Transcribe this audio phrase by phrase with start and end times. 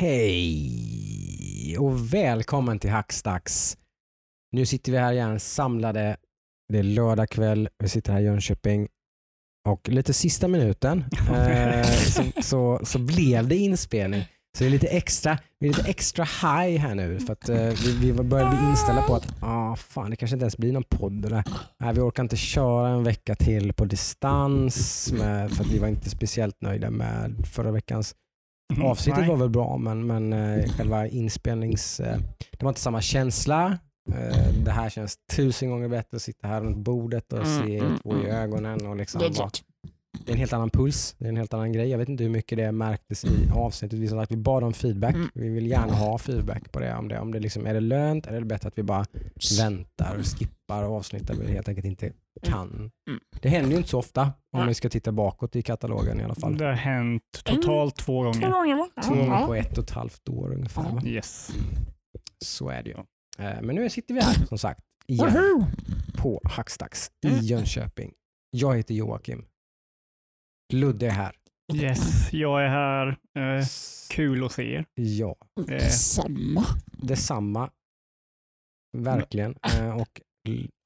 [0.00, 3.76] Hej och välkommen till Hackstacks.
[4.52, 6.16] Nu sitter vi här igen samlade.
[6.68, 7.68] Det är lördag kväll.
[7.78, 8.88] Vi sitter här i Jönköping
[9.68, 14.22] och lite sista minuten eh, så, så, så blev det inspelning.
[14.58, 17.56] Så det är lite extra, vi är lite extra high här nu för att eh,
[17.56, 20.84] vi, vi började bli inställda på att ah, fan, det kanske inte ens blir någon
[20.84, 21.24] podd.
[21.24, 21.44] Eller,
[21.80, 25.88] nej, vi orkar inte köra en vecka till på distans med, för att vi var
[25.88, 28.14] inte speciellt nöjda med förra veckans
[28.72, 29.28] Mm, Avsnittet nej.
[29.28, 32.00] var väl bra men, men eh, själva inspelnings...
[32.00, 32.18] Eh,
[32.50, 33.78] det var inte samma känsla.
[34.08, 37.74] Eh, det här känns tusen gånger bättre att sitta här runt bordet och Mm, se
[37.74, 38.30] er mm, två i mm.
[38.30, 38.86] ögonen.
[38.86, 39.50] Och liksom Det är bara,
[40.24, 41.14] det är en helt annan puls.
[41.18, 41.88] Det är en helt annan grej.
[41.88, 43.98] Jag vet inte hur mycket det märktes i avsnittet.
[43.98, 45.14] Vi, som sagt, vi bad om feedback.
[45.14, 45.28] Mm.
[45.34, 46.94] Vi vill gärna ha feedback på det.
[46.94, 49.04] Om det, om det liksom, är det lönt eller är det bättre att vi bara
[49.58, 52.90] väntar och skippar avsnitt där vi helt enkelt inte kan.
[53.08, 53.20] Mm.
[53.42, 56.34] Det händer ju inte så ofta om vi ska titta bakåt i katalogen i alla
[56.34, 56.56] fall.
[56.56, 58.50] Det har hänt totalt två Två gånger.
[58.50, 58.88] gånger va?
[59.04, 60.82] Två gånger på ett och ett halvt år ungefär.
[60.82, 61.02] Va?
[61.04, 61.50] Yes.
[62.44, 62.96] Så är det ju.
[63.46, 65.64] Eh, Men nu sitter vi här som sagt igen Woho!
[66.16, 67.40] på Hackstacks i Mm.
[67.40, 68.12] Jönköping.
[68.50, 69.44] Jag heter Joakim.
[70.72, 71.34] Ludde är här.
[71.74, 73.08] Yes, jag är här.
[73.38, 73.64] Eh,
[74.10, 74.84] kul att se er.
[74.94, 75.36] Ja,
[75.70, 76.64] Eh, Samma.
[76.92, 77.70] detsamma.
[78.98, 79.54] Verkligen.
[79.62, 80.20] Eh, Och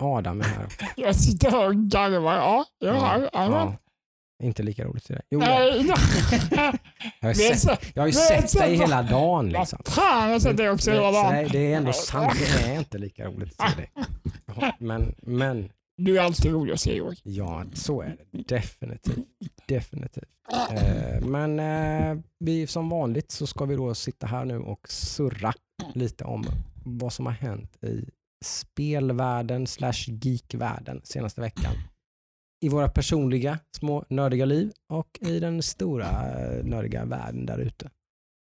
[0.02, 0.66] Adam är här.
[0.96, 2.34] Jag sitter och garvar.
[2.34, 3.30] Ja, här.
[3.32, 3.76] Ja.
[4.42, 5.20] Inte lika roligt dig.
[5.30, 5.96] Jo, Nej, nej.
[7.20, 9.48] jag har ju sett, jag har ju sett dig hela dagen.
[9.48, 9.78] Liksom.
[9.84, 11.34] fan, jag sätter också hela dagen.
[11.34, 12.32] det, det är ändå sant.
[12.38, 13.90] Det är inte lika roligt till dig.
[14.46, 17.16] Jaha, Men, men Du är alltid rolig att se Georg.
[17.22, 18.42] Ja, så är det.
[18.54, 19.28] Definitivt.
[19.68, 20.28] Definitivt.
[20.70, 25.52] Eh, men eh, vi, som vanligt så ska vi då sitta här nu och surra
[25.94, 26.44] lite om
[26.84, 28.04] vad som har hänt i
[28.42, 31.72] spelvärlden slash geekvärlden senaste veckan.
[32.64, 36.10] I våra personliga små nördiga liv och i den stora
[36.62, 37.90] nördiga världen där ute.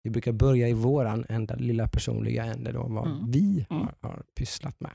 [0.03, 3.31] Vi brukar börja i våran enda lilla personliga ände då, vad Mm.
[3.31, 3.83] vi Mm.
[3.83, 4.91] har, har pysslat med.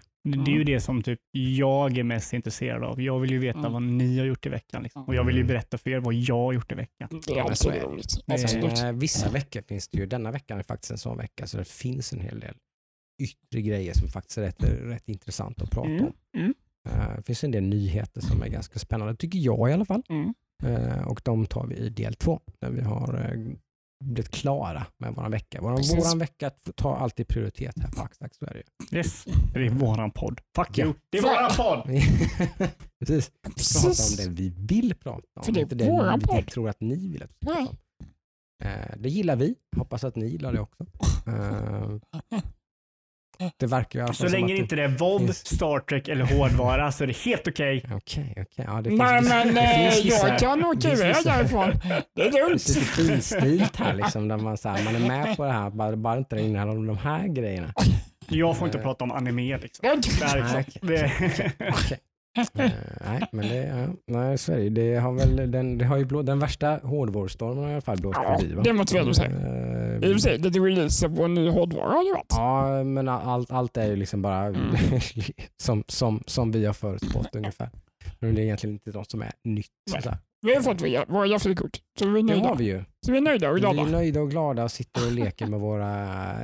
[0.46, 3.02] Det är ju det som typ jag är mest intresserad av.
[3.02, 3.74] Jag vill ju veta Mm.
[3.74, 4.84] vad ni har gjort i veckan.
[4.84, 5.04] Liksom.
[5.06, 7.22] Och jag vill ju berätta för er vad jag har gjort i veckan.
[7.28, 8.18] Det är alltid roligt.
[8.28, 8.88] Eh.
[8.88, 11.68] Eh, vissa veckor finns det ju, denna veckan är faktiskt en sån vecka så det
[11.68, 12.56] finns en hel del
[13.24, 16.14] yttre grejer som faktiskt är rätt, rätt intressant att prata Mm, om.
[16.38, 16.54] mm,
[16.90, 20.04] Eh, det finns en del nyheter som är ganska spännande, tycker jag i alla fall.
[20.10, 20.34] mm.
[20.64, 23.54] Eh, och de tar vi i del två, där vi har eh,
[24.04, 25.62] blivit klara med våran vecka.
[25.62, 25.98] Våran, Precis.
[26.06, 28.08] våran vecka tar alltid prioritet här på
[28.46, 28.58] det
[28.92, 28.98] ju.
[28.98, 30.42] Yes, det är våran podd.
[30.56, 30.86] Fuck Ja.
[30.86, 30.94] you.
[31.10, 31.86] Det är våran podd!
[33.00, 34.18] Precis, prata om Precis.
[34.18, 36.48] det vi vill prata om, För det är inte det våran vi podd.
[36.48, 37.78] tror att ni vill att vi ska prata om.
[39.02, 40.86] Det gillar vi, hoppas att ni gillar det också.
[43.58, 47.04] Det verkar ju Så länge det inte är VOD, finns- Star Trek eller hårdvara så
[47.04, 47.86] är det helt okej.
[47.96, 48.66] Okej, okej.
[48.68, 51.72] Ja, det finns, Nej men det eh, finns vissa- jag kan åka det iväg härifrån.
[52.16, 52.64] Det är Det lugnt.
[52.64, 55.70] finns lite finstilt här liksom, där man, så här, man är med på det här,
[55.70, 57.74] bara, bara inte det innehåller de här grejerna.
[58.28, 59.82] Jag får inte prata om anime liksom.
[60.20, 60.88] Det är Nej, liksom.
[60.88, 61.12] Det,
[61.70, 61.98] Okej.
[62.38, 62.46] Eh,
[63.06, 64.70] nej, men det, ja, nej, är det.
[64.70, 68.02] Det har väl, den, det har ju blå, den värsta hårdvårdsstormen har i alla fall
[68.02, 68.54] blåst Ja, förbi.
[68.54, 68.62] Va?
[68.64, 69.30] det måste vi ändå säga.
[69.30, 72.26] Eh, I och för sig, lite release på en ny hårdvara har det varit.
[72.30, 74.76] Ja, men allt, allt är ju liksom bara Mm.
[75.62, 77.70] som, som, som vi har förutspått ungefär.
[78.20, 79.68] Men det är egentligen inte något som är nytt.
[80.42, 82.56] Vi har fått våra gaffelkort, så vi är det har nöjda.
[82.56, 82.84] vi ju.
[83.06, 83.92] Så vi är nöjda och Vi är glada.
[83.92, 85.96] nöjda och glada och sitter och leker med våra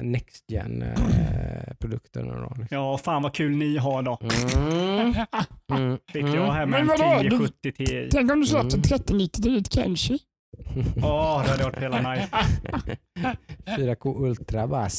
[0.01, 2.53] Next gen eh, produkter nu då.
[2.59, 2.67] liksom.
[2.77, 4.19] ja, fan vad kul ni har då.
[4.21, 5.13] Mm.
[5.71, 5.97] Mm.
[6.13, 7.03] Sitter jag Men en vadå?
[7.19, 8.09] 1070 Ti.
[8.11, 8.75] Tänk om du Mm.
[8.77, 10.19] en 3090 till ditt Kenshi.
[11.03, 12.27] Åh, det hade varit hela nice.
[13.77, 14.89] 4K Ultra bang.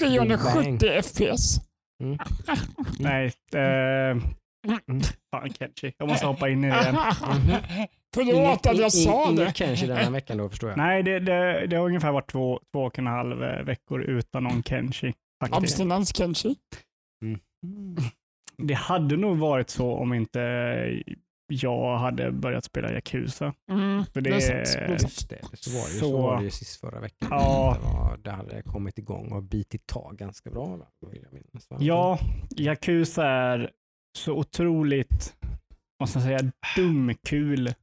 [0.00, 1.60] 370 FPS.
[2.98, 4.16] Nej, eh,
[5.30, 5.92] fan Kenshi.
[5.98, 6.96] Jag måste hoppa in i det igen.
[8.14, 9.52] Förlåt att jag sa Inget det.
[9.52, 10.76] kanske den här veckan då förstår jag.
[10.78, 14.42] Nej, det, det, det har ungefär varit två, två och en halv eh, veckor utan
[14.44, 15.14] någon Kenshi.
[15.50, 16.54] Abstinens Kenshi.
[17.24, 17.40] Mm.
[18.62, 20.40] Det hade nog varit så om inte
[21.52, 23.54] jag hade börjat spela Yakuza.
[23.70, 25.02] Mm, För det det, är sant.
[25.02, 27.28] Just det, så var det ju, så Så- var det ju sist förra veckan.
[27.30, 27.76] Ja.
[27.80, 30.76] Det, var, det hade kommit igång och bitit tag ganska bra.
[30.76, 30.86] Va?
[31.12, 31.76] Vill jag minnas, va?
[31.80, 32.18] Ja,
[32.56, 33.70] Yakuza är
[34.18, 35.36] så otroligt,
[36.00, 37.74] måste jag säga, dumkul.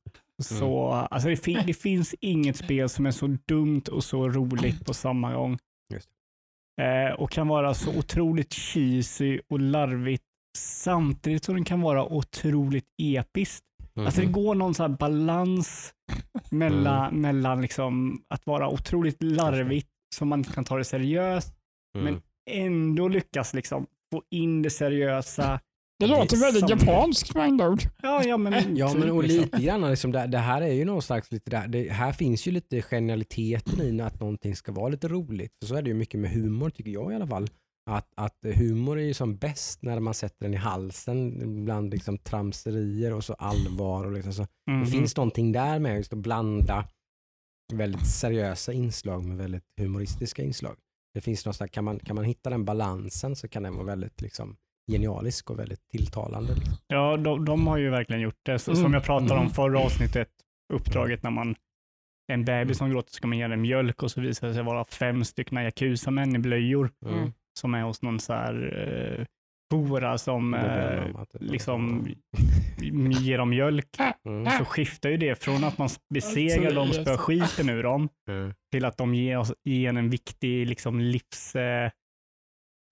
[0.43, 4.85] Så, alltså det, fin- det finns inget spel som är så dumt och så roligt
[4.85, 5.57] på samma gång.
[6.81, 10.23] Eh, och kan vara så otroligt cheesy och larvigt
[10.57, 13.65] samtidigt som den kan vara otroligt episkt.
[13.95, 14.05] Mhm.
[14.05, 15.93] Alltså det går någon här balans
[16.51, 21.51] mellan, mellan liksom att vara otroligt larvigt så man inte kan ta det seriöst
[21.97, 22.13] Mm.
[22.13, 25.59] men ändå lyckas liksom få in det seriösa
[25.99, 27.81] Det låter väldigt som- japanskt med andra ord.
[28.01, 29.41] Ja, ja men, Ja, men och liksom.
[29.41, 32.47] lite grann liksom, det, det här är ju någon slags lite där, det, här finns
[32.47, 35.55] ju lite genialiteten i att någonting ska vara lite roligt.
[35.59, 37.49] För så är det ju mycket med humor tycker jag i alla fall.
[37.89, 41.33] Att, att humor är ju som bäst när man sätter den i halsen
[41.65, 44.05] bland liksom tramserier och så allvar.
[44.05, 44.45] Och liksom så.
[44.71, 44.79] Mhm.
[44.79, 46.87] Det finns någonting där med just att blanda
[47.73, 50.75] väldigt seriösa inslag med väldigt humoristiska inslag.
[51.13, 53.85] Det finns något sånt, kan, man, kan man hitta den balansen så kan den vara
[53.85, 54.55] väldigt liksom,
[54.91, 56.53] genialisk och väldigt tilltalande.
[56.55, 56.73] Liksom.
[56.87, 58.59] Ja, de, de har ju verkligen gjort det.
[58.59, 58.83] Så, Mm.
[58.83, 59.49] Som jag pratade om Mm.
[59.51, 60.29] förra avsnittet,
[60.73, 61.55] uppdraget när man
[62.33, 64.85] en bebis som gråter ska man ge den mjölk och så visar det sig vara
[64.85, 67.31] fem stycken yakuza-män i blöjor Mm.
[67.59, 68.55] som är hos någon så här
[69.19, 69.25] eh,
[69.77, 71.03] hora som eh,
[71.39, 72.07] liksom
[73.21, 73.97] ger dem mjölk.
[74.25, 74.49] Mm.
[74.57, 78.53] Så skiftar ju det från att man besegrar dem, spöar skiten ur dem, Mm.
[78.71, 81.89] till att de ger, oss, ger en en viktig liksom, livs eh,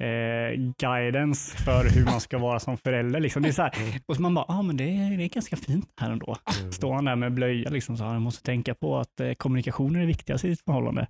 [0.04, 3.20] eh, guidance för hur man ska vara som förälder.
[3.20, 3.44] Liksom.
[3.44, 3.74] Det är så här,
[4.06, 6.38] och så man bara, ah, men det, är, det är ganska fint här ändå.
[6.60, 6.72] Mm.
[6.72, 10.00] Står han där med blöja, liksom, så han måste tänka på att eh, kommunikation är
[10.00, 11.08] det viktigaste i ett förhållande.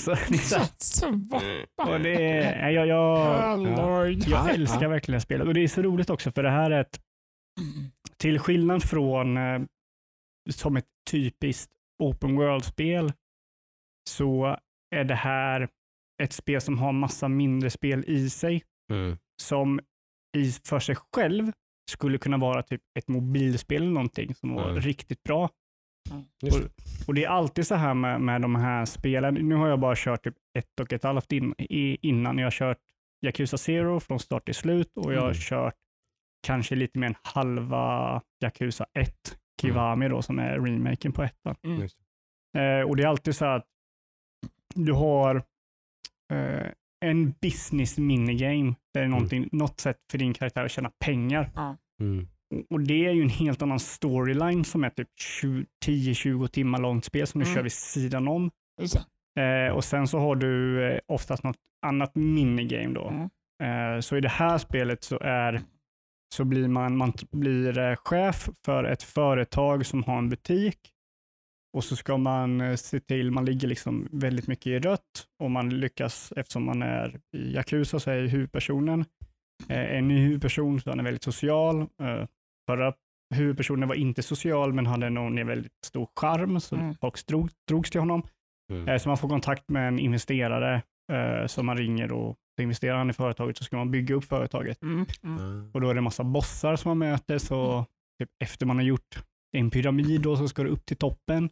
[0.00, 5.46] Så, det är så här, och det är, jag, jag, jag älskar verkligen det spelet
[5.46, 7.00] och det är så roligt också för det här är ett,
[8.16, 9.60] till skillnad från eh,
[10.50, 11.72] som ett typiskt
[12.02, 13.12] open world-spel
[14.10, 14.56] så
[14.96, 15.68] är det här
[16.20, 18.62] ett spel som har massa mindre spel i sig
[18.92, 19.16] Mm.
[19.42, 19.80] som
[20.36, 21.52] i för sig själv
[21.90, 24.80] skulle kunna vara typ ett mobilspel eller någonting som var Mm.
[24.80, 25.48] riktigt bra.
[26.42, 26.64] Just Och,
[27.08, 29.34] och det är alltid så här med, med de här spelen.
[29.34, 32.38] Nu har jag bara kört typ ett och ett halvt in, i, innan.
[32.38, 32.78] Jag har kört
[33.26, 35.34] Yakuza Zero från start till slut och jag har Mm.
[35.40, 35.74] kört
[36.46, 41.56] kanske lite mer än halva Yakuza 1, Kiwami då som är remaken på ettan.
[41.62, 41.82] Mm.
[42.58, 43.66] Eh, och det är alltid så här att
[44.74, 45.42] du har
[47.04, 48.74] en business minigame.
[48.94, 51.50] Det är någonting, något sätt för din karaktär att tjäna pengar.
[52.00, 52.28] Mm.
[52.70, 57.04] Och- det är ju en helt annan storyline som är typ 20 10-20 timmar långt
[57.04, 57.54] spel som du Mm.
[57.54, 58.50] kör vid sidan om.
[59.68, 61.56] Eh, och sen så har du eh, oftast något
[61.86, 63.08] annat minigame då.
[63.08, 63.94] Mm.
[63.96, 65.60] Eh, så i det här spelet så är
[66.34, 70.78] så blir man, man blir eh, chef för ett företag som har en butik
[71.76, 75.50] och så ska man eh, se till, man ligger liksom väldigt mycket i rött och
[75.50, 79.04] man lyckas, eftersom man är i Yakuza så är huvudpersonen
[79.68, 81.80] eh, en ny huvudperson, så han är väldigt social.
[81.80, 82.26] Eh,
[82.70, 82.94] förra
[83.34, 86.94] huvudpersonen var inte social men hade någon en väldigt stor charm så Mm.
[86.94, 88.22] folk drog, drogs till honom.
[88.72, 88.88] Mm.
[88.88, 90.82] Eh, Så man får kontakt med en investerare
[91.46, 94.82] som man ringer och investerar han i företaget så ska man bygga upp företaget.
[94.82, 95.06] Mm.
[95.24, 95.38] Mm.
[95.38, 95.70] Mm.
[95.74, 97.86] Och då är det en massa bossar som man möter så
[98.20, 99.22] typ efter man har gjort
[99.56, 101.50] en pyramid då så ska du upp till toppen.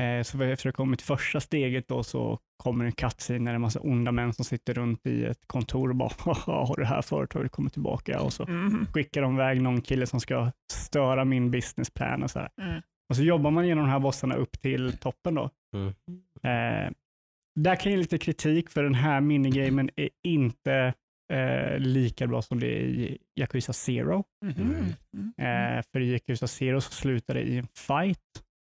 [0.00, 3.44] Eh, så efter att ha kommit till första steget då så kommer en cutscene när
[3.44, 6.64] det är en massa onda män som sitter runt i ett kontor och bara "Haha,
[6.66, 8.20] har det här företaget kommit tillbaka?
[8.20, 8.86] Och så Mm.
[8.86, 12.48] skickar de iväg någon kille som ska störa min businessplan och så här.
[12.62, 12.82] Mm.
[13.10, 15.50] Och så jobbar man genom de här bossarna upp till toppen då.
[15.74, 15.88] Mm.
[16.42, 16.92] Eh,
[17.60, 20.94] där kan jag ge lite kritik för den här minigamen är inte
[21.32, 24.24] eh, lika bra som det är i Yakuza Zero.
[24.44, 24.84] Mhm.
[25.16, 25.76] Mm.
[25.78, 28.18] Eh, för i Yakuza Zero så slutar det i en fight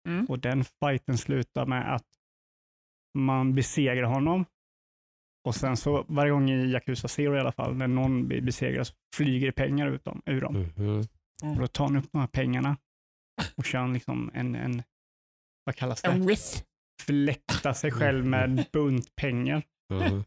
[0.07, 0.25] Mm.
[0.25, 2.05] och den fighten slutar med att
[3.17, 4.45] man besegrar honom
[5.47, 8.29] och sen så varje gång i Yakuza Zero i alla fall, när någon
[8.85, 10.69] så flyger pengar ut dem, ur dem.
[10.77, 10.99] Mhm.
[11.51, 12.77] Och då tar han upp de här pengarna
[13.55, 14.83] och kör en liksom en, en
[15.63, 16.07] vad kallas det?
[16.07, 16.63] En riff.
[17.01, 19.63] Fläkta sig själv med bunt pengar.
[19.93, 20.23] Mhm.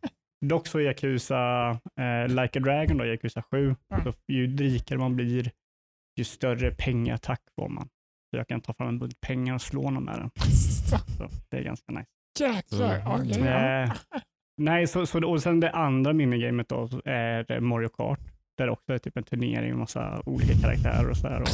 [0.47, 4.05] Dock så är Yakuza eh, Like a Dragon, då, Yakuza 7, Mm.
[4.05, 5.51] så ju rikare man blir,
[6.17, 7.89] ju större pengattack får man.
[8.37, 10.31] Så jag kan ta fram en bunt pengar och slå någon med den.
[11.19, 12.07] Så det är ganska nice.
[12.41, 13.03] Jäklar.
[13.07, 13.83] Okej, ja.
[13.83, 13.93] Eh,
[14.63, 18.21] nej, så, så, och sen det andra minigamet då är Mario Kart.
[18.59, 21.41] Där det också är typ en turnering med massa olika karaktärer och så här.
[21.43, 21.49] Och,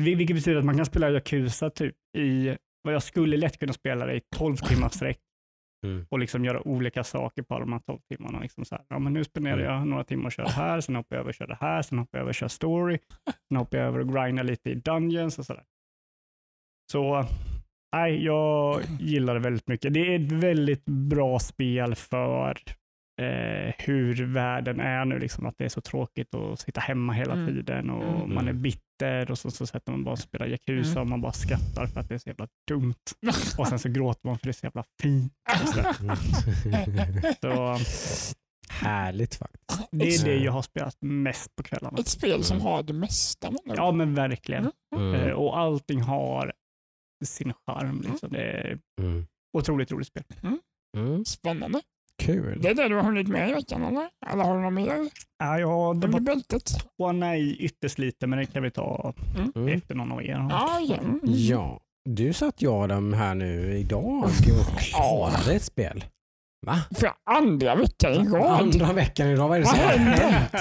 [0.00, 3.72] vil- vilket betyder att man kan spela Yakuza typ i, vad jag skulle lätt kunna
[3.72, 5.18] spela det i 12 timmars sträck
[5.86, 6.06] Mm.
[6.10, 8.40] och liksom göra olika saker på de här 12 timmarna.
[8.40, 9.64] Liksom så här, ja, men nu spenderar Mm.
[9.72, 11.82] jag några timmar och kör det här, sen hoppar jag över och kör det här,
[11.82, 12.98] sen hoppar jag över och kör story,
[13.48, 15.64] sen hoppar jag över och grindar lite i dungeons och sådär.
[16.92, 17.24] Så
[17.96, 19.94] nej, jag gillar det väldigt mycket.
[19.94, 22.58] Det är ett väldigt bra spel för
[23.22, 27.32] eh, hur världen är nu, liksom, att det är så tråkigt att sitta hemma hela
[27.32, 27.46] Mm.
[27.46, 28.34] tiden och Mm.
[28.34, 31.00] man är bitter och så, så sätter man bara och spelar Yakuza Mm.
[31.02, 32.94] och man bara skrattar för att det är så jävla dumt.
[33.58, 35.32] Och sen så gråter man för det är så jävla fint.
[37.40, 37.78] Så
[38.70, 39.88] Härligt faktiskt.
[39.92, 41.98] det är det jag har spelat mest på kvällarna.
[41.98, 43.50] Ett spel som har det mesta.
[43.50, 44.70] man Ja men verkligen.
[44.96, 45.14] Mm.
[45.14, 45.36] Eh, Mm.
[45.36, 46.52] Och allting har
[47.24, 48.00] sin charm.
[48.10, 48.32] Liksom.
[48.32, 49.26] Det är Mm.
[49.58, 50.22] otroligt roligt spel.
[50.96, 51.24] Mm.
[51.24, 51.80] Spännande.
[52.22, 52.58] Kul.
[52.62, 54.08] Det är det du har hunnit med i veckan eller?
[54.32, 55.08] Eller har du något mer
[55.38, 56.70] Ja, jag det bältet?
[56.96, 59.14] var nej ytterst lite, men det kan vi ta
[59.54, 59.68] Mm.
[59.68, 60.46] efter någon av er.
[60.50, 60.96] Ja, ja.
[60.96, 61.20] Mm.
[61.24, 61.80] Ja,
[62.10, 64.30] du satt jag dem här nu idag och
[64.78, 66.04] klarade ett spel.
[66.66, 66.78] Va?
[66.94, 68.60] För andra veckan i rad.
[68.60, 70.52] Andra veckan idag, vad är det som Vad har hänt?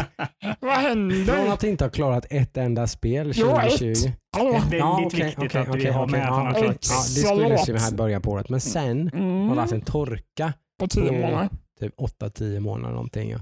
[0.59, 1.53] Vad Från händer?
[1.53, 3.71] att inte ha klarat ett enda spel Jo, ett.
[3.71, 4.11] 2020.
[4.37, 4.51] Hallå?
[4.51, 6.45] Det är väldigt Ja, okej, viktigt okej, att vi okej, har okej, med att han
[6.45, 7.37] har ja, klarat ja, det.
[7.37, 8.49] skulle se här i början på året.
[8.49, 9.19] Men sen har
[9.49, 9.73] det varit Mm.
[9.73, 11.49] en torka På tio på- månader.
[11.79, 13.29] typ 8-10 månader någonting.
[13.31, 13.39] Ja.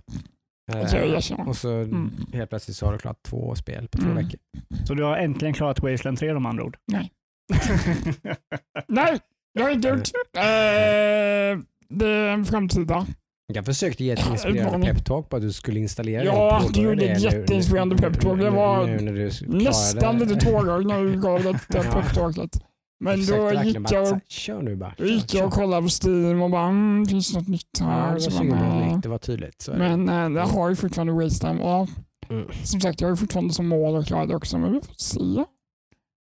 [0.73, 2.11] Alltså, jag Eh, och så Mm.
[2.33, 4.15] helt plötsligt så har du klarat två spel på två Mm.
[4.25, 4.39] veckor.
[4.87, 6.77] Så du har äntligen klarat Wasteland 3 de andra ord?
[6.91, 7.11] Nej.
[8.87, 9.19] Nej,
[9.53, 10.07] det har jag inte gjort.
[10.37, 13.05] Eh, det är en framtida.
[13.53, 17.09] Jag försökte ge ett inspirerande peptalk på att du skulle installera Ja, du gjorde det
[17.11, 18.39] ett jätteinspirerande peptalk.
[18.41, 21.53] Det var nu Nästan lite tårar när du gav det
[21.91, 22.63] peptalket.
[23.03, 24.93] Men då gick jag och Kör nu bara.
[24.97, 25.61] Då gick kör, jag och kör.
[25.61, 28.19] kollade på Steam och bara, mm, finns det något nytt Ja, här?
[28.19, 29.03] det var bara, nytt.
[29.03, 29.69] Det var tydligt.
[29.77, 31.59] Men äh, jag har ju fortfarande Wasteland.
[31.59, 31.87] Ja,
[32.29, 32.47] Mm.
[32.63, 34.93] som sagt, jag har ju fortfarande som mål att klara det också, men vi får
[34.97, 35.43] se.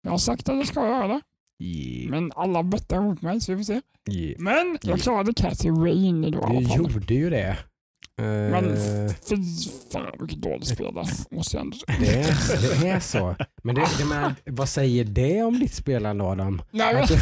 [0.03, 1.21] Jag har sagt att jag ska göra det,
[1.63, 3.81] Yeah, men alla bettar mot mig så vi får se.
[4.11, 4.35] yeah.
[4.39, 7.57] Men jag klarade Cathy Rain idag Du gjorde ju det.
[8.22, 9.36] Men Eh, fy
[9.91, 10.93] fan vilket dåligt spel
[11.32, 11.98] måste jag ändå säga.
[12.00, 13.36] det, är, det är så.
[13.63, 16.62] Men det, det men, vad säger det om ditt spelande Adam?
[16.72, 17.15] Nej, men, Att du,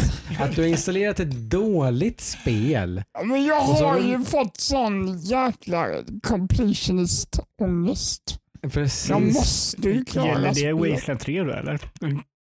[0.43, 3.03] att du har installerat ett dåligt spel.
[3.25, 5.87] men jag så har du- ju fått sån jäkla
[6.23, 8.37] completionist-ångest.
[8.71, 9.09] Precis.
[9.09, 10.73] Jag måste ju klara Gäller det.
[10.91, 11.79] Wasteland 3 då eller?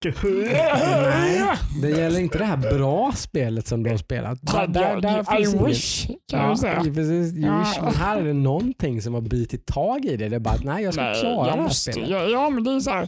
[0.06, 4.40] Nej, det gäller inte det här bra spelet som du har spelat.
[4.42, 6.84] Där, där, där I finns wish kan Ja, jag säga.
[6.84, 7.34] precis.
[7.34, 7.82] You wish.
[7.82, 10.30] Men här är det någonting som har bitit tag i det.
[10.30, 12.10] Det är bara, nej jag ska Nej, klara det jag här måste, spelet.
[12.10, 13.08] ja, ja, men det är så här.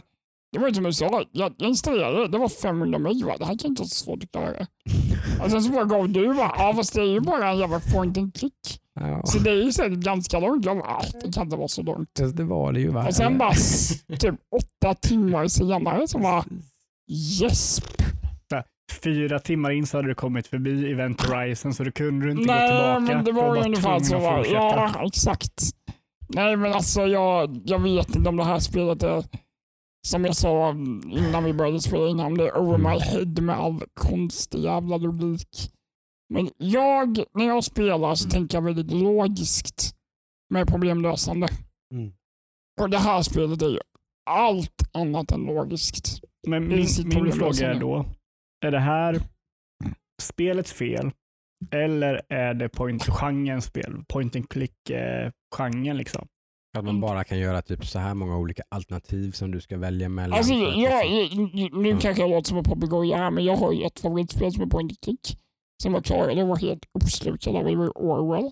[0.52, 3.24] Det var ju som jag sa, jag, jag installerade det, det var 500 mil.
[3.24, 3.32] va?
[3.38, 4.66] Det här kan inte vara så svårt att klara.
[5.44, 7.80] Och sen så bara gav du bara, ja fast det är ju bara en jävla
[7.94, 8.80] point and click.
[9.00, 10.64] Ja, Så det är ju säkert ganska långt.
[10.64, 12.08] Jag bara, ah, det kan inte vara så långt.
[12.18, 12.88] det, det var det ju.
[12.88, 13.06] Va?
[13.06, 13.52] Och sen bara
[14.18, 16.44] typ åtta timmar senare så bara,
[17.10, 17.80] yes.
[19.02, 22.44] Fyra timmar in så hade du kommit förbi Event Horizon så du kunde du inte
[22.44, 23.00] gå Nej, tillbaka.
[23.00, 24.16] men det var ju ungefär så.
[24.16, 24.36] att Va?
[24.36, 24.58] fortsätta.
[24.58, 25.62] Ja, exakt.
[26.28, 29.24] Nej, men alltså jag, jag vet inte om det här spelet är,
[30.08, 30.70] som jag sa
[31.10, 34.96] innan vi började spela in, om det är over my head med all konstig jävla
[34.96, 35.70] logik.
[36.34, 39.94] Men jag, när jag spelar så tänker jag väldigt logiskt
[40.50, 41.48] med problemlösande.
[41.94, 42.12] Mm.
[42.80, 43.80] Och det här spelet är ju
[44.30, 46.20] allt annat än logiskt.
[46.48, 48.04] Men min, min fråga är då,
[48.66, 49.20] är det här
[50.22, 51.10] spelets fel
[51.70, 54.04] eller är det point genrens spel?
[54.08, 56.28] Point and click-genren liksom.
[56.78, 60.08] Att man bara kan göra typ så här många olika alternativ som du ska välja
[60.08, 60.38] mellan.
[60.38, 62.00] Alltså, jag, liksom- jag, nu Mm.
[62.00, 64.66] kanske jag låter som en papegoja här, men jag har ju ett favoritspel som är
[64.66, 65.38] Point and Click.
[65.82, 67.64] Som jag klarade och var helt uppslukad av.
[67.64, 68.50] Det var ju Orwell.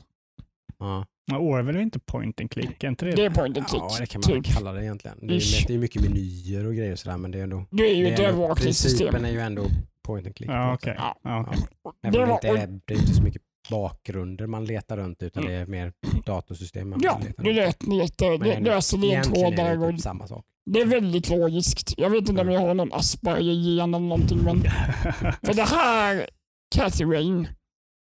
[0.78, 1.06] ja.
[1.28, 3.10] Men Orwell är inte point and click, är inte det?
[3.12, 3.82] Det är Point and Click.
[3.82, 4.54] ja, det kan man typ.
[4.54, 5.18] kalla det egentligen.
[5.22, 5.64] Det är, Ish.
[5.66, 8.04] det är mycket menyer och grejer och sådär men det är ändå, Det är ju
[8.04, 8.98] det ett är ändå övervakningssystem.
[8.98, 9.62] principen är ju ändå
[10.06, 10.50] point and click.
[10.50, 10.94] Ja, sätt.
[10.98, 11.18] Ja.
[11.24, 11.62] Ja, okej.
[12.02, 15.22] Även Det om det inte är, det är inte så mycket bakgrunder man letar runt
[15.22, 15.92] utan det är mer
[16.26, 17.56] datorsystem man ja, letar det runt.
[17.56, 20.44] lät lite, Men det ändå- löser ledtrådar det och typ samma sak.
[20.70, 21.94] det är väldigt logiskt.
[21.98, 24.60] Jag vet inte om jag har någon Asperger-gen eller någonting, men
[25.42, 26.28] för det här,
[26.74, 27.48] Cathy Rain,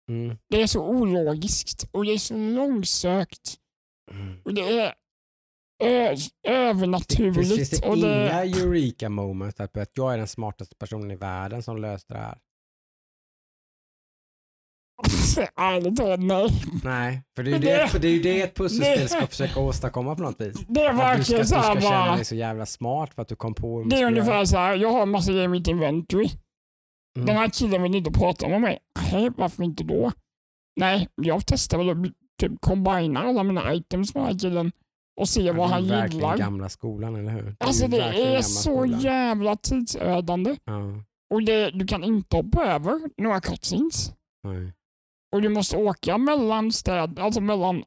[0.09, 0.37] Mm.
[0.49, 3.55] det är så ologiskt och det är så långsökt
[4.11, 4.41] Mm.
[4.45, 4.93] och det
[5.83, 7.55] är övernaturligt.
[7.55, 11.63] finns det och det, inga eureka moments, att jag är den smartaste personen i världen
[11.63, 12.37] som löste det här?
[15.55, 16.49] Ärligt talat, nej.
[16.83, 19.59] Nej, för det är ju det, det- det, är ju det ett pusselspel ska försöka
[19.59, 20.55] åstadkomma på något vis.
[20.67, 22.15] Det är du verkligen du så här ska känna bara.
[22.15, 24.45] dig så jävla smart för att du kom på hur Det är ungefär göra.
[24.45, 24.75] så här.
[24.75, 26.29] jag har en massa grejer i mitt inventory.
[27.17, 27.25] Mm.
[27.25, 28.79] Den här killen vill inte prata med mig.
[29.11, 30.11] Nej, varför inte då?
[30.79, 31.97] Nej, jag testar väl att
[32.41, 34.71] typ combina alla mina items med den här killen
[35.21, 36.37] och se Ja, vad det är han ju verkligen gillar.
[36.37, 37.43] gamla skolan, eller hur?
[37.43, 38.99] Det Alltså det är så skolan.
[38.99, 40.55] jävla tidsödande.
[40.65, 40.81] Ja,
[41.33, 44.11] Och det, du kan inte hoppa över några cutscenes.
[44.43, 44.73] nej.
[45.35, 47.83] Och du måste åka mellan städer, alltså mellan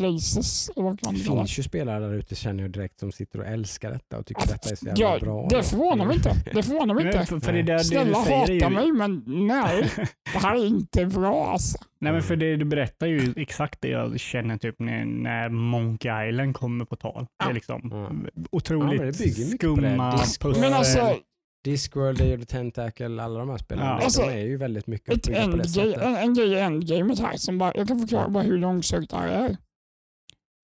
[0.00, 0.70] places.
[1.10, 4.26] Det finns ju spelare där ute känner jag direkt som sitter och älskar detta och
[4.26, 5.46] tycker detta är så jävla Ja, bra.
[5.50, 6.36] det förvånar mig inte.
[6.54, 7.26] Det förvånar mig inte.
[7.26, 8.68] för, för det, där, det Snälla du säger är hata ju...
[8.70, 9.90] mig, men nej.
[10.32, 11.78] Det här är inte bra alltså.
[12.00, 16.28] Nej, men för det du berättar ju exakt det jag känner typ när, när Monkey
[16.28, 17.26] Island kommer på tal.
[17.38, 17.54] Det är Ja.
[17.54, 18.10] liksom Ja.
[18.34, 19.90] Ja, otroligt men det bygger mycket på det.
[19.90, 20.60] skumma pussel.
[20.60, 21.16] Men alltså,
[21.64, 23.96] Discworld, Day of the Tentacle, alla de här spelen, Ja.
[23.98, 26.02] de Alltså, är ju väldigt mycket ett uppbyggda på det endgame, sättet.
[26.02, 29.16] en, en grej i endgamet här, som bara, jag kan förklara bara hur långsökt det
[29.16, 29.56] här är.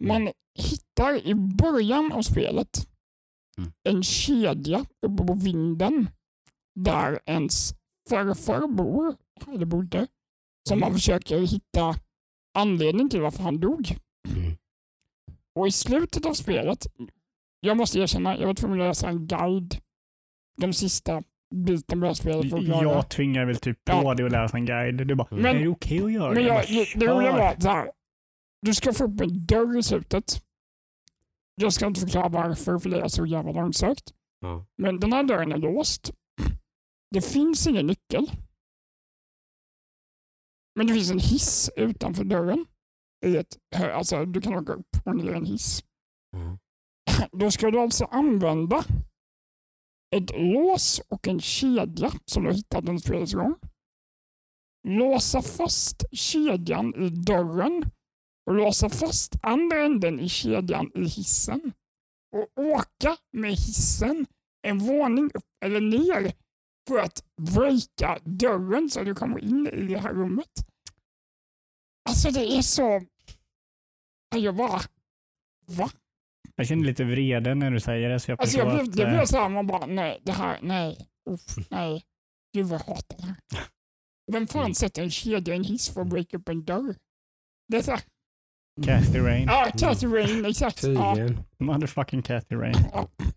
[0.04, 2.88] Man hittar i början av spelet
[3.58, 3.72] Mm.
[3.88, 6.08] en kedja uppe på vinden
[6.74, 7.74] där ens
[8.10, 9.16] farfar bor,
[9.54, 10.06] eller bodde,
[10.68, 11.94] som man försöker hitta
[12.58, 13.96] anledning till varför han dog.
[14.36, 14.56] Mm.
[15.54, 16.86] Och i slutet av spelet,
[17.60, 19.74] jag måste erkänna, jag var tvungen att läsa en guide
[20.56, 21.22] den sista
[21.54, 22.82] biten här spelet för att klara.
[22.82, 24.14] Jag tvingar väl typ på Ja.
[24.14, 25.06] dig att läsa en guide.
[25.06, 25.56] Du bara, Mm.
[25.56, 26.64] är det okej att göra Men jag,
[26.96, 27.90] det roliga var så här.
[28.66, 30.42] Du ska få upp en dörr i slutet.
[31.54, 34.14] Jag ska inte förklara varför, för det är så jävla långsökt.
[34.40, 34.66] Ja.
[34.76, 36.10] Men den här dörren är låst.
[37.10, 38.30] Det finns ingen nyckel.
[40.74, 42.66] Men det finns en hiss utanför dörren.
[43.26, 45.84] I ett, alltså, du kan åka upp och ner en hiss.
[46.36, 46.58] Mm.
[47.32, 48.84] Då ska du alltså använda
[50.16, 53.54] ett lås och en kedja som du hittat under spelets gång.
[54.88, 57.90] Låsa fast kedjan i dörren
[58.46, 61.72] och låsa fast andra änden i kedjan i hissen.
[62.36, 64.26] Och åka med hissen
[64.62, 66.32] en våning upp eller ner
[66.88, 70.50] för att breaka dörren så du kommer in i det här rummet.
[72.08, 73.02] Alltså det är så...
[74.34, 74.80] Jag bara...
[75.66, 75.90] Va?
[76.56, 78.20] Jag känner lite vrede när du säger det.
[78.20, 80.32] Så jag Alltså jag blev, att, det eh, blev så här, man bara nej, det
[80.32, 82.04] här, nej, uff, nej.
[82.54, 83.36] Gud vad jag hatar det här.
[84.32, 86.96] Vem fan sätter en kedja i en hiss för att breaka upp en dörr?
[87.68, 88.02] Det är så här,
[88.84, 89.48] Cathy Rain.
[89.48, 90.82] ja, Cathy Rain, exakt.
[90.82, 91.38] Ja, Tydligen.
[91.58, 92.74] Motherfucking Cathy Rain.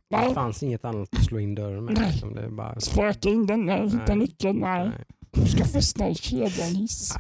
[0.10, 1.98] Det fanns inget annat att slå in dörren med.
[1.98, 2.12] Nej.
[2.12, 2.36] Liksom.
[2.36, 2.80] Det är bara...
[2.80, 4.92] spöka in den, nej, hitta nyckeln, nej.
[5.32, 5.82] Du ska
[6.14, 7.16] kedja i en hiss.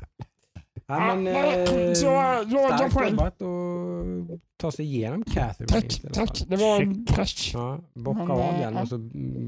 [0.88, 2.06] Ja, men, nej, eh, så
[2.44, 6.44] låga starkt jobbat och ta sig igenom Cathy Tack, Rains i alla tack.
[6.48, 7.52] Det var en krasch.
[7.54, 8.82] Ja, bocka Men, av eh, den ja.
[8.82, 8.98] och så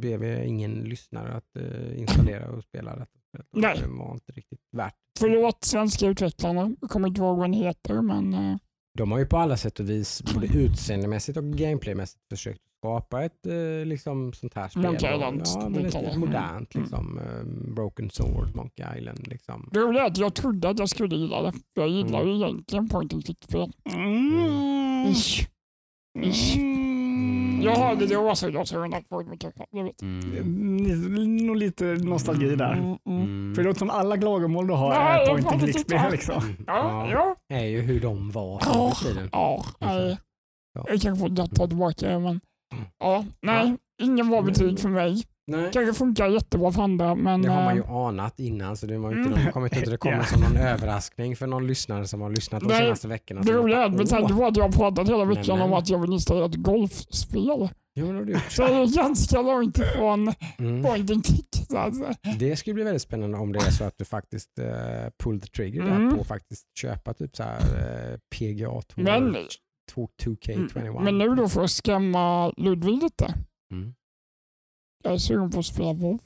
[0.02, 3.21] ber vi ingen lyssnare att eh, installera och spela detta.
[3.52, 3.78] Nej.
[3.82, 4.94] Det var inte riktigt värt.
[5.20, 6.76] Förlåt svenska utvecklarna.
[6.82, 8.58] Jag kommer inte ihåg vad den heter, men eh,
[8.98, 13.46] De har ju på alla sätt och vis både utseendemässigt och gameplaymässigt försökt skapa ett
[13.46, 14.84] eh, liksom sånt här spel.
[14.84, 16.10] Monkey Island, Ja, men liknande.
[16.10, 16.84] ett modernt Mm.
[16.84, 17.18] liksom.
[17.20, 19.70] eh, Broken Sword, Monkey Island liksom.
[19.74, 21.54] det roliga är att jag trodde att jag skulle gilla det.
[21.74, 22.28] Jag gillar Mm.
[22.34, 23.72] ju egentligen point and click-spel.
[23.94, 25.12] Mm.
[25.12, 25.48] Ish.
[26.24, 26.58] Ish.
[26.58, 27.62] Mm.
[27.64, 29.66] Jag har det rosa glasögonen på kanske.
[29.72, 30.02] Jag vet.
[30.02, 32.98] Mm, Nog lite nostalgi där.
[33.22, 33.44] Mm, mm.
[33.44, 33.56] Mm.
[33.56, 36.12] För det låter som alla klagomål du har är click-spel inte.
[36.12, 36.44] liksom.
[36.44, 36.64] Mm.
[36.68, 37.56] Ja, Ja, ja.
[37.58, 39.30] är ju hur de var förr i tiden.
[39.32, 40.18] ja, nej.
[40.74, 40.86] Ja.
[40.90, 42.40] Jag kanske får ta tillbaka det, men
[42.74, 42.86] Mm.
[43.00, 43.78] ja, nej.
[44.02, 45.24] Ingen bra betyg för mig.
[45.48, 45.70] Nej.
[45.74, 48.98] Kanske funkar jättebra för andra, men Det har man eh, ju anat innan så det
[48.98, 49.44] var inte, Mm.
[49.44, 52.68] någon, kommer inte det kommer som någon överraskning för någon lyssnare som har lyssnat de
[52.68, 53.42] Nej, senaste veckorna.
[53.42, 55.74] det roliga är att med tanke på att jag har pratat hela veckan Nej, om
[55.74, 57.70] att jag vill installera ett golfspel.
[57.96, 58.52] Jo, det har du gjort.
[58.52, 60.84] Så det är ganska långt ifrån Mm.
[60.84, 61.48] point and click.
[61.70, 62.14] Så att, säga.
[62.40, 64.66] Det skulle bli väldigt spännande om det är så att du faktiskt uh,
[65.24, 66.16] pull the trigger där Mm.
[66.16, 69.36] på att faktiskt köpa typ så här eh, PGA Tour Men-
[69.92, 71.04] 2, 2K21.
[71.04, 73.34] Men nu då för att skrämma Ludvig lite.
[73.74, 73.94] Mm.
[75.04, 76.20] Jag är sugen på att spela WoW.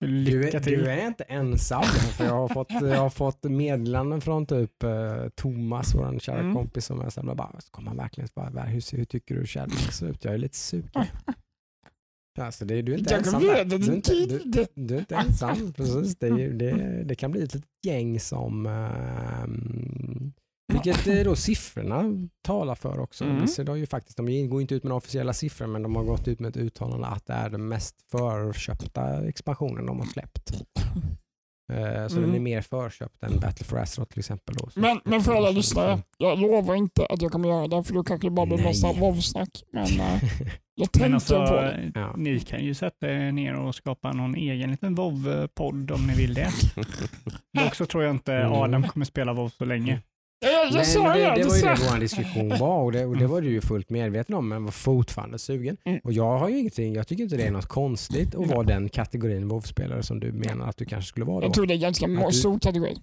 [0.00, 0.78] Du, Lycka är, till.
[0.78, 1.82] du är inte ensam.
[1.84, 6.54] För jag, har fått, jag har fått meddelanden från typ eh, Thomas, vår kära Mm.
[6.54, 9.96] kompis, som är så här, bara, ska man verkligen bara, hur, hur tycker du Shadowlands
[9.98, 10.24] ser ut?
[10.24, 10.90] Jag är lite sugen.
[12.40, 14.98] Alltså, det, du är inte Jag ensam vet Du är din inte, du, du är
[14.98, 15.72] inte ensam.
[15.76, 16.16] Precis.
[16.16, 20.32] Det, det, det kan bli ett litet gäng som ehm,
[20.82, 22.02] vilket eh, då siffrorna
[22.42, 23.24] talar för också.
[23.24, 23.36] Mm.
[23.38, 26.02] Blizzard har ju faktiskt, de går inte ut med några officiella siffror men de har
[26.04, 30.50] gått ut med ett uttalande att det är den mest förköpta expansionen de har släppt.
[31.72, 32.22] Eh, Så Mm.
[32.30, 34.54] den är mer förköpt än Battle for Azeroth till exempel.
[34.54, 34.70] Då.
[34.70, 37.94] Så- Men, men för alla lyssnare, jag lovar inte att jag kommer göra det för
[37.94, 39.62] då kanske det bara blir massa WoW-snack.
[39.72, 40.22] Men eh,
[40.74, 41.92] jag Men tänker alltså, på det.
[41.94, 42.14] Ja.
[42.16, 46.34] ni kan ju sätta er ner och skapa någon egen liten WoW-podd om ni vill
[46.34, 46.48] det.
[47.64, 48.52] Dock så tror jag inte Mm.
[48.52, 50.00] Adam kommer spela WoW så länge.
[50.44, 53.04] Jag, jag, jag Nej, sa det, det, var ju det vår diskussion var och det,
[53.04, 55.76] och det var du ju fullt medveten om men var fortfarande sugen.
[55.84, 56.00] Mm.
[56.04, 58.88] Och jag har ju ingenting, jag tycker inte det är något konstigt att vara den
[58.88, 61.46] kategorin WoW-spelare som du menar att du kanske skulle vara då.
[61.46, 62.96] Jag tror det är ganska stor kategori.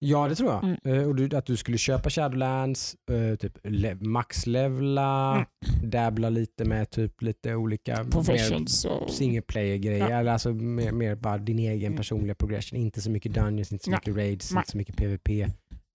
[0.00, 0.64] Ja det tror jag.
[0.64, 1.00] Mm.
[1.02, 5.90] Eh, och du, att du skulle köpa Shadowlands, eh, typ le- maxlevla, Mm.
[5.90, 9.10] dabbla lite med typ lite olika Professions och...
[9.10, 10.10] single player grejer.
[10.24, 10.32] Ja.
[10.32, 11.96] Alltså mer, mer bara din egen Mm.
[11.96, 12.78] personliga progression.
[12.78, 14.60] Inte så mycket dungeons, inte så mycket raids, Nej.
[14.60, 15.28] inte så mycket PVP.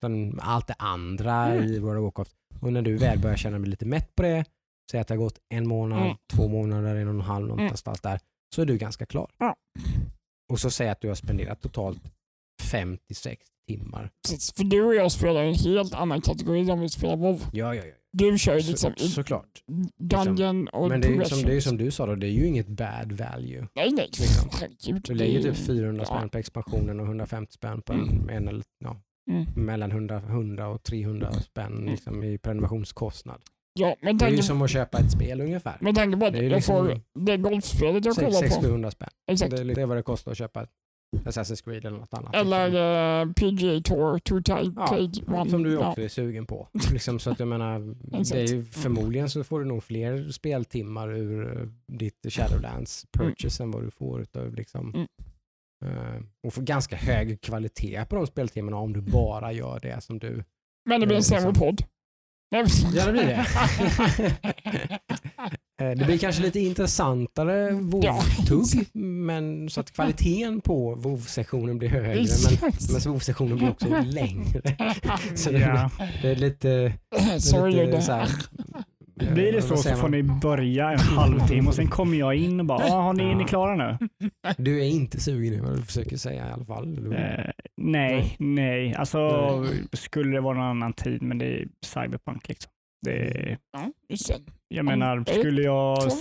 [0.03, 1.63] Utan allt det andra Mm.
[1.63, 2.35] i World of Warcraft.
[2.61, 4.45] Och när du väl börjar känna dig lite mätt på det,
[4.91, 6.15] säg att det har gått en månad, Mm.
[6.33, 7.57] två månader, en och en halv Mm.
[7.57, 8.19] någonstans där,
[8.55, 9.31] så är du ganska klar.
[10.51, 12.01] Och så säg att du har spenderat totalt
[12.61, 14.09] 56 timmar.
[14.27, 17.41] Precis, För du och jag spelar en helt annan kategori om vi spelar WoW.
[17.53, 17.93] Ja, ja, ja.
[18.11, 19.63] Du kör ju Så, liksom i såklart.
[19.97, 22.47] Dungeon och Men det är, som, det är som du sa då, det är ju
[22.47, 23.67] inget bad value.
[23.75, 24.07] Nej, nej.
[24.19, 24.49] liksom.
[24.51, 25.01] Herregud.
[25.07, 26.17] Du det typ 400 ja.
[26.17, 28.29] spänn på expansionen och 150 spänn på en, Mm.
[28.29, 29.45] en eller, ja, Mm.
[29.55, 33.41] mellan 100, 100 och 300 spänn liksom, i prenumerationskostnad.
[33.73, 35.77] Ja, men Det är ju som att köpa ett spel ungefär.
[35.81, 38.33] men tänk på att det är jag liksom- får det golfspelet jag kollar på.
[38.37, 39.09] 600 spänn.
[39.31, 39.51] Exakt.
[39.51, 40.69] Det är, det är vad det kostar att köpa ett
[41.25, 42.35] Assassin's Creed eller något annat.
[42.35, 43.45] Eller liksom.
[43.45, 45.49] uh, PGA Tour, Two Tide Ja, Trade One.
[45.49, 45.89] Som du Ja.
[45.89, 46.67] också är sugen på.
[46.91, 47.79] Liksom, så att jag menar,
[48.23, 53.63] det är ju, förmodligen så får du nog fler speltimmar ur eh, ditt Shadowlands purchase
[53.63, 55.07] än vad du får utav liksom, Mm.
[55.83, 60.19] Eh, och får ganska hög kvalitet på de speltimmarna om du bara gör det som
[60.19, 60.43] du...
[60.89, 61.67] Men det blir en Eh, sämre liksom.
[61.67, 61.83] podd.
[62.49, 63.45] Ja, det blir det.
[65.81, 67.71] Eh, det blir kanske lite intressantare Ja.
[67.79, 72.15] WoW-tugg, men så att kvaliteten på WoW-sessionen blir högre.
[72.15, 74.61] Men, men WoW-sessionen blir också längre.
[75.35, 75.89] Så det, Ja.
[76.21, 76.67] det är lite...
[76.67, 78.29] Det är lite så här,
[79.15, 82.65] Blir det så så får ni börja en halvtimme och sen kommer jag in och
[82.65, 84.07] bara, ah, har ni, är ni klara nu?
[84.57, 87.13] Du är inte sugen nu vad du försöker säga i alla fall.
[87.13, 88.95] Eh, nej, nej.
[88.95, 89.19] Alltså
[89.61, 89.83] Nej.
[89.91, 92.71] skulle det vara någon annan tid, men det är cyberpunk liksom.
[93.05, 93.57] Det,
[94.07, 94.41] det.
[94.67, 96.11] jag menar, det- skulle jag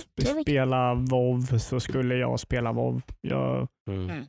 [0.41, 3.01] spela WoW så skulle jag spela WoW.
[3.21, 4.25] Jag, mm.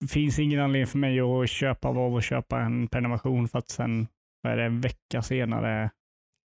[0.00, 3.68] det finns ingen anledning för mig att köpa WoW och köpa en prenumeration för att
[3.68, 4.06] sen,
[4.42, 5.90] vad är det, en vecka senare,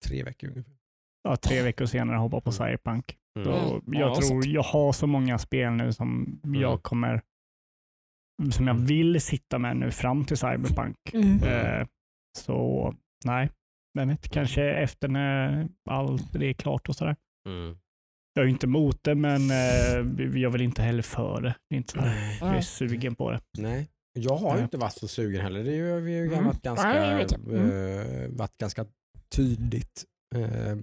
[0.05, 0.77] Tre veckor ungefär.
[1.30, 3.18] Ja, tre veckor senare hoppa på cyberpunk.
[3.40, 3.46] Mm.
[3.48, 3.82] Så Mm.
[3.86, 6.62] jag Ja, tror, jag har så många spel nu som Mm.
[6.62, 7.22] jag kommer,
[8.52, 10.96] som jag vill sitta med nu fram till Cyberpunk.
[11.13, 11.44] Mm.
[11.44, 11.88] Eh,
[12.38, 12.94] så
[13.26, 13.50] nej,
[13.94, 17.16] vet, kanske efter när allt det är klart och sådär.
[17.50, 17.78] Mm.
[18.34, 21.56] Jag är inte emot det, men eh, jag vill inte heller för det.
[21.70, 22.38] det är inte så här, Nej.
[22.42, 23.40] jag är sugen på det.
[23.58, 23.88] Nej.
[24.20, 25.63] Jag har ju inte varit så sugen heller.
[25.63, 26.46] Det är ju, vi har ju Mm.
[26.46, 26.94] varit ganska.
[26.98, 27.20] Mm.
[27.72, 28.86] eh, varit ganska
[29.36, 30.04] tydligt
[30.36, 30.78] eh,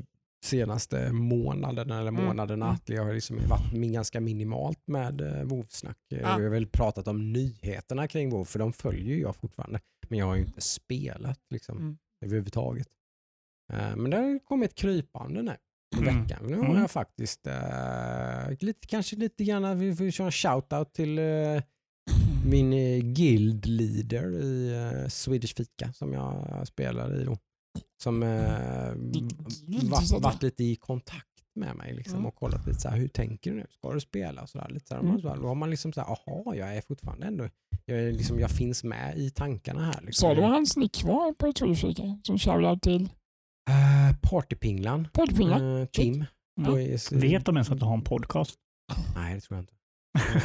[0.45, 2.25] senaste månaderna eller Mm.
[2.25, 2.75] månaderna Mm.
[2.75, 5.97] att jag har liksom varit ganska minimalt med eh, WoW-snack.
[6.13, 6.29] Eh, Ja.
[6.29, 9.81] Jag har väl pratat om nyheterna kring WoW för de följer jag fortfarande.
[10.09, 11.99] Men jag har ju inte spelat liksom, Mm.
[12.25, 12.89] överhuvudtaget.
[13.73, 15.57] Eh, men det har kommit krypande nu
[15.97, 16.23] i Mm.
[16.23, 16.47] veckan.
[16.47, 16.77] Nu har Mm.
[16.81, 21.63] jag faktiskt eh, lite, kanske lite grann, vi får köra en shout-out till eh,
[22.47, 22.71] min
[23.15, 27.37] guild leader i eh, Swedish Fika som jag spelar i då.
[28.03, 28.93] Som eh,
[29.91, 32.27] varit, varit lite i kontakt med mig liksom, Mm.
[32.27, 33.67] och kollat lite så här, hur tänker du nu?
[33.71, 34.43] Ska du spela?
[34.43, 35.21] Och så där, lite så här, Mm.
[35.21, 37.49] så här, Då har man liksom så här, aha, jag är fortfarande ändå,
[37.85, 40.01] jag, är liksom, jag finns med i tankarna här.
[40.03, 40.29] Liksom.
[40.29, 42.19] Sa du vad hans nick var på Twitterfika?
[42.23, 43.09] Som shoutout till
[43.71, 45.81] Uh, Partypinglan, Poddpinglan?
[45.81, 46.25] eh, Kim.
[46.57, 46.79] Ja.
[46.81, 48.55] Är- Vet de ens att du har en podcast?
[49.15, 49.73] Nej, det tror jag inte.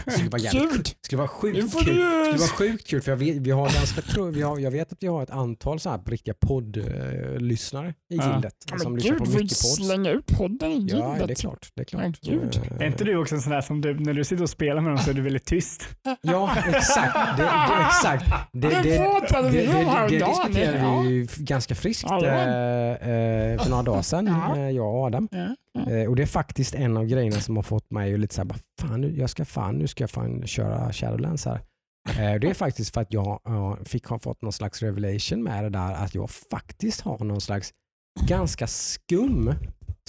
[0.06, 1.64] Det skulle vara jävligt skulle vara sjukt kul.
[1.66, 4.92] Det skulle vara sjukt kul för jag vet, vi har ganska, vi har, jag vet
[4.94, 8.34] att vi har ett antal så här riktiga poddlyssnare i Ja.
[8.34, 9.86] gildet Ja, som lyssnar gud, på mycket inte podd.
[9.86, 11.40] slänga ut podden i Ja, det är gildet.
[11.40, 11.68] klart.
[11.76, 12.04] Det är klart.
[12.22, 12.56] Ja, gud.
[12.72, 14.82] Eh, Är inte du också en sån där som du, när du sitter och spelar
[14.82, 15.88] med dem så är du väldigt tyst?
[16.22, 17.38] Ja, exakt.
[17.38, 18.26] Det, det, exakt.
[18.54, 19.50] Det, Det det, det,
[20.10, 24.58] vi det, diskuterade vi ju ganska friskt eh, eh, för några dagar sedan, Ja.
[24.58, 25.28] eh, jag och Adam.
[25.90, 28.42] Eh, och det är faktiskt en av grejerna som har fått mig att lite så
[28.42, 28.50] här,
[28.82, 31.62] fan, nu, jag ska fan, nu ska jag fan köra Shadowlands här.
[32.10, 35.64] Eh, det är faktiskt för att jag ja, fick ha fått någon slags revelation med
[35.64, 37.74] det där att jag faktiskt har någon slags
[38.28, 39.54] ganska skum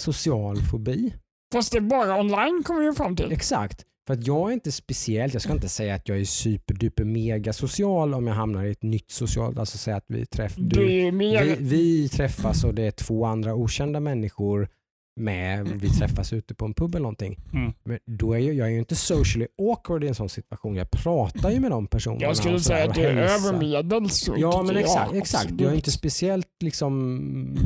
[0.01, 1.13] social fobi.
[1.53, 3.31] Fast det är bara online kommer vi fram till.
[3.31, 3.85] Exakt.
[4.07, 7.53] För att jag är inte speciellt, jag ska inte säga att jag är superduper mega
[7.53, 11.55] social om jag hamnar i ett nytt socialt, alltså säga att vi träffar, Du vi,
[11.59, 14.69] vi träffas och det är två andra okända människor
[15.15, 17.39] med, vi träffas ute på en pub eller någonting.
[17.53, 17.73] Mm.
[17.83, 20.75] Men då är jag, jag är ju inte socially awkward i en sån situation.
[20.75, 22.21] Jag pratar ju med de personerna.
[22.21, 23.49] jag skulle säga att du är hälsar.
[23.49, 24.09] över medel.
[24.09, 25.43] Så Ja men exakt, exakt.
[25.43, 25.75] Jag är absolut.
[25.75, 27.57] inte speciellt liksom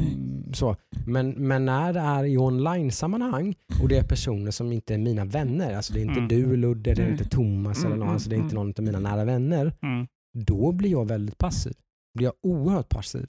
[0.53, 0.75] så.
[1.05, 5.25] Men, men när det är i online-sammanhang och det är personer som inte är mina
[5.25, 6.27] vänner, alltså det är inte Mm.
[6.27, 7.11] du Ludde, det är Mm.
[7.11, 9.73] inte Thomas eller Mm, någon, alltså det är inte mm, någon av mina nära vänner.
[9.81, 10.07] Mm.
[10.37, 11.73] Då blir jag väldigt passiv.
[12.13, 13.27] Då blir jag oerhört passiv.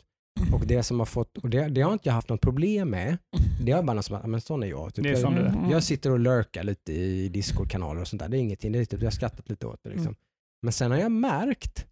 [0.52, 3.18] Och det som har fått, och det, det har inte jag haft något problem med.
[3.64, 4.94] Det har bara något som att, men sån är jag.
[4.94, 5.02] Typ.
[5.02, 5.46] Det är jag, som är.
[5.46, 5.70] Mm.
[5.70, 8.28] jag sitter och lurkar lite i Discord-kanaler och sånt där.
[8.28, 9.90] Det är ingenting, det är typ, jag har skrattat lite åt det.
[9.90, 10.06] Liksom.
[10.06, 10.16] Mm.
[10.62, 11.86] Men sen har jag märkt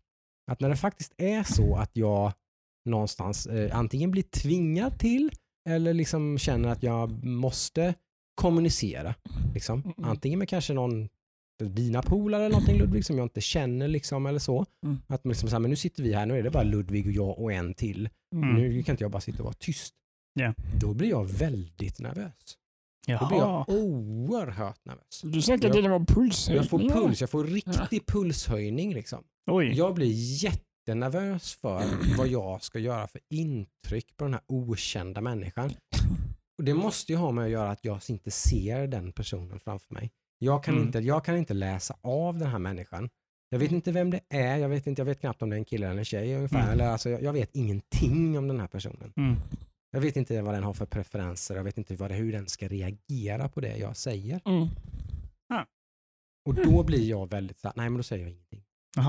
[0.50, 2.32] att när det faktiskt är så att jag
[2.84, 5.30] någonstans eh, antingen blir tvingad till
[5.68, 7.94] eller liksom känner att jag måste
[8.34, 9.14] kommunicera.
[9.54, 9.82] Liksom.
[9.82, 10.10] Mm.
[10.10, 11.08] Antingen med kanske någon
[11.68, 14.66] dina polare eller någonting Ludvig som jag inte känner liksom eller så.
[14.84, 14.98] Mm.
[15.06, 17.06] Att man liksom så här, men nu sitter vi här, nu är det bara Ludvig
[17.06, 18.08] och jag och en till.
[18.34, 18.54] Mm.
[18.54, 19.94] Nu kan inte jag bara sitta och vara tyst.
[20.34, 20.54] Ja.
[20.80, 22.58] Då blir jag väldigt nervös.
[23.06, 23.64] Då blir Jaha.
[23.68, 25.20] jag oerhört nervös.
[25.22, 26.48] Du snackar till och med puls.
[26.48, 28.94] Jag får puls, jag får riktig pulshöjning.
[28.94, 29.24] Liksom.
[29.50, 29.72] Oj.
[29.76, 31.84] Jag blir jättenervös för
[32.18, 35.70] vad jag ska göra för intryck på den här okända människan.
[36.58, 39.94] Och Det måste ju ha med att göra att jag inte ser den personen framför
[39.94, 40.10] mig.
[40.38, 40.86] Jag kan, Mm.
[40.86, 43.08] inte, jag kan inte läsa av den här människan.
[43.48, 45.58] Jag vet inte vem det är, jag vet, inte, jag vet knappt om det är
[45.58, 46.58] en kille eller en tjej ungefär.
[46.60, 46.70] Mm.
[46.70, 49.12] Eller, alltså, jag, jag vet ingenting om den här personen.
[49.16, 49.36] Mm.
[49.90, 52.46] Jag vet inte vad den har för preferenser, jag vet inte vad det, hur den
[52.48, 54.40] ska reagera på det jag säger.
[54.44, 54.68] Mm.
[56.48, 58.62] Och då blir jag väldigt så här, nej men då säger jag ingenting.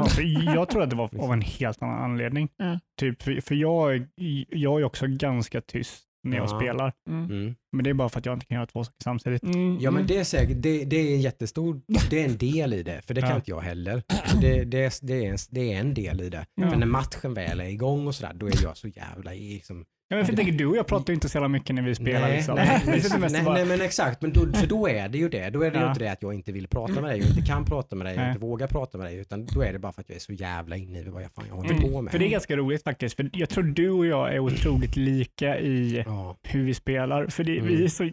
[0.09, 0.21] För
[0.55, 2.49] jag tror att det var av en helt annan anledning.
[2.59, 2.79] Mm.
[2.99, 4.07] Typ, för, för jag,
[4.49, 6.59] jag är också ganska tyst när jag Ja.
[6.59, 6.93] spelar.
[7.09, 7.25] Mm.
[7.25, 7.55] Mm.
[7.71, 9.43] Men det är bara för att jag inte kan göra två saker samtidigt.
[9.43, 9.77] Mm.
[9.81, 12.83] Ja men det är säkert, det, det är en jättestor, det är en del i
[12.83, 13.35] det, för det kan Ja.
[13.35, 14.03] inte jag heller.
[14.41, 16.45] Det, det, det, är en, det är en del i det.
[16.55, 16.69] Ja.
[16.69, 20.15] För när matchen väl är igång och sådär, då är jag så jävla liksom, Ja,
[20.17, 22.21] men jag tänker, du och jag pratar ju inte så jävla mycket när vi spelar.
[22.21, 22.55] nej, liksom.
[22.55, 25.49] nej, nej, nej, nej men exakt, men då, för då är det ju det.
[25.49, 25.89] Då är det ju Ja.
[25.89, 28.17] inte det att jag inte vill prata med dig och inte kan prata med dig
[28.17, 28.27] Nej.
[28.27, 30.33] inte vågar prata med dig, utan då är det bara för att jag är så
[30.33, 31.81] jävla inne i vad jag, fan jag håller Mm.
[31.91, 32.11] på med.
[32.11, 33.15] För det är ganska roligt faktiskt.
[33.15, 36.37] För jag tror du och jag är otroligt lika i ja.
[36.43, 37.27] hur vi spelar.
[37.27, 37.67] För det, Mm.
[37.67, 38.09] vi är så,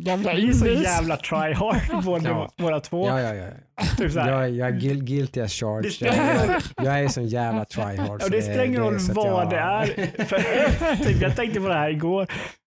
[0.00, 2.50] Jävla vi är så jävla try hard båda, Ja.
[2.58, 3.06] båda två.
[3.08, 3.46] Ja, ja, ja.
[3.98, 4.30] Typ så här.
[4.32, 5.92] Jag, jag är guil- guilty as charged.
[6.00, 7.96] Jag, jag, jag är sån jävla tryhard.
[7.98, 9.84] Ja, så det spelar ingen roll så vad jag- det är.
[10.24, 12.26] För, typ, jag tänkte på det här igår.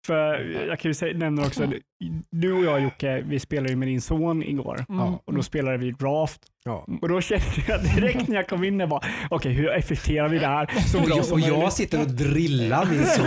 [0.08, 0.34] För
[0.68, 1.72] jag kan ju säga, nämna också,
[2.32, 4.86] du och jag Jocke, vi spelade ju med din son igår.
[4.90, 5.02] Mm.
[5.26, 6.42] Och då spelade vi draft.
[6.66, 6.86] Ja.
[7.02, 10.40] Och då kände jag direkt när jag kom in, jag bara, okej hur effekterar vi
[10.40, 11.74] det här så bra Och, som och jag möjligt?
[11.74, 13.26] sitter och drillar min son.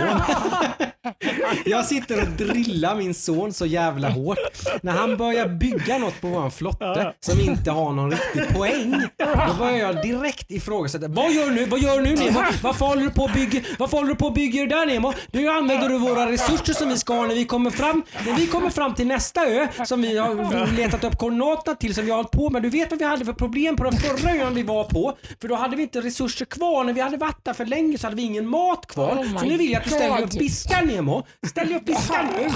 [1.65, 4.37] Jag sitter och drillar min son så jävla hårt.
[4.81, 9.01] När han börjar bygga något på våran flotte som inte har någon riktig poäng,
[9.47, 11.07] då börjar jag direkt ifrågasätta.
[11.07, 11.65] Vad gör du nu?
[11.65, 12.39] Vad gör du nu Nemo?
[12.61, 15.13] Varför håller du på och bygger, varför håller du på och bygger där Nemo?
[15.31, 18.47] Du använder du våra resurser som vi ska ha när vi kommer fram, när vi
[18.47, 22.17] kommer fram till nästa ö som vi har letat upp koordinaterna till som vi har
[22.17, 22.61] hållit på med.
[22.61, 25.17] Du vet vad vi hade för problem på den förra ön vi var på?
[25.41, 26.83] För då hade vi inte resurser kvar.
[26.83, 29.11] När vi hade varit där för länge så hade vi ingen mat kvar.
[29.11, 30.39] Oh så nu vill jag att du ställer dig upp God.
[30.39, 31.23] fiskar Nemo.
[31.47, 32.49] Ställ dig upp fiskar nu.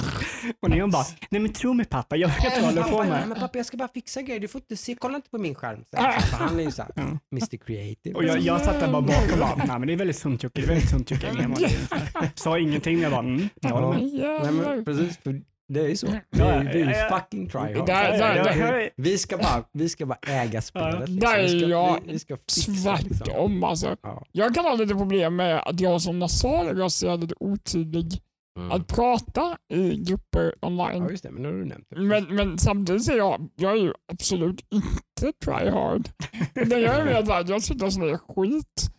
[0.61, 3.27] Och Neon bara, nej men tro mig pappa, jag vet vad jag håller på med.
[3.27, 4.39] men pappa jag ska bara fixa grejer.
[4.39, 5.83] Du får inte se, kolla inte på min skärm.
[5.91, 6.91] Så här, han är ju såhär,
[7.31, 8.15] Mr Creative.
[8.15, 10.43] Och jag, jag satt där bara bakom och bara, nej men det är väldigt sunt
[10.43, 11.33] Jocke, det är väldigt sunt Jocke.
[11.33, 11.55] Nemo.
[12.35, 14.41] Sa ingenting, jag bara, mm, jag håller med.
[14.43, 15.41] Nej, men precis, för
[15.73, 16.07] det är ju så.
[16.07, 17.19] Vi, Ja, ju ja, ja.
[17.19, 18.89] fucking tryhard.
[18.95, 20.99] Vi ska bara, vi ska bara äga spelet.
[21.09, 21.19] Liksom.
[21.19, 23.17] Där är jag vi, vi ska fixa, liksom.
[23.25, 23.95] Tvärtom alltså.
[24.01, 24.23] Ja.
[24.31, 28.21] Jag kan ha lite problem med att jag som nasal röst är lite otydlig
[28.59, 28.71] Mm.
[28.71, 31.09] att prata i grupper Ja online.
[31.09, 31.99] just det, men nu har du nämnt det.
[32.01, 36.09] Men, men samtidigt så är jag, jag är ju absolut inte try hard.
[36.55, 38.89] Utan jag är mer såhär, jag sitter och säger skit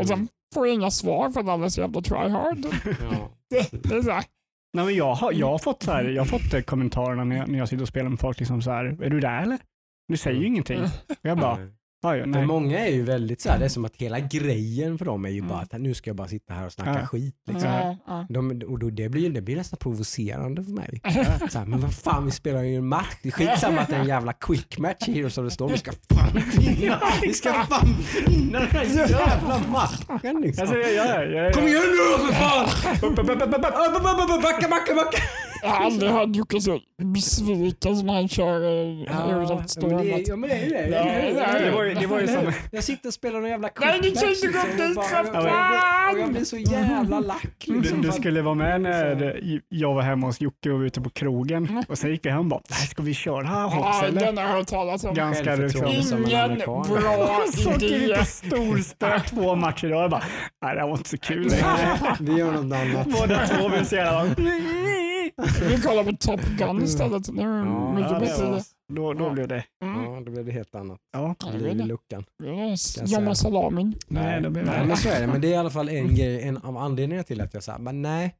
[0.00, 2.58] och sen får jag inga svar för att alla är så jävla try hard.
[2.84, 3.30] Ja.
[3.50, 4.02] Det, det är
[4.74, 7.36] Nej, men jag, har, jag, har fått så här, jag har fått eh, kommentarerna när
[7.36, 9.58] jag, när jag sitter och spelar med folk, liksom så här, är du där eller?
[10.08, 10.82] Du säger ju ingenting.
[10.82, 11.58] Och jag bara.
[12.04, 15.04] Ja, ja, många är ju väldigt så här, det är som att hela grejen för
[15.04, 15.48] dem är ju mm.
[15.48, 17.06] bara att nu ska jag bara sitta här och snacka ja.
[17.06, 17.36] skit.
[17.46, 17.96] Liksom.
[18.28, 21.00] De, och då, det, blir, det blir nästan provocerande för mig.
[21.50, 23.16] Så här, men vad fan, vi spelar ju en match.
[23.22, 25.72] Det är skitsamma att det är en jävla quick match i Heroes of the Storm.
[25.72, 27.00] Vi ska fan vinna!
[27.22, 30.66] Vi ska fan vinna den här jävla matchen liksom.
[31.54, 32.68] Kom igen nu då för fan!
[34.42, 35.18] Backa, backa, backa!
[35.64, 39.90] Aldrig hört Jocke så besviken som han kör eh, är- Storm.
[40.26, 40.86] ja, men det är ju det.
[40.90, 41.62] Nej, nej.
[41.64, 44.28] Det var ju- det var ju som- Jag sitter och spelar någon jävla Nej, liksom,
[44.42, 47.96] det är och bara- så och jag- och Och blir så jävla lack Du, liksom.
[47.98, 51.00] du för att- skulle vara med när jag var hemma hos Jocke och var ute
[51.00, 54.04] på krogen och sen gick vi hem och bara, "Nej, ska vi köra hops Ja,
[54.04, 54.20] eller?
[54.20, 55.14] den har jag hört talas om.
[55.14, 55.80] Ganska liksom.
[56.02, 58.16] som en Ingen bra Så åker vi idé.
[58.16, 60.02] på storspö två matcher idag.
[60.02, 60.22] Jag bara,
[60.64, 61.88] nej det här var inte så kul längre.
[62.20, 63.06] Vi gör något annat.
[63.06, 64.34] Båda två blev så jävla...
[65.68, 67.34] Vi kollar på Top Gun istället.
[67.36, 68.50] Det är Ja, mycket Ja, det bättre.
[68.50, 69.64] var, då, då blev det.
[69.84, 70.04] Mm.
[70.04, 70.98] Ja, då blev det helt annat.
[71.12, 71.34] Ja.
[71.44, 71.84] Ja, det i det.
[71.84, 72.24] luckan.
[72.44, 72.82] Yes.
[72.82, 73.34] säga.
[73.34, 73.94] salamin.
[74.08, 74.86] Nej, då blev nej, det.
[74.86, 75.26] men så är det.
[75.26, 77.78] Men det är i alla fall en grej, en av anledningarna till att jag sa,
[77.78, 78.34] men nej.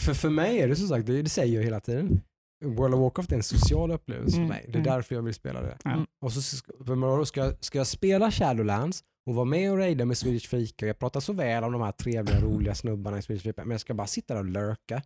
[0.00, 2.20] För, för mig är det som sagt, det, det säger jag hela tiden.
[2.64, 4.64] World of Warcraft är en social upplevelse Mm, för mig.
[4.66, 4.92] Det är mm.
[4.94, 5.78] därför jag vill spela det.
[5.84, 6.06] Ja.
[6.24, 10.18] Och så ska, ska, jag- ska jag spela Shadowlands och vara med och raida med
[10.18, 10.86] Swedish Fika.
[10.86, 13.80] Jag pratar så väl om de här trevliga, roliga snubbarna i Swedish Fika, men jag
[13.80, 15.02] ska bara sitta där och lurka.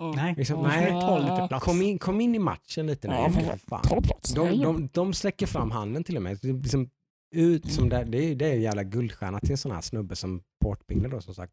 [0.00, 0.84] Nej, Liksom, får nej.
[0.92, 1.64] du ta lite plats.
[1.64, 3.08] Kom in, kom in i matchen lite.
[3.08, 3.82] Ja, Nej, för för fan.
[3.82, 4.34] Ta plats.
[4.34, 6.38] De, de, de släcker fram handen till och med.
[6.42, 6.90] Det är Liksom,
[7.34, 10.16] ut som det, det, är, det är en jävla guldstjärna till en sån här snubbe
[10.16, 11.52] som Portbingle då som sagt.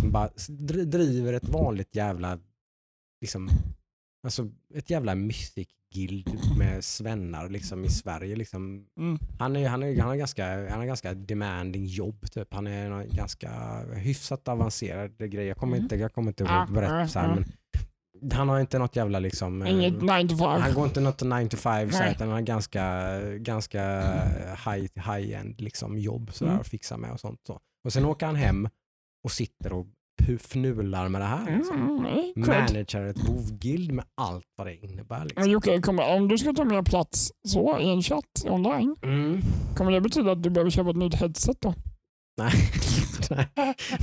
[0.00, 0.30] Som bara
[0.86, 2.38] driver ett vanligt jävla,
[3.20, 3.48] liksom,
[4.26, 8.86] alltså ett jävla mystic guild med svennar liksom i Sverige liksom.
[8.98, 9.18] Mm.
[9.38, 12.54] Han är, han är, han är ganska, han är ganska demanding jobb typ.
[12.54, 15.46] Han är ganska hyfsat avancerad grej.
[15.46, 15.84] Jag kommer Mm.
[15.84, 17.44] inte, jag kommer inte Ja, ihåg berätta så här, ja, men
[18.32, 20.62] han har inte något jävla liksom eh, Inget 9 to 5.
[20.62, 24.00] han går inte något 9 to 5 så utan han har ganska, ganska
[24.66, 26.60] high, high liksom jobb sådär Mm.
[26.60, 27.40] att fixa med och sånt.
[27.46, 27.60] Så.
[27.84, 28.68] Och sen åker han hem
[29.24, 29.86] och sitter och
[30.38, 31.56] fnular med det här.
[31.56, 31.76] Liksom.
[31.98, 32.46] Mm, cred.
[32.72, 35.24] Manager ett WoW-guild med allt vad det innebär.
[35.24, 35.50] Liksom.
[35.50, 39.40] Jocke, kommer, om du ska ta mer plats så i en chatt online, Mm.
[39.76, 41.74] kommer det betyda att du behöver köpa ett nytt headset då?
[42.36, 42.52] Nej,
[43.30, 43.46] nej,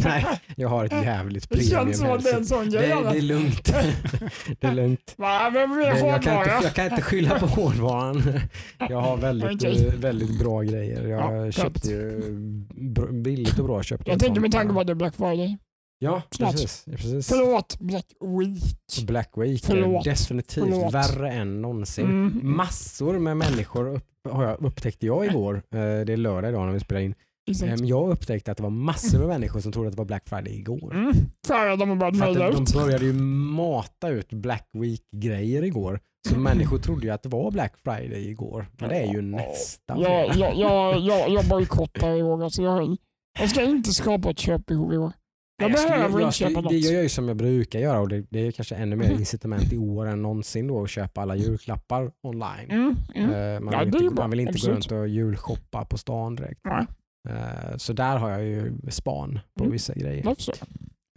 [0.03, 2.85] nej, jag har ett jävligt Det premium känns som att det är en sån det,
[2.85, 3.63] är lugnt.
[4.59, 5.15] Det är lugnt.
[5.17, 8.23] Men vi Det, har jag, kan inte, jag kan inte skylla på hårdvaran.
[8.89, 11.07] Jag har väldigt, eh, väldigt bra grejer.
[11.07, 12.21] Jag Ja, köpte ju
[13.11, 13.83] billigt och bra.
[13.83, 15.57] Köpte Jag tänkte med tanke på att det är Black Friday.
[15.99, 16.51] Ja, snart.
[16.51, 16.85] precis.
[16.85, 17.27] precis.
[17.27, 18.05] Förlåt, Black
[18.39, 19.07] Week.
[19.07, 20.05] Black Week Förlåt.
[20.05, 20.93] är definitivt Förlåt.
[20.93, 22.05] värre än någonsin.
[22.05, 22.39] Mm.
[22.43, 25.55] Massor med människor upp, har jag, upptäckte jag igår.
[25.55, 27.15] Eh, Det är lördag idag när vi spelar in.
[27.49, 27.79] Exakt.
[27.81, 30.29] Em, Jag upptäckte att det var massor med människor som trodde att det var Black
[30.29, 30.93] Friday igår.
[30.93, 31.13] Mm.
[31.47, 35.99] För de För att de började ju mata ut Black Week-grejer igår.
[36.29, 38.65] Så människor trodde ju att det var Black Friday igår.
[38.79, 42.43] Men det är ju nästa Jag, jag, jag, jag, jag bojkottar i år.
[42.43, 42.95] Alltså jag,
[43.39, 45.11] jag ska inte skapa ett köpbehov i år.
[45.61, 46.71] Jag, skulle- behöver jag inte köpa det, något.
[46.71, 49.73] Jag gör ju som jag brukar göra och det, det är kanske ännu mer incitament
[49.73, 52.69] i år än någonsin då att köpa alla julklappar online.
[52.71, 53.31] Mm, mm.
[53.55, 56.61] Eh, Man vill inte, man vill inte gå runt och julshoppa på stan direkt.
[56.63, 56.85] Nej,
[57.77, 59.71] Så där har jag ju span på Mm.
[59.71, 60.35] vissa grejer.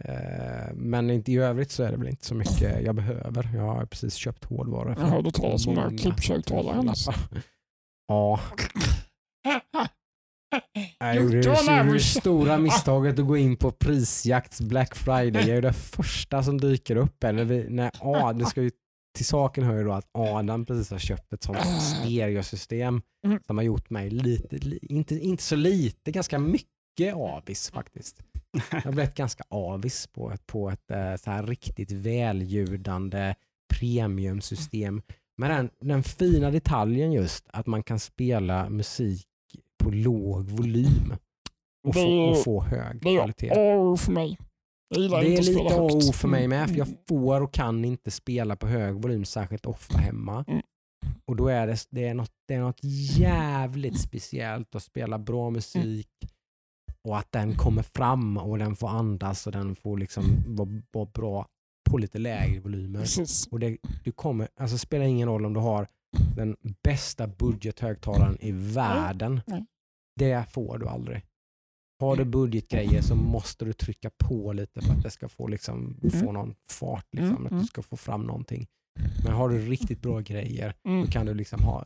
[0.03, 3.49] Eh, Men inte i övrigt så är det väl inte så mycket jag behöver.
[3.55, 4.95] Jag har precis köpt hårdvaror.
[4.99, 7.05] Jag hörde talas om några många klippköktalare annars.
[7.05, 7.41] tusenlappar.
[8.07, 8.39] Ja,
[10.99, 15.47] jag gjorde det, stora misstaget att gå in på prisjakts Black Friday.
[15.47, 17.23] Jag är det första som dyker upp.
[17.23, 18.71] Eller vi, när, ja, det ska ju,
[19.15, 23.39] till saken hör ju då att Adam precis har köpt ett sånt stereosystem Mm.
[23.47, 28.21] som har gjort mig lite, li, inte, inte så lite, ganska mycket avis faktiskt.
[28.71, 33.35] Jag har blivit ganska avis på, ett- på ett eh, så här riktigt välljudande
[33.73, 35.01] premiumsystem.
[35.37, 39.27] Men den, den fina detaljen just att man kan spela musik
[39.83, 41.13] på låg volym
[41.87, 43.49] och få, och få hög Det är kvalitet.
[43.97, 44.37] För mig.
[44.89, 45.93] Jag gillar Det inte är lite spela högt.
[46.07, 46.99] AO för mig med, för jag Mm.
[47.09, 50.45] får och kan inte spela på hög volym särskilt ofta hemma.
[50.47, 50.61] Mm.
[51.25, 52.79] Och då är det, det, är något, det är något
[53.17, 56.07] jävligt speciellt att spela bra musik
[57.01, 61.05] och att den kommer fram och den får andas och den får liksom vara, vara
[61.05, 61.47] bra
[61.89, 62.99] på lite lägre volymer.
[62.99, 63.47] Precis.
[63.47, 65.87] Och det, du kommer, alltså spelar ingen roll om du har
[66.35, 69.41] den bästa budgethögtalaren i världen.
[69.47, 69.65] Nej.
[70.15, 71.21] Det får du aldrig.
[71.99, 75.97] Har du budgetgrejer så måste du trycka på lite för att det ska få, liksom,
[76.11, 76.33] få Mm.
[76.33, 77.07] någon fart.
[77.11, 77.61] Liksom, Mm, Att mm.
[77.61, 78.67] du ska få fram någonting.
[79.23, 81.05] Men har du riktigt bra grejer Mm.
[81.05, 81.85] då kan du liksom ha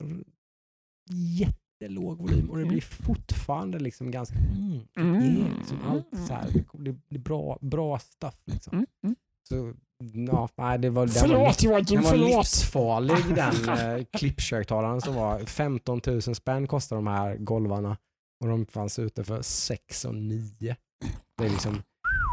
[1.12, 2.72] jättelåg volym och det Mm.
[2.74, 4.36] blir fortfarande liksom ganska...
[4.38, 5.16] Mm, det Mm.
[5.16, 8.42] är liksom allt så här, det, är bra, bra stuff.
[8.46, 8.74] Liksom.
[8.74, 8.86] Mm.
[9.04, 9.16] Mm.
[9.50, 9.74] Så,
[10.32, 12.30] ja, nej, det var, den var, Förlåt Joakim, den var förlåt.
[12.38, 13.70] livsfarlig den
[14.00, 17.98] eh, klippköktalaren som var 15 000 spänn kostar de här golvarna
[18.40, 20.76] och de fanns ute för 6 och 9.
[21.38, 21.82] Det är liksom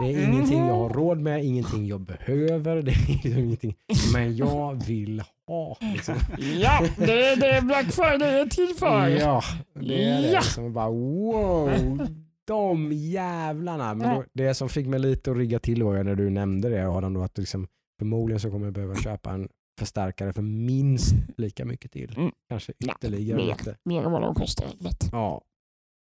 [0.01, 3.77] det är ingenting jag har råd med, ingenting jag behöver, det är liksom ingenting,
[4.13, 5.77] men jag vill ha.
[5.81, 6.15] Liksom.
[6.57, 9.09] Ja, det är det Black Friday är till för.
[9.09, 9.43] Ja,
[9.75, 10.33] det är det.
[10.33, 10.43] Ja.
[10.43, 12.09] Som bara wow,
[12.45, 13.95] de jävlarna.
[13.95, 16.89] Men då, det som fick mig lite att rigga till var när du nämnde det
[16.89, 17.67] Adam, då, att liksom,
[17.99, 22.15] förmodligen så kommer jag behöva köpa en förstärkare för minst lika mycket till.
[22.17, 22.33] Mm.
[22.49, 23.47] Kanske ytterligare mer.
[23.47, 23.77] lite.
[23.85, 24.67] Mer än vad de kostar.
[24.79, 25.09] Lätt.
[25.13, 25.43] Ja.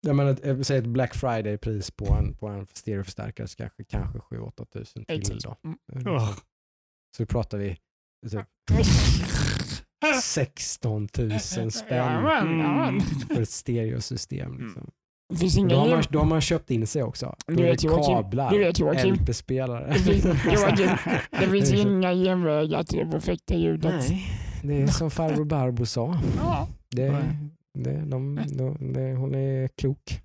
[0.05, 4.19] Jag menar, jag säger ett Black Friday-pris på en, på en stereoförstärkare så kanske, kanske
[4.19, 5.39] 7-8 tusen till.
[5.43, 5.55] Då.
[5.63, 6.15] Mm.
[6.15, 6.29] Åh.
[7.17, 7.77] Så pratar vi
[8.29, 8.85] typ
[10.21, 11.39] 16 000
[11.71, 13.01] spänn jajamän.
[13.01, 14.57] för ett stereosystem.
[14.59, 14.91] Liksom.
[15.69, 17.35] Då, har man, då har man köpt in sig också.
[17.47, 19.13] Då Du är vet det Joakim, kablar, du vet Joakim.
[19.15, 19.93] LP-spelare.
[19.93, 20.89] Det finns, Joakim,
[21.31, 24.09] det finns inga genvägar till det perfekta ljudet.
[24.09, 24.25] Nej,
[24.63, 26.19] det är som farbror Barbro sa.
[26.37, 26.67] Ja.
[26.89, 27.25] Det.
[27.73, 30.19] Det, de, de, det, hon är klok.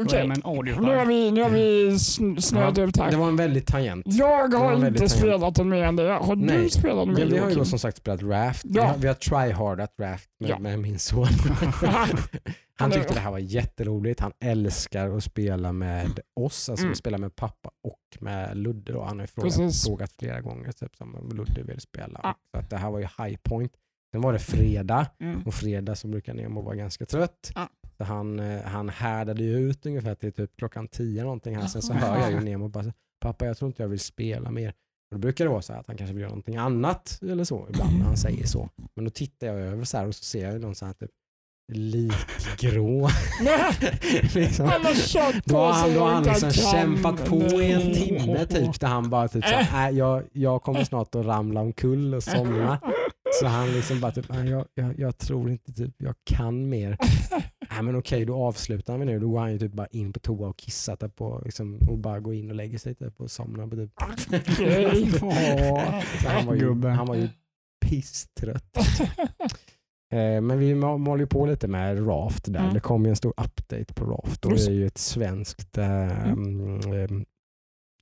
[0.00, 0.20] Okej, Okay.
[0.20, 3.10] En nu har vi, nu har vi sn- snöat Ja, ut här.
[3.10, 4.04] Det var en väldigt tangent.
[4.06, 5.10] Jag har inte tangent.
[5.10, 6.12] spelat den mer än det.
[6.12, 6.70] Har du Nej.
[6.70, 8.64] spelat den Vi, mer vi har ju som sagt spelat Raft.
[8.64, 8.84] Vi Ja.
[8.84, 10.58] har, vi har tryhardat Raft med, Ja.
[10.58, 11.26] med min son.
[12.74, 14.20] Han tyckte det här var jätteroligt.
[14.20, 16.92] Han älskar att spela med oss, alltså Mm.
[16.92, 18.92] att spela med pappa och med Ludde.
[18.92, 19.02] Då.
[19.02, 22.20] Han har ju frågat, frågat flera gånger typ, som Ludde vill spela.
[22.22, 22.34] Ja.
[22.54, 23.72] Så att det här var ju high point.
[24.12, 25.42] Sen var det fredag Mm.
[25.46, 27.52] och fredag så brukar Nemo vara ganska trött.
[27.54, 27.68] Ja.
[27.98, 31.66] Så han, eh, han härdade ju ut ungefär till typ klockan tio någonting här.
[31.66, 34.68] Sen så hör jag ju Nemo bara pappa jag tror inte jag vill spela mer.
[34.68, 37.44] Och då brukar det vara så här att han kanske vill göra någonting annat eller
[37.44, 38.68] så ibland när han säger så.
[38.94, 41.10] Men då tittar jag över så här och så ser jag någon så här typ
[41.72, 43.08] likgrå.
[44.34, 44.66] liksom.
[44.68, 48.80] Han har kört Då har han, då han liksom kämpat på i en timme typ
[48.80, 52.22] där han bara typ så här, "Äh, jag, jag kommer snart att ramla omkull och
[52.22, 52.78] somna.
[53.40, 56.96] Så han liksom bara typ, "Nej, jag, jag, jag tror inte typ jag kan mer.
[57.70, 59.18] Nej men okej då avslutar vi nu.
[59.18, 61.98] Då går han ju typ bara in på toa och kissar där på, liksom, och
[61.98, 63.90] bara går in och lägger sig typ och somnar på typ.
[66.22, 66.88] Så han, var ju, Gubbe.
[66.88, 67.28] han var ju
[67.86, 68.76] pisstrött.
[70.12, 70.74] Eh, men vi
[71.18, 72.60] ju på lite med Raft där.
[72.60, 72.74] Mm.
[72.74, 76.28] Det kom ju en stor update på Raft och det är ju ett svenskt eh,
[76.28, 77.24] Mm.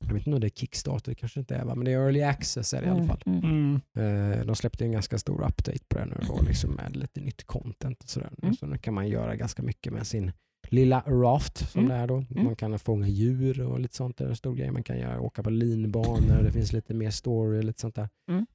[0.00, 1.74] Mm, jag vet inte om det är Kickstarter, det kanske inte är va?
[1.74, 3.22] men det är Early Access är det i alla fall.
[3.26, 3.80] Mm.
[3.94, 4.38] Mm.
[4.38, 7.44] Eh, de släppte en ganska stor update på det nu då, liksom med lite nytt
[7.44, 8.30] content och sådär.
[8.42, 8.54] Mm.
[8.54, 10.32] Så nu kan man göra ganska mycket med sin
[10.68, 11.88] lilla raft som Mm.
[11.90, 12.24] det är då.
[12.30, 12.44] Mm.
[12.44, 14.16] Man kan fånga djur och lite sånt.
[14.16, 14.70] Det är en stor grej.
[14.70, 18.08] Man kan göra, åka på linbanor, det finns lite mer story och lite sånt där.
[18.30, 18.46] Mm.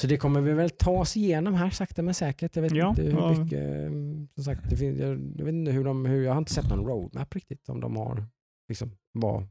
[0.00, 2.56] Så det kommer vi väl ta oss igenom här sakta men säkert.
[2.56, 3.30] Jag vet Ja, inte hur ja.
[3.30, 3.90] mycket, eh,
[4.34, 6.68] som sagt, det finns, jag, jag vet inte hur de, hur, jag har inte sett
[6.68, 8.26] någon roadmap riktigt om de har,
[8.68, 9.46] liksom, vad,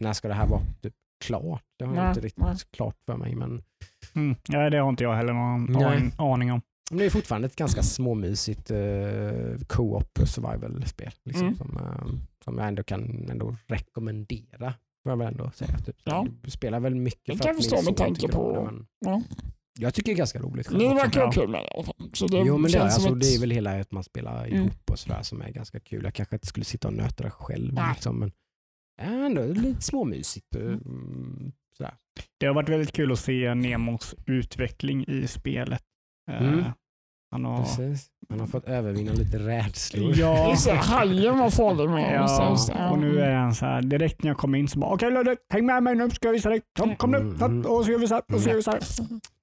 [0.00, 1.62] när ska det här vara typ, klart?
[1.78, 2.56] Det har jag Nej, inte riktigt nej.
[2.70, 3.34] klart för mig.
[3.34, 3.62] Men
[4.14, 4.36] Mm.
[4.48, 6.10] Ja, det har inte jag heller någon Nej.
[6.18, 6.60] aning, om.
[6.90, 8.78] Men det är fortfarande ett ganska småmysigt uh,
[9.66, 11.12] co-op survival-spel.
[11.24, 11.56] Liksom, Mm.
[11.58, 12.06] som, eh,
[12.44, 14.74] som jag ändå kan ändå rekommendera.
[15.02, 15.78] Får jag väl ändå säga.
[15.78, 15.96] Typ.
[16.04, 16.26] Ja.
[16.42, 18.86] Du spelar väl mycket Det för kan att jag förstå med tanke på- det, men
[18.98, 19.22] Ja.
[19.78, 20.66] Jag tycker det är ganska roligt.
[20.66, 20.78] också.
[20.94, 22.10] verkar vara kul med det i alla fall.
[22.12, 24.44] Så det jo men det är, alltså, ett- det är väl hela att man spelar
[24.46, 24.56] Mm.
[24.60, 26.04] ihop och sådär som är ganska kul.
[26.04, 27.78] Jag kanske inte skulle sitta och nöta det själv.
[27.94, 28.32] Liksom, men
[29.00, 30.54] ändå lite småmysigt.
[30.54, 30.80] eh, Mm.
[30.86, 31.94] mm, Sådär.
[32.40, 35.82] Det har varit väldigt kul att se Nemos utveckling i spelet.
[36.30, 36.64] Eh, Mm.
[37.32, 37.62] Han har...
[37.62, 38.06] Precis.
[38.30, 40.12] Man har fått övervinna lite rädslor.
[40.18, 42.14] Ja, Hajen var farlig med.
[42.14, 45.10] Ja, och nu är han så här, direkt när jag kom in så bara okej
[45.10, 46.60] Ludde, häng med mig nu ska jag visa dig.
[46.78, 47.66] Kom, kom nu, Mm.
[47.66, 48.80] och så gör vi så här, och så gör vi så här.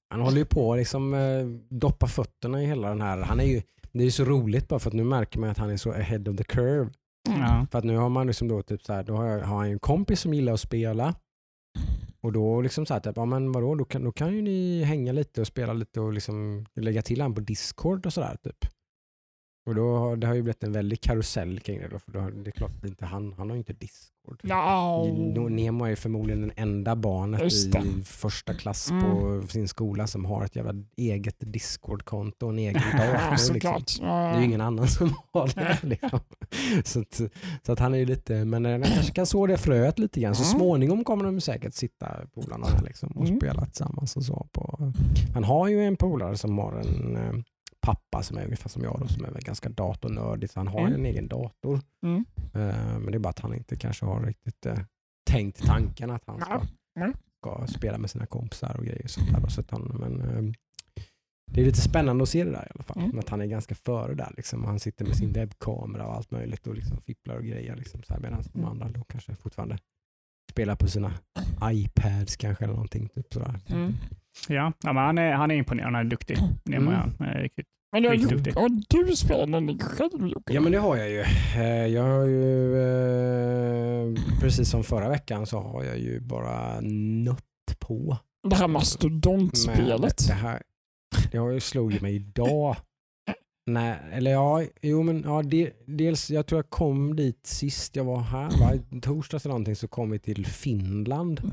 [0.10, 1.46] Han håller ju på att liksom, eh,
[1.78, 3.18] doppa fötterna i hela den här.
[3.22, 5.58] Han är ju, det är ju så roligt bara för att nu märker man att
[5.58, 6.90] han är så ahead of the curve.
[7.28, 7.68] Ja.
[7.72, 9.80] För att nu har man liksom då typ så här, då har, jag, har en
[9.80, 11.16] kompis som gillar att spela.
[12.22, 14.84] Och då liksom så här, typ, ja men vadå, då kan, då kan ju ni
[14.84, 18.66] hänga lite och spela lite och liksom lägga till han på Discord och sådär typ.
[19.68, 22.20] Och då har, det har ju blivit en väldig karusell kring det då, för då,
[22.20, 24.42] har- det är klart inte han, han har ju inte Discord.
[24.44, 29.04] No- Nemo är ju förmodligen den enda barnet i första klass Mm.
[29.04, 33.54] på sin skola som har ett jävla eget Discord-konto och en egen dator.
[33.54, 33.80] liksom.
[34.00, 35.78] Det är ju ingen annan som har det.
[35.88, 36.20] Liksom.
[36.84, 37.22] Så, att,
[37.66, 40.20] så att han är ju lite, men eh, han kanske kan så det fröet lite
[40.20, 40.36] grann.
[40.36, 40.60] Så Mm.
[40.60, 43.38] småningom kommer de säkert sitta polarna liksom, och Mm.
[43.40, 44.16] spela tillsammans.
[44.18, 44.92] Och så på.
[45.34, 47.34] Han har ju en polare som har en eh,
[47.88, 50.50] pappa som är ungefär som jag då, som är väl ganska datornördig.
[50.50, 50.94] Så han har Mm.
[50.94, 51.80] en egen dator.
[52.06, 52.26] Mm.
[52.54, 54.80] Eh, men det är bara att han inte kanske har riktigt eh,
[55.30, 56.62] tänkt tanken att han ska.
[57.00, 57.14] Mm.
[57.42, 59.04] ska spela med sina kompisar och grejer.
[59.04, 59.40] och Sånt där.
[59.42, 59.48] då.
[59.50, 60.54] Så att han, men, eh,
[61.52, 63.04] det är lite spännande att se det där i alla fall.
[63.04, 63.20] Mm.
[63.20, 64.34] Att han är ganska före där.
[64.38, 64.64] Liksom.
[64.64, 67.76] Han sitter med sin webbkamera och allt möjligt och liksom fipplar och grejer.
[67.76, 68.72] Liksom, så här, medan de Mm.
[68.72, 69.78] andra då kanske fortfarande
[70.52, 71.12] spelar på sina
[71.64, 73.10] iPads kanske eller någonting.
[73.10, 73.60] Typ sådär.
[73.68, 73.94] Mm.
[74.50, 76.38] Ja, ja men han, är, han är imponerande, han är duktig.
[76.38, 76.88] Är Mm.
[77.20, 77.68] är riktigt.
[77.92, 78.54] Men har, Riktigt duktig.
[78.56, 80.54] har du spelat någonting själv Jocke?
[80.54, 81.20] Ja men det har jag ju.
[81.56, 87.44] Eh, Jag har ju, eh, precis som förra veckan så har jag ju bara nött
[87.80, 88.18] på
[88.50, 90.28] Det här mastodontspelet.
[90.28, 90.62] det här.
[91.32, 92.76] Det har ju slagit mig idag.
[93.70, 98.04] Nej, eller ja, jo men ja, de, dels jag tror jag kom dit sist jag
[98.04, 98.74] var här, va?
[98.76, 101.52] I torsdags eller någonting så kom vi till Finland.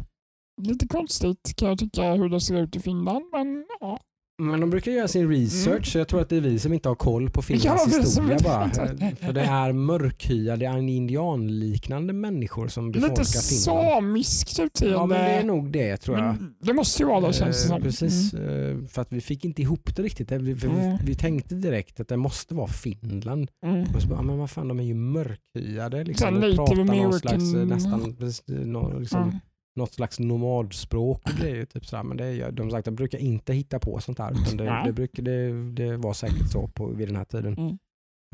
[0.62, 4.00] Lite konstigt kan jag tycka hur det ser ut i Finland, men ja.
[4.42, 5.84] Men de brukar göra sin research Mm.
[5.84, 8.04] så jag tror att det är vi som inte har koll på Finlands Ja, vi
[8.04, 8.70] historia bara.
[9.20, 13.86] För det är mörkhyade indianliknande människor som befolkar Lite Finland.
[13.86, 14.96] samiskt utseende.
[14.96, 16.26] Ja men det är nog det tror jag.
[16.26, 17.82] Men det måste ju vara det känns det Eh, som.
[17.82, 20.32] Precis, eh, för att vi fick inte ihop det riktigt.
[20.32, 20.80] Vi, för Mm.
[20.80, 23.50] vi, vi tänkte direkt att det måste vara Finland.
[23.66, 23.76] Mm.
[23.76, 23.94] Mm.
[23.94, 26.36] Och så bara, men vad fan de är ju mörkhyade liksom.
[26.36, 29.34] Och pratar någon slags, eh, nästan, precis, nå- liksom, Mm.
[29.76, 31.64] Något slags nomadspråk och grejer.
[31.74, 32.02] Typ sådär.
[32.02, 34.32] Men det de sagt, de brukar inte hitta på sånt här.
[34.32, 37.54] Utan det, det, brukar, det, det var säkert så på, vid den här tiden.
[37.58, 37.78] Mm.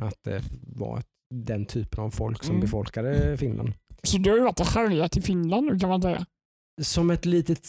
[0.03, 1.03] Att det var
[1.35, 2.61] den typen av folk som Mm.
[2.61, 3.73] befolkade Finland.
[4.03, 6.27] Så du har varit och härjat i Finland nu kan man säga.
[6.83, 7.67] Som ett litet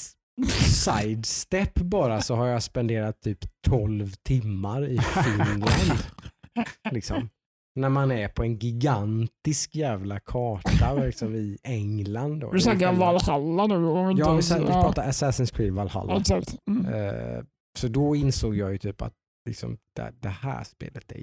[0.60, 5.66] sidestep bara så har jag spenderat typ 12 timmar i Finland.
[6.92, 7.30] liksom.
[7.76, 12.40] När man är på en gigantisk jävla karta liksom, i England.
[12.40, 12.52] Då.
[12.52, 13.76] Vi snackar om Valhalla nu.
[13.76, 16.18] Om inte Ja, vi, sa- vi pratar Assassin's Creed Valhalla.
[16.18, 16.56] Exakt.
[16.70, 16.86] Mm.
[16.94, 17.44] Eh,
[17.80, 19.14] så då insåg jag ju typ att
[19.46, 21.22] liksom, det, det här spelet är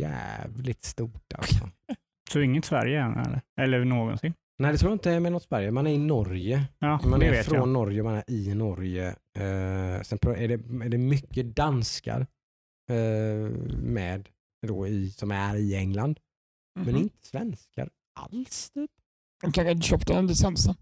[0.00, 1.32] jävligt stort.
[1.34, 1.68] Alltså.
[2.32, 3.40] Så inget Sverige än eller?
[3.60, 4.34] Eller någonsin?
[4.58, 5.70] Nej, det tror jag inte är med något Sverige.
[5.70, 6.64] Man är i Norge.
[6.78, 7.68] Ja, Man är från jag.
[7.68, 9.06] Norge och man är i Norge.
[9.08, 12.26] Eh, sen är det, är det mycket danskar
[12.90, 14.28] eh, med
[14.64, 16.20] då i, som är i England.
[16.78, 17.02] Men Mhm.
[17.02, 17.88] inte svenskar
[18.20, 18.70] alls.
[18.70, 18.90] Typ.
[19.42, 20.74] De kanske inte köpte den licensen.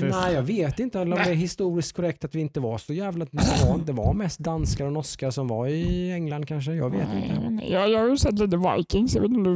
[0.00, 3.24] Nej, jag vet inte om det är historiskt korrekt att vi inte var så jävla...
[3.24, 6.72] Det var, det var mest danskar och norskar som var i England kanske.
[6.72, 7.50] Jag vet inte.
[7.50, 9.14] Nej, Jag, jag har ju sett lite Vikings.
[9.14, 9.50] Jag vet inte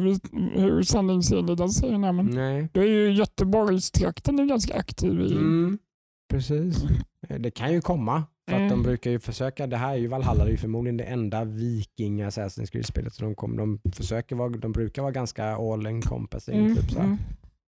[0.61, 2.13] hur, sanningsenlig den serien är.
[2.13, 2.69] Men Nej.
[2.73, 5.33] du är ju Göteborgstrakten är ganska aktiv i.
[5.33, 5.79] Mm,
[6.31, 6.85] precis.
[7.29, 8.25] Eh, Det kan ju komma.
[8.51, 8.83] För att de Mm.
[8.83, 12.23] brukar ju försöka, det här är ju Valhalla, det är ju förmodligen det enda viking
[12.23, 13.15] Assassin's Creed-spelet.
[13.15, 16.59] Så de, kom, de, försöker vara, de brukar vara ganska all encompassing.
[16.59, 17.17] Mm, Typ, så mm.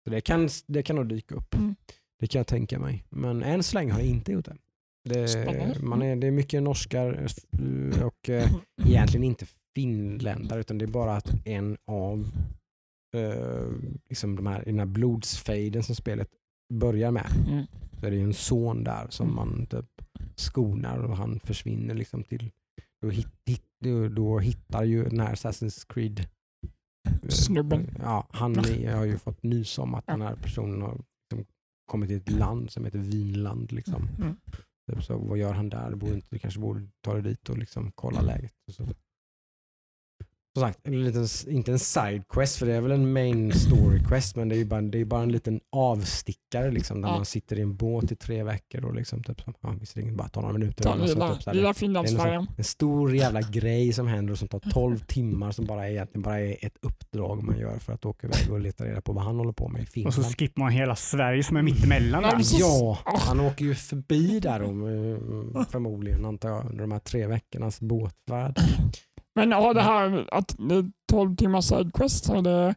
[0.03, 1.55] Så det kan, det kan nog dyka upp.
[1.55, 1.75] Mm.
[2.19, 3.05] Det kan jag tänka mig.
[3.09, 4.55] Men än så länge har jag inte gjort det.
[5.09, 8.51] Det, man är, det är mycket norskar eh, och eh,
[8.87, 9.45] egentligen inte
[9.75, 12.31] finländare utan det är bara att en av
[13.15, 13.67] eh,
[14.09, 16.29] liksom de här, den här blodsfejden som spelet
[16.73, 17.65] börjar med Mm.
[18.03, 19.35] Så är det ju en son där som Mm.
[19.35, 19.85] man typ
[20.35, 22.51] skonar och han försvinner liksom till
[23.01, 26.19] då, hit, hit, då, då hittar ju den här Assassin's Creed
[27.23, 27.89] eh, Snubben.
[27.99, 31.01] Ja, han har ju fått nys om att den här personen har
[31.31, 31.53] liksom
[31.91, 33.71] kommit till ett land som heter Vinland.
[33.71, 34.07] Liksom.
[34.19, 34.35] Mm.
[34.91, 35.95] Typ Så vad gör han där?
[35.95, 38.53] Borde inte, kanske borde ta det dit och liksom kolla läget.
[38.67, 38.87] Och så.
[40.55, 43.99] Som sagt, en liten, inte en side quest för det är väl en main story
[44.07, 47.15] quest men det är ju bara, det är bara en liten avstickare liksom, där Ja.
[47.15, 50.27] man sitter i en båt i tre veckor och liksom, typ, så- ja, visserligen bara
[50.29, 50.83] tar några minuter.
[50.83, 52.47] Ta lilla, typ, lilla det är en, Finlandsfärjan.
[52.57, 56.21] en stor jävla grej som händer och som tar 12 timmar som bara är, egentligen
[56.21, 59.23] bara är ett uppdrag man gör för att åka iväg och leta reda på vad
[59.23, 60.13] han håller på med i Och Finland.
[60.13, 62.23] så skippar man hela Sverige som är mittemellan.
[62.23, 62.39] Där.
[62.59, 64.83] Ja, han åker ju förbi där om,
[65.55, 68.59] eh, förmodligen antar jag under de här tre veckornas båtfärd.
[69.35, 72.75] Men har det här att det är 12 timmars sidequest, har det,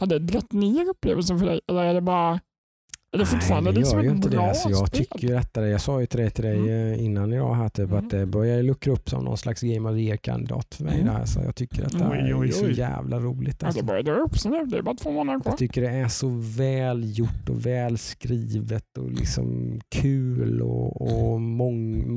[0.00, 1.60] har det dragit ner upplevelsen för dig?
[1.68, 2.40] Eller är det bara
[3.14, 4.40] är det fortfarande Nej, det liksom gör ju ett inte det.
[4.42, 5.04] Alltså, jag spel?
[5.04, 6.92] tycker ju detta, jag sa ju till dig, till dig Mm.
[6.92, 8.04] eh, innan idag här, typ, Mm.
[8.04, 10.94] att det börjar luckra upp som någon slags Game of the Year-kandidat för mig.
[10.94, 11.06] Mm.
[11.06, 12.78] Det här, så jag tycker att det här Oj, oj, är så oj.
[12.78, 13.56] jävla roligt.
[13.60, 13.80] Ja, Alltså.
[13.80, 14.64] det börjar dra upp sig nu.
[14.66, 15.52] Det är bara två månader kvar.
[15.52, 21.40] Jag tycker det är så väl gjort och väl skrivet och liksom kul och, och
[21.40, 22.14] mång,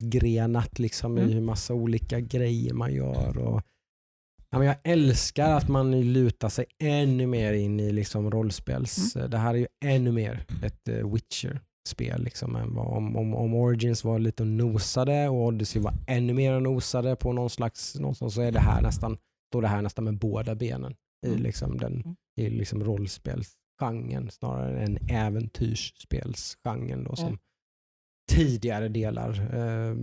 [0.00, 1.32] månggrenat liksom i Mm.
[1.32, 3.38] hur massa olika grejer man gör.
[3.38, 3.62] Och,
[4.50, 9.12] ja, men jag älskar att man lutar sig ännu mer in i liksom rollspels...
[9.12, 12.22] Det här är ju ännu mer ett eh, Witcher-spel.
[12.24, 16.60] Liksom, än vad, om, om, om Origins var lite nosade och Odyssey var ännu mer
[16.60, 17.94] nosade på någon slags...
[17.98, 19.18] Någonstans, så är det här nästan,
[19.50, 20.94] står det här nästan med båda benen
[21.26, 21.42] i Mm.
[21.42, 22.16] liksom den Mm.
[22.40, 27.38] i liksom rollspelsgenren snarare än äventyrsspelsgenren då, som Mm.
[28.36, 29.94] Tidigare delar eh,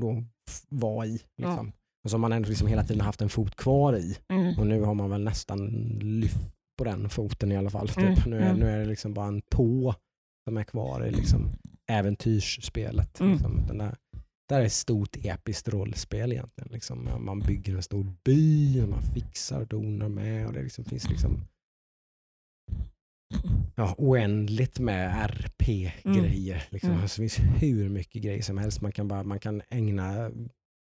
[0.00, 0.24] då
[0.68, 1.20] var i.
[1.36, 1.72] Liksom.
[2.04, 4.16] Och som man ändå liksom hela tiden haft en fot kvar i.
[4.28, 4.58] Mm.
[4.58, 5.68] Och nu har man väl nästan
[6.02, 6.38] lyft
[6.78, 7.88] på den foten i alla fall.
[7.88, 7.98] Typ.
[7.98, 8.60] Mm, Nu, är, mm.
[8.60, 9.94] nu är det liksom bara en tå
[10.48, 11.50] som är kvar i liksom
[11.90, 13.20] äventyrsspelet.
[13.20, 13.32] Mm.
[13.32, 13.66] Liksom.
[13.66, 13.96] Den där,
[14.48, 16.68] där är ett stort episkt rollspel egentligen.
[16.72, 17.08] Liksom.
[17.20, 21.10] Man bygger en stor by, och man fixar och donar med och det liksom finns
[21.10, 21.40] liksom
[23.74, 26.62] ja, oändligt med RP-grejer.
[26.70, 26.90] Liksom.
[26.90, 27.02] Mm.
[27.02, 28.80] Alltså, det finns hur mycket grejer som helst.
[28.80, 30.30] Man kan, bara, man kan ägna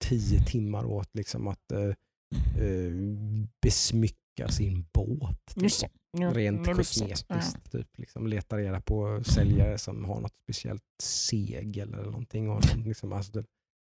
[0.03, 1.79] tio timmar åt liksom, att eh,
[2.65, 2.91] eh,
[3.61, 5.53] besmycka sin båt.
[5.55, 6.77] Nu- Rent lyxigt.
[7.09, 7.71] kosmetiskt.
[7.71, 12.49] Typ, liksom, leta reda på säljare som har något speciellt segel eller någonting.
[12.49, 13.45] Och, liksom, alltså, det,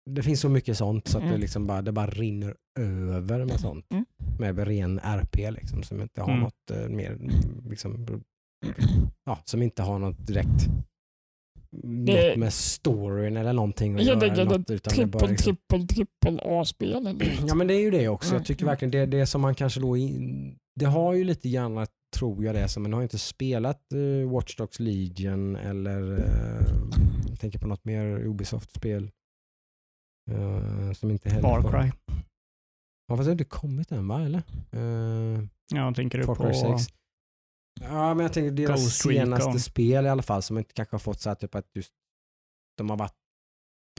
[0.09, 1.41] det finns så mycket sånt så att det, Mm.
[1.41, 3.85] liksom bara, det bara rinner över med sånt.
[3.91, 4.05] Mm.
[4.39, 6.39] Med ren RP liksom, som inte har Mm.
[6.43, 7.31] något eh, mer, mm,
[7.69, 8.23] liksom,
[9.25, 10.67] ja, som inte har något direkt
[11.71, 14.19] Det- något med storyn eller någonting att Ja, göra.
[14.19, 16.93] det- eller något, utan det är bara Trippel, liksom, trippel, trippel A-spel.
[17.07, 17.45] eller?
[17.47, 18.33] Ja men det är ju det också.
[18.35, 18.71] Jag tycker mm.
[18.71, 22.55] verkligen det, det som man kanske då, in, det har ju lite grann, tror jag
[22.55, 27.85] det, som man har inte spelat uh, Watch Dogs Legion eller uh, tänker på något
[27.85, 29.11] mer Ubisoft-spel.
[30.31, 31.91] eh, som inte heller Far får- Cry.
[33.07, 34.41] Ja fast det har inte kommit än va eller?
[34.75, 35.43] Uh,
[35.75, 36.43] Ja, tänker du Far på...
[36.43, 36.83] Cry 6.
[37.81, 39.21] Ja men jag tänker deras Ghost Recon.
[39.25, 41.91] senaste spel i alla fall som inte kanske har fått så här typ att just
[42.77, 43.13] de har varit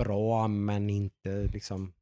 [0.03, 1.93] bra men inte liksom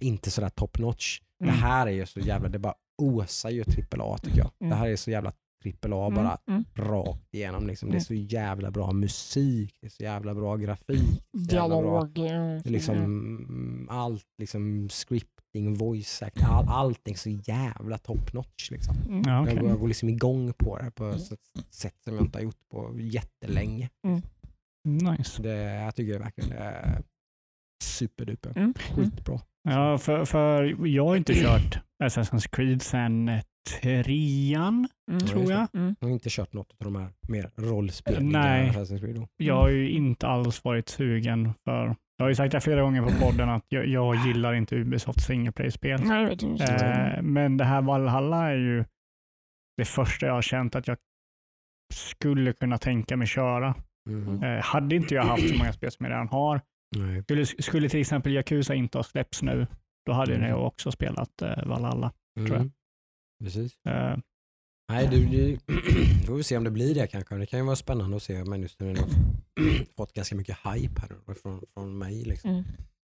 [0.00, 1.20] inte sådär top notch.
[1.40, 1.54] Mm.
[1.54, 4.50] Det här är ju så jävla, det bara osar ju trippel A tycker jag.
[4.60, 4.70] Mm.
[4.70, 6.64] Det här är så jävla trippel A Mm, bara mm.
[6.74, 7.66] rakt igenom.
[7.66, 7.88] Liksom.
[7.88, 8.04] Det är Mm.
[8.04, 11.22] så jävla bra musik, det är så jävla bra grafik.
[11.32, 12.04] jävla bra.
[12.04, 12.14] Dialog.
[12.64, 14.88] Det är liksom, mm, allt, liksom
[15.50, 18.70] scripting, voice act, all, allting så jävla top notch.
[18.70, 18.96] Liksom.
[19.08, 19.22] Mm.
[19.26, 21.16] Ja, Jag, går, jag går liksom igång på det på Mm.
[21.16, 23.88] ett sätt som jag inte har gjort på jättelänge.
[24.88, 25.42] Nice.
[25.42, 27.02] Det, jag tycker verkligen det är
[27.84, 28.52] superduper.
[28.56, 28.74] Mm.
[28.74, 29.40] Skitbra.
[29.62, 32.82] Ja, för, för jag har inte kört Assassin's Creed
[33.28, 33.42] eh,
[33.80, 35.20] trean, Mm.
[35.26, 35.50] tror det.
[35.52, 35.68] jag.
[35.74, 35.96] Mm.
[36.00, 38.70] Jag har inte kört något av de här mer rollspeliga Nej.
[38.70, 39.14] Assassin's Creed.
[39.16, 39.28] Då.
[39.36, 41.96] Jag har ju inte alls varit sugen för...
[42.20, 45.20] Jag har ju sagt det flera gånger på podden att jag, jag gillar inte Ubisoft
[45.22, 46.00] single play-spel.
[46.04, 46.64] Nej, jag vet inte.
[46.64, 48.84] Eh, men det här Valhalla är ju
[49.76, 50.96] det första jag har känt att jag
[51.94, 53.74] skulle kunna tänka mig köra.
[54.10, 54.42] Mhm.
[54.42, 56.60] Eh, hade inte jag haft så många spel som jag redan har.
[56.96, 57.22] Nej.
[57.22, 59.66] Skulle, skulle till exempel Yakuza inte ha släppts nu,
[60.06, 60.48] då hade Mm.
[60.48, 62.12] jag också spelat eh, Valhalla.
[62.36, 62.56] tror jag.
[62.56, 62.72] Mm.
[63.44, 63.76] Precis.
[63.88, 64.16] Eh,
[64.90, 65.58] Nej, du, du
[66.26, 67.36] får vi se om det blir det kanske.
[67.36, 68.96] Det kan ju vara spännande att se men just nu har
[69.96, 72.24] fått ganska mycket hype här från, från mig.
[72.24, 72.50] Liksom.
[72.50, 72.64] Mm.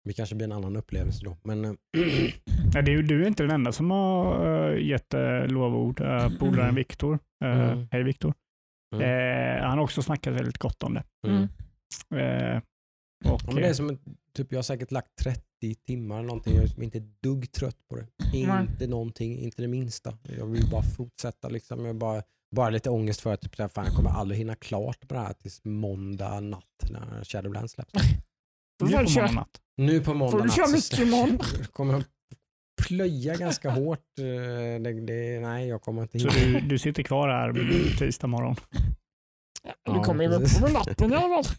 [0.04, 1.38] Det kanske blir en annan upplevelse då.
[1.44, 1.72] Men eh,
[2.74, 6.02] Ja, det är, ju- du är inte den enda som har uh, gett uh, lovord.
[6.02, 7.14] Uh, Polaren Viktor.
[7.14, 7.20] Uh,
[7.72, 7.88] Mm.
[7.92, 8.34] Hej Viktor.
[8.96, 9.64] Mm.
[9.64, 11.04] Han har också snackat väldigt gott om det.
[11.28, 11.38] mm.
[12.16, 12.58] Mm.
[12.58, 12.62] Och,
[13.26, 13.98] Ja, men det är som
[14.34, 16.56] typ, jag har säkert lagt 30 timmar eller någonting.
[16.56, 18.08] Jag är inte ett dugg trött på det.
[18.38, 20.18] Inte någonting, inte det minsta.
[20.38, 21.50] Jag vill bara fortsätta.
[21.50, 21.86] Liksom.
[21.86, 22.24] Jag bara,
[22.56, 25.14] bara lite ångest för att typ, så här, fan, jag kommer aldrig hinna klart på
[25.14, 27.94] det här tills måndag natt när Shadowlands släpps.
[27.94, 28.00] nu
[28.80, 29.62] på du morgon natt.
[29.78, 31.40] Nu på måndag Får du natt köra så mycket imorgon?
[31.60, 32.04] Jag kommer
[32.88, 34.00] plöja ganska hårt.
[34.20, 34.24] eh,
[34.82, 36.60] Det, det, nej, jag kommer inte Så hinna.
[36.60, 37.54] du, du sitter kvar här
[37.98, 38.56] tisdag morgon.
[39.64, 41.56] Du Ja, kommer ju upp på natten i alla fall.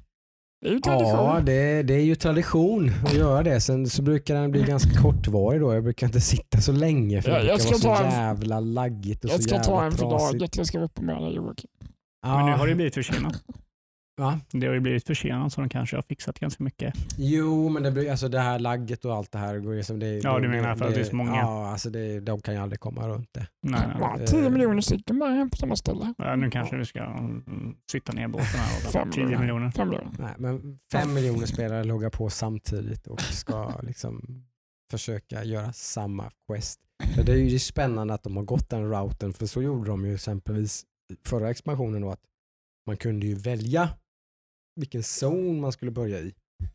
[0.62, 1.14] Det är ju tradition.
[1.26, 3.60] Ja, det, det är ju tradition att göra det.
[3.60, 5.74] Sen så brukar den bli ganska kortvarig då.
[5.74, 8.10] Jag brukar inte sitta så länge för Ja, det jag brukar ska vara så en-
[8.12, 10.38] jävla laggigt och jag så ska ta jävla en för trasigt.
[10.40, 10.56] daget.
[10.56, 11.70] Jag ska upp på morgonen Joakim.
[12.22, 13.42] Ja, Men nu har det blivit försenat.
[14.20, 14.40] Va?
[14.52, 16.94] Det har ju blivit försenat så de kanske har fixat ganska mycket.
[17.18, 19.98] Jo, men det, blir- alltså det här lagget och allt det här går ju som
[19.98, 21.36] det Ja, du menar för att det är så många.
[21.36, 23.46] Ja, alltså det, de kan ju aldrig komma runt det.
[23.62, 23.96] Nej, nej.
[24.00, 24.80] Ja, eh, 10 miljoner
[25.20, 26.14] bara hem på samma ställe.
[26.18, 29.70] Ja, nu kanske vi ska mm, sitta ner båten här och Fem 10 miljoner.
[29.70, 30.12] Fem miljoner.
[30.18, 34.44] Nej, men fem miljoner spelare loggar på samtidigt och ska liksom
[34.90, 36.80] försöka göra samma quest.
[37.14, 40.04] För det är ju spännande att de har gått den routen, för så gjorde de
[40.06, 40.82] ju exempelvis
[41.26, 42.20] förra expansionen då att
[42.86, 43.88] man kunde ju välja
[44.76, 46.34] vilken zon man skulle börja i.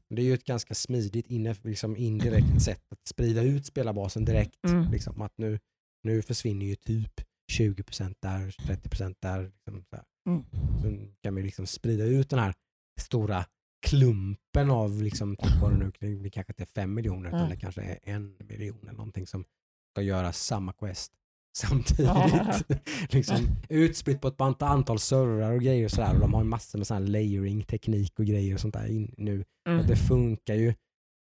[0.10, 4.64] Det är ju ett ganska smidigt inne, liksom indirekt sätt att sprida ut spelarbasen direkt.
[4.64, 4.92] Mm.
[4.92, 5.60] Liksom, att nu,
[6.04, 7.22] nu försvinner ju typ
[7.54, 9.44] 20% där, 30% där.
[9.44, 10.04] Liksom, så.
[10.30, 10.44] Mm.
[10.82, 12.54] så kan vi liksom sprida ut den här
[13.02, 13.46] stora
[13.88, 17.40] klumpen av, liksom, typ vad det nu det blir kanske inte är fem miljoner utan
[17.40, 17.50] Mm.
[17.50, 19.46] det kanske är en miljon eller någonting som
[19.94, 21.14] ska göra samma quest
[21.58, 22.84] samtidigt.
[23.14, 26.14] liksom, utspritt på ett antal servrar och grejer och sådär.
[26.14, 29.16] Och de har massor med sån här layering teknik och grejer och sånt där in,
[29.18, 29.46] nu.
[29.70, 29.88] Mm.
[29.88, 30.74] Det funkar ju.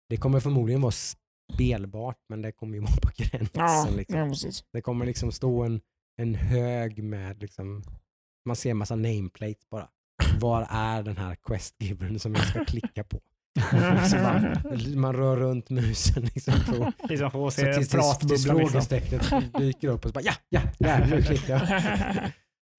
[0.08, 3.50] Det kommer förmodligen vara spelbart men det kommer ju vara på gränsen.
[3.54, 4.18] Ja, liksom.
[4.18, 4.50] ja.
[4.72, 5.80] Det kommer liksom stå en,
[6.22, 7.82] en hög med, liksom,
[8.46, 9.88] man ser en massa nameplates bara.
[10.40, 13.20] Var är den här questgivern som jag ska klicka på?
[14.10, 14.62] Så bara,
[14.96, 18.56] man rör runt musen liksom på, Vi som får så se tills, tills, tills pratbubblan.
[18.56, 18.70] Liksom.
[18.70, 21.82] frågestecknet dyker upp och så bara ja, ja, där, nu klickar jag.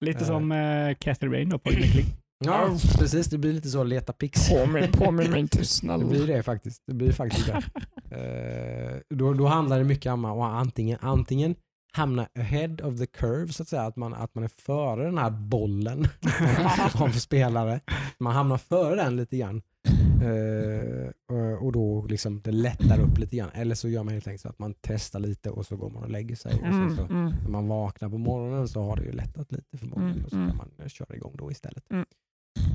[0.00, 0.26] Lite Eh.
[0.26, 2.06] som uh, Cathy Rain då på Klick.
[2.44, 2.68] Ja,
[2.98, 3.26] precis.
[3.26, 4.48] Det blir lite så leta pix.
[4.48, 6.04] Påminn påminn mig inte Det snälla.
[6.06, 6.82] blir det faktiskt.
[6.86, 7.62] Det blir faktiskt det.
[8.16, 11.54] Eh, då, då handlar det mycket om att antingen, antingen
[11.92, 15.18] hamna ahead of the curve så att säga, att man, att man är före den
[15.18, 16.08] här bollen
[16.94, 17.80] av spelare.
[18.20, 19.62] Man hamnar före den lite grann.
[20.22, 21.12] Eh,
[21.62, 23.50] och- då liksom det lättar upp lite grann.
[23.54, 26.02] Eller så gör man helt enkelt så att man testar lite och så går man
[26.02, 26.52] och lägger sig.
[26.52, 27.32] Och sen Mm, så, mm.
[27.42, 30.36] när man vaknar på morgonen så har det ju lättat lite förmodligen Mm, och så
[30.36, 30.48] mm.
[30.48, 31.90] kan man eh, köra igång då istället.
[31.90, 32.06] Mm.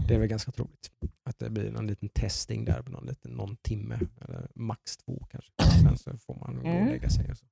[0.07, 0.91] Det är väl ganska troligt
[1.23, 5.25] att det blir någon liten testing där på någon, liten, någon timme eller max två
[5.31, 5.51] kanske.
[5.83, 6.87] Sen så får man gå och Mm.
[6.87, 7.31] lägga sig.
[7.31, 7.45] Och så.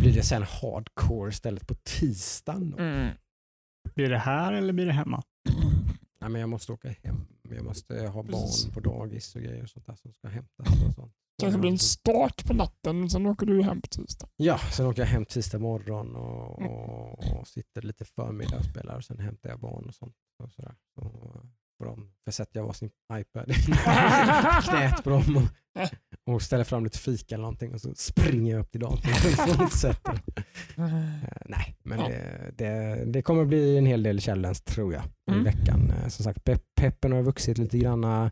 [0.00, 2.78] Blir det sen hardcore istället på tisdagen då?
[2.78, 3.08] Mm.
[3.94, 5.22] Blir det här eller blir det hemma?
[6.20, 7.26] Nej, men jag måste åka hem.
[7.54, 10.68] Jag måste ha barn på dagis och grejer och sånt där som ska hämtas.
[10.88, 11.12] Och sånt.
[11.42, 14.28] Kanske blir en start på natten, sen åker du hem på tisdag.
[14.36, 16.72] Ja, sen åker jag hem tisdag morgon och, Mm.
[16.72, 20.16] och, och sitter lite förmiddag och spelar och sen hämtar jag barn och sånt.
[20.44, 20.74] Och sådär.
[20.94, 21.02] Så
[21.78, 23.54] får de försätter jag varsin iPad i
[24.68, 25.42] knät på dem och,
[26.26, 29.56] och ställer fram lite fika eller någonting och så springer jag upp till datorn och
[29.58, 30.12] fortsätter.
[30.76, 31.12] Eh,
[31.46, 32.08] nej, men Ja.
[32.08, 35.44] det, det, det kommer bli en hel del challenge tror jag i Mm.
[35.44, 35.90] veckan.
[35.90, 38.30] Eh, Som sagt, pepp, peppen har vuxit lite grann.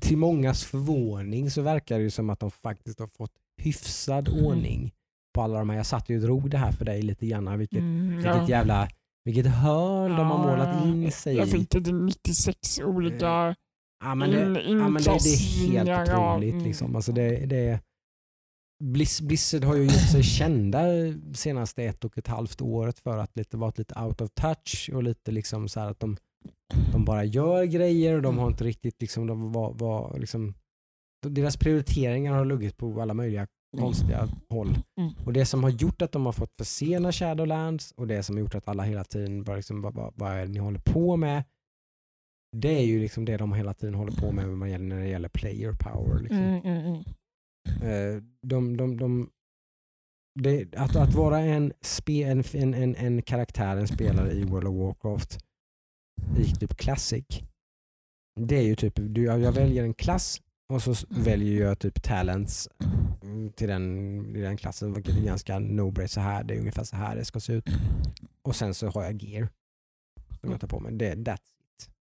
[0.00, 3.32] Till mångas förvåning så verkar det som att de faktiskt har fått
[3.62, 4.44] hyfsad Mm.
[4.44, 4.92] ordning
[5.34, 5.76] på alla de här.
[5.76, 7.58] Jag satt ju och drog det här för dig lite grann.
[7.58, 8.48] Vilket, Mm, vilket ja.
[8.48, 8.88] jävla
[9.24, 11.50] vilket hörn de har Ja, målat in sig Jag i.
[11.50, 13.54] fick det till 96 olika
[14.00, 16.54] Ja, men det, in, ja, men det, det är helt ja, otroligt.
[16.54, 16.64] mm.
[16.64, 16.96] Liksom.
[16.96, 17.80] Alltså det, det,
[18.84, 20.82] Bliss, Blizzard har ju gjort sig kända
[21.34, 25.02] senaste ett och ett halvt året för att lite, varit lite out of touch och
[25.02, 26.16] lite liksom så här att de,
[26.92, 30.54] de bara gör grejer och de har inte riktigt liksom, de var, var liksom,
[31.26, 33.46] deras prioriteringar har luggit på alla möjliga
[33.78, 34.78] konstiga håll.
[35.00, 35.12] Mm.
[35.26, 38.40] Och det som har gjort att de har fått försena Shadowlands och det som har
[38.40, 41.16] gjort att alla hela tiden bara liksom, vad, vad, vad är det ni håller på
[41.16, 41.44] med?
[42.56, 45.00] Det är ju liksom det de hela tiden håller på med när det gäller, när
[45.00, 46.18] det gäller player power.
[46.22, 46.38] Liksom.
[46.38, 47.02] Mm, mm, mm.
[48.16, 49.30] Eh, de, de, de,
[50.40, 54.68] det, att, att vara en, spe, en, en, en, en karaktär, en spelare i World
[54.68, 55.38] of Warcraft
[56.38, 57.24] i typ Classic.
[58.40, 60.42] Det är ju typ, du, jag väljer en klass
[60.72, 62.68] och så s- väljer jag typ talents.
[63.22, 66.84] Mm, till den, i den klassen, vilket är ganska no så här, det är ungefär
[66.84, 67.64] så här det ska se ut.
[68.42, 69.48] Och sen så har jag gear
[70.40, 70.92] som jag tar på mig.
[70.92, 71.57] Det, that's.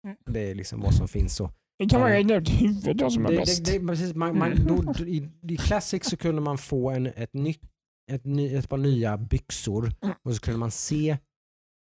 [0.06, 0.16] Mm.
[0.26, 1.36] Det är liksom vad som finns.
[1.36, 3.64] Så Det kan vara ett huvud då som är det, bäst.
[3.64, 7.06] det, det, precis, man, man, då, då, i, I Classic så kunde man få en,
[7.06, 7.60] ett, nytt,
[8.12, 10.14] ett, ny, ett par nya byxor Mm.
[10.24, 11.18] och så kunde man se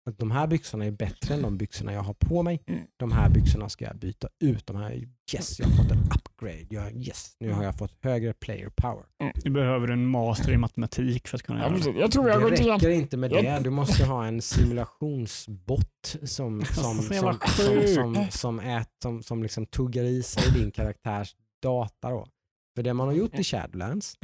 [0.05, 2.63] att de här byxorna är bättre än de byxorna jag har på mig.
[2.67, 2.81] Mm.
[2.97, 4.67] De här byxorna ska jag byta ut.
[4.67, 4.91] De här,
[5.33, 6.65] yes, jag har fått en upgrade.
[6.69, 9.05] Jag, yes, nu har jag fått högre player power.
[9.43, 11.99] Du behöver en master i matematik för att kunna Ja, göra det.
[11.99, 13.59] jag tror jag Det räcker inte med det.
[13.63, 19.65] Du måste ha en simulationsbot som, som, som, som, som, som, ät, som, som liksom
[19.65, 22.09] tuggar i sig din karaktärs data.
[22.09, 22.27] Då.
[22.75, 24.17] För det man har gjort i Shadowlands,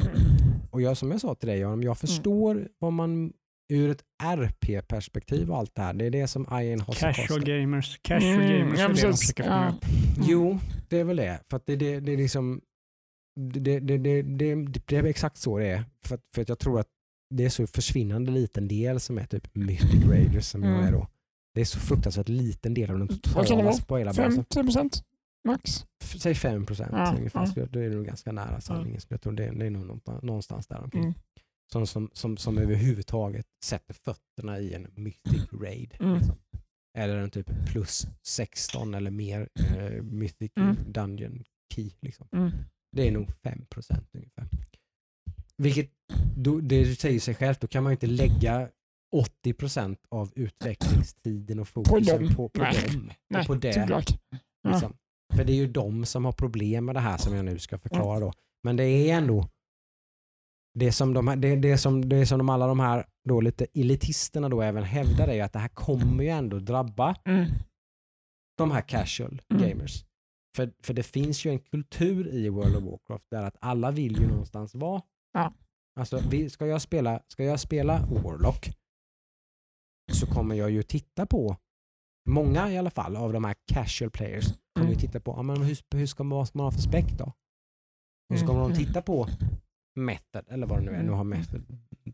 [0.71, 3.34] och jag, som jag sa till dig, Aron, jag förstår vad man
[3.70, 7.99] ur ett RP-perspektiv och allt det här, det är det som Ian har Casual gamers,
[8.01, 9.70] casual Mm, gamers ja, är det de försöker fånga Ja.
[9.76, 9.86] upp.
[10.30, 10.59] Jo,
[10.89, 11.39] det är väl det.
[11.49, 12.61] För att det, det, det är liksom
[13.39, 14.55] det, det, det, det,
[14.86, 15.84] det är exakt så det är.
[16.05, 16.88] För att, för att jag tror att
[17.36, 20.86] det är så försvinnande liten del som är typ Mythic Raiders som jag Mm.
[20.86, 21.07] är då.
[21.55, 24.32] Det är så fruktansvärt liten del av den det totala spoilerbasen.
[24.36, 25.03] 50 procent
[25.47, 25.86] max.
[26.03, 27.51] F- Säg 5 procent Ja, ungefär.
[27.55, 27.65] ja.
[27.65, 29.01] Det är nog ganska nära sanningen.
[29.01, 31.13] Så jag tror det, det är nog någonstans, någonstans där omkring.
[31.72, 35.95] Som, som, som, som överhuvudtaget sätter fötterna i en Mythic Raid.
[35.99, 36.17] Mm.
[36.17, 36.38] Liksom.
[36.97, 40.91] Eller en typ plus 16 eller mer eh, Mythic Mm.
[40.91, 41.43] Dungeon
[41.74, 41.91] Key.
[42.01, 42.28] Liksom.
[42.32, 42.51] Mm.
[42.95, 44.47] Det är nog 5 procent ungefär.
[45.57, 45.89] Vilket,
[46.38, 48.70] då, det säger sig självt, då kan man inte lägga
[49.15, 52.88] 80 procent av utvecklingstiden och fokusen på, på Nej.
[52.88, 53.11] dem.
[53.30, 53.88] Nej, och på det.
[53.89, 54.01] Ja.
[54.72, 54.93] Liksom.
[55.36, 57.78] För det är ju de som har problem med det här som jag nu ska
[57.78, 58.34] förklara då.
[58.63, 59.49] Men det är ändå
[60.74, 64.49] det som de, det, det som, det som de alla de här då lite elitisterna
[64.49, 67.45] då även hävdar är ju att det här kommer ju ändå drabba Mm.
[68.57, 69.70] de här casual Mm.
[69.70, 70.05] gamers.
[70.55, 74.20] För, för det finns ju en kultur i World of Warcraft där att alla vill
[74.22, 75.01] ju någonstans vara.
[75.34, 75.53] Ja.
[75.99, 78.70] Alltså, vi, ska, jag spela, ska jag spela Warlock
[80.11, 81.57] så kommer jag ju titta på,
[82.30, 84.99] många i alla fall av de här casual players kommer ju Mm.
[84.99, 87.34] titta på, ja, men hur, hur ska man, vad ska man ha för spec då?
[88.34, 88.78] Och så kommer Mm.
[88.78, 89.28] de titta på
[90.05, 91.03] method, eller vad det nu är.
[91.03, 91.39] Nu har Mm.
[91.39, 91.61] method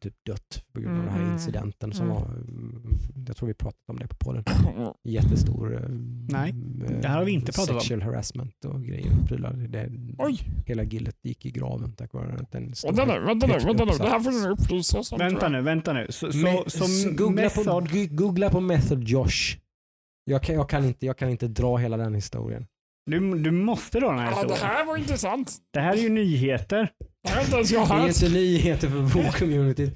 [0.02, 1.34] typ dött på grund av den här Mm.
[1.34, 2.18] incidenten som Mm.
[2.18, 4.44] var, mm, jag tror vi pratat om det på podden
[5.04, 5.90] jättestor eh,
[6.30, 6.50] Nej,
[6.88, 7.80] eh, det här har vi inte pratat om.
[7.80, 9.54] Sexual harassment och grejer och prylar.
[9.54, 13.48] Det, Oj, hela gillet gick i graven tack vare att den stod vänta nu, vänta
[13.48, 13.92] nu, vänta nu.
[13.98, 15.18] Det här får du upplysa oss om.
[15.20, 16.06] Vänta nu, vänta nu.
[16.10, 19.58] Så, så, Me- som s- googla, på, method, gu- googla på method Josh.
[20.26, 22.66] Jag kan, jag, kan inte, jag kan inte dra hela den historien.
[23.06, 25.54] Du, du måste dra den här Ja, det här var intressant.
[25.74, 26.90] Det här är ju nyheter.
[27.24, 29.92] Det här har inte ens jag Det är inte nyheter för WoW-communityt.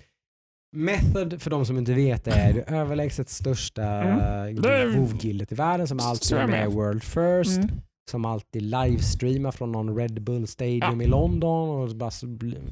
[0.75, 4.61] Method, för de som inte vet, är det överlägset största Mm.
[4.61, 6.71] Det är- WoW-gillet i världen som alltid är med.
[6.71, 7.57] World First.
[7.57, 7.69] Mm.
[8.11, 11.03] som alltid livestreamar från någon Red Bull Stadium Ja.
[11.03, 12.27] i London och bara så,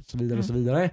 [0.08, 0.90] så vidare och så vidare.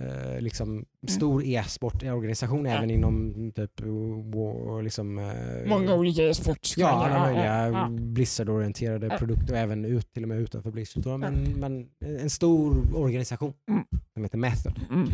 [0.00, 6.76] Eh, liksom stor e-sportorganisation även inom typ wo- liksom, eh, Många olika e-sports.
[6.78, 11.02] Ja, alla möjliga Ja, Blizzard-orienterade produkter och även ut, till och med utanför Blizzard.
[11.02, 11.16] då.
[11.18, 13.84] Men, men en stor organisation Mm.
[14.14, 14.80] som heter Method.
[14.90, 15.08] Mm.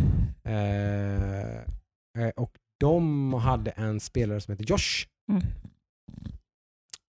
[0.45, 1.57] Eh,
[2.19, 5.07] eh, och de hade en spelare som heter Josh.
[5.33, 5.43] Mm.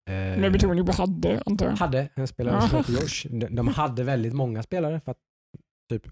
[0.10, 1.74] Eh, Med betoning på hade, antar jag.
[1.76, 3.28] hade en spelare som heter Josh.
[3.30, 5.18] De, de hade väldigt många spelare för att
[5.90, 6.08] typ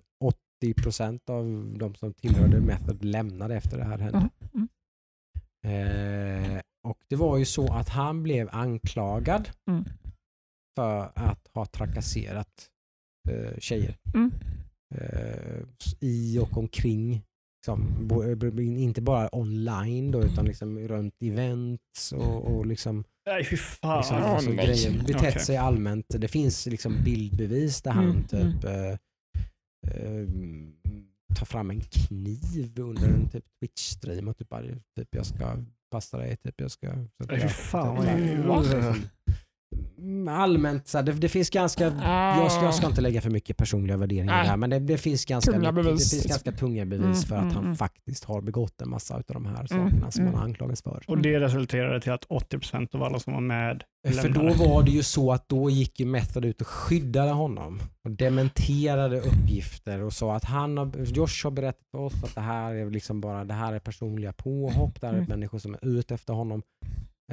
[0.62, 4.30] 80% av de som tillhörde Method lämnade efter det här hände.
[4.54, 4.68] Mm.
[5.64, 9.86] Eh, och det var ju så att han blev anklagad Mm.
[10.76, 12.68] för att ha trakasserat
[13.30, 14.32] eh, tjejer Mm.
[14.96, 15.64] eh,
[16.00, 17.22] i och omkring.
[17.60, 18.08] Liksom,
[18.52, 23.98] b- inte bara online då, utan liksom runt events och, och liksom Nej, fy fan.
[23.98, 25.40] liksom, alltså, grejer, betett Okej.
[25.40, 26.06] sig allmänt.
[26.10, 28.98] Det finns liksom bildbevis där han Mm, typ eh,
[29.88, 30.28] eh,
[31.36, 34.64] tar fram en kniv under en typ Twitch-stream och typ, bara,
[34.98, 35.58] typ jag ska
[35.92, 36.88] passa dig, typ jag ska...
[37.18, 38.66] Så att jag- fan, att vad
[40.30, 41.84] Allmänt, så här, det, det finns ganska
[42.40, 44.48] jag ska, jag ska inte lägga för mycket personliga värderingar Nej.
[44.48, 46.10] här men det, det, finns ganska, Tunga bevis.
[46.12, 47.76] det finns ganska tunga bevis Mm, för att mm, han mm.
[47.76, 50.34] faktiskt har begått en massa av de här Mm, sakerna som mm.
[50.36, 51.04] han anklagas för.
[51.08, 54.70] Och det resulterade till att 80% av alla som var med För då lämnade.
[54.70, 59.20] var det ju så att då gick ju Method ut och skyddade honom och dementerade
[59.22, 62.90] uppgifter och sa att han har, Josh har berättat för oss att det här är
[62.90, 65.30] liksom bara det här är personliga påhopp, det här är Mm.
[65.30, 66.62] människor som är ute efter honom.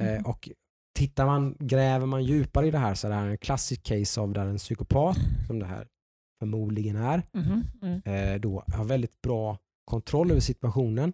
[0.01, 0.49] Eh, och
[0.99, 4.21] tittar man, gräver man djupare i det här så är det här en klassisk case
[4.21, 5.87] av där en psykopat, som det här
[6.41, 7.63] förmodligen är, Mhm.
[7.83, 8.01] Mm.
[8.35, 11.13] eh, då har väldigt bra kontroll över situationen.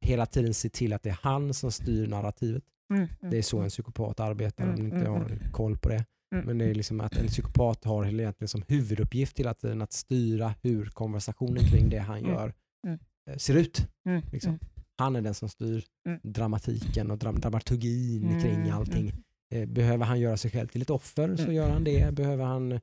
[0.00, 2.62] Hela tiden ser till att det är han som styr narrativet.
[2.94, 3.08] Mm.
[3.30, 6.04] Det är så en psykopat arbetar om Mm, inte mm, har koll på det.
[6.34, 6.46] Mm.
[6.46, 10.54] Men det är liksom att en psykopat har egentligen som huvuduppgift hela tiden att styra
[10.62, 12.30] hur konversationen kring det han Mm.
[12.30, 12.54] gör
[12.86, 12.98] Mm.
[13.30, 13.88] eh, ser ut.
[14.08, 14.22] Mm.
[14.32, 14.58] Liksom.
[15.00, 15.04] Mm.
[15.06, 16.20] Han är den som styr Mm.
[16.22, 19.12] dramatiken och dram dramaturgin Mm, kring allting.
[19.54, 21.54] Eh, Behöver han göra sig själv till ett offer så Mm.
[21.54, 22.14] gör han det.
[22.14, 22.80] Behöver han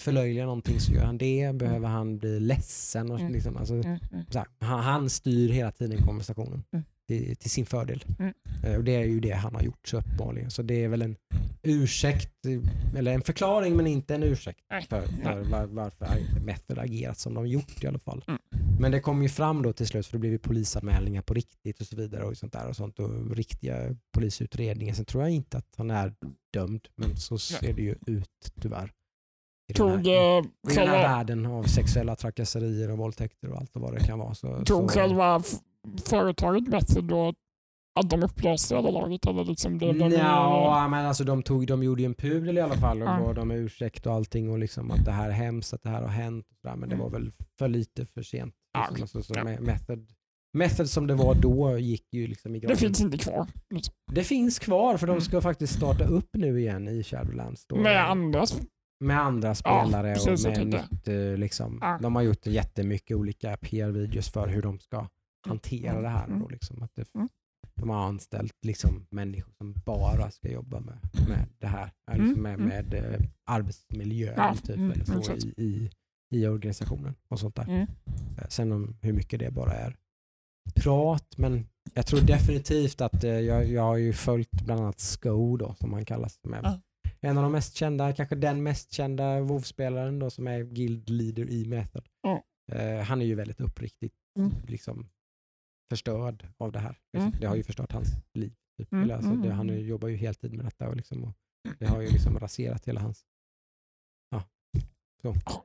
[0.00, 1.54] förlöjliga någonting så gör han det.
[1.54, 3.32] Behöver han bli ledsen och Mm.
[3.32, 3.86] liksom, alltså, Mm.
[4.12, 4.24] Mm.
[4.30, 6.84] så här, han, han styr hela tiden konversationen Mm.
[7.08, 8.04] till, till sin fördel.
[8.18, 8.34] Mm.
[8.64, 10.50] Eh, Och det är ju det han har gjort så uppenbarligen.
[10.50, 11.16] Så det är väl en
[11.62, 12.32] ursäkt,
[12.96, 16.06] eller en förklaring men inte en ursäkt för, för var, varför
[16.44, 18.24] Method agerat som de gjort i alla fall.
[18.28, 18.40] Mm.
[18.80, 21.80] Men det kom ju fram då till slut för det blev ju polisanmälningar på riktigt
[21.80, 24.94] och så vidare och sånt där och sånt och riktiga polisutredningar.
[24.94, 26.14] Sen tror jag inte att han är
[26.52, 28.92] dömd men så ser det ju ut tyvärr.
[29.68, 33.50] I den här, Tog, i eh, den här själva, världen av sexuella trakasserier och våldtäkter
[33.50, 34.34] och allt och vad det kan vara.
[34.34, 35.42] Så, tog så, själva
[36.04, 37.34] företaget Method då
[38.00, 39.26] att de upplöste hela laget?
[39.26, 42.60] Eller liksom blev de Ja, men alltså de, tog, de gjorde ju en pudel i
[42.60, 43.18] alla fall och Ja.
[43.20, 46.02] bad om ursäkt och allting och liksom att det här är hemskt, att det här
[46.02, 46.46] har hänt.
[46.50, 47.04] Och sådär, men det Mm.
[47.04, 48.54] var väl för lite för sent.
[48.72, 49.02] Ja, Liksom.
[49.18, 49.44] Alltså, så Ja.
[49.44, 50.06] me- method,
[50.52, 52.76] method som det var då gick ju liksom i Det graven.
[52.76, 53.46] finns inte kvar.
[53.74, 53.94] Liksom.
[54.12, 55.20] Det finns kvar för de Mm.
[55.20, 57.66] ska faktiskt starta upp nu igen i Shadowlands.
[57.66, 58.44] Då, Med andra
[59.00, 61.98] med andra spelare precis, och med nytt, eh, liksom, Ja.
[62.02, 65.08] De har gjort jättemycket olika PR-videos för hur de ska
[65.48, 66.02] hantera Mm.
[66.02, 66.26] det här.
[66.26, 66.40] Mm.
[66.40, 67.28] Då, liksom, att det, Mm.
[67.76, 70.98] De har anställt liksom, människor som bara ska jobba med,
[71.28, 71.90] med det här.
[72.06, 72.68] ja, Liksom med Mm.
[72.68, 75.90] med eh, arbetsmiljön Ja, typ, mm, eller så, i, i,
[76.30, 77.14] i organisationen.
[77.28, 77.64] och sånt där.
[77.68, 77.86] Mm.
[78.48, 79.96] Sen om hur mycket det bara är
[80.74, 85.56] prat, men jag tror definitivt att eh, jag, jag har ju följt bland annat Sko
[85.56, 86.38] då, som han kallas.
[86.42, 86.80] Som är.
[87.20, 91.50] En av de mest kända, kanske den mest kända WoW-spelaren då som är guild leader
[91.50, 92.04] i Method.
[92.22, 92.42] Ja.
[92.72, 94.52] Eh, han är ju väldigt uppriktigt Mm.
[94.66, 95.08] liksom,
[95.90, 96.98] förstörd av det här.
[97.16, 97.26] Mm.
[97.26, 97.40] Liksom.
[97.40, 98.52] Det har ju förstört hans liv.
[98.78, 98.92] Typ.
[98.92, 99.86] Mm, Eller, alltså, mm, det, mm, han mm.
[99.86, 101.32] jobbar ju heltid med detta och, liksom, och
[101.78, 103.24] det har ju liksom raserat hela hans...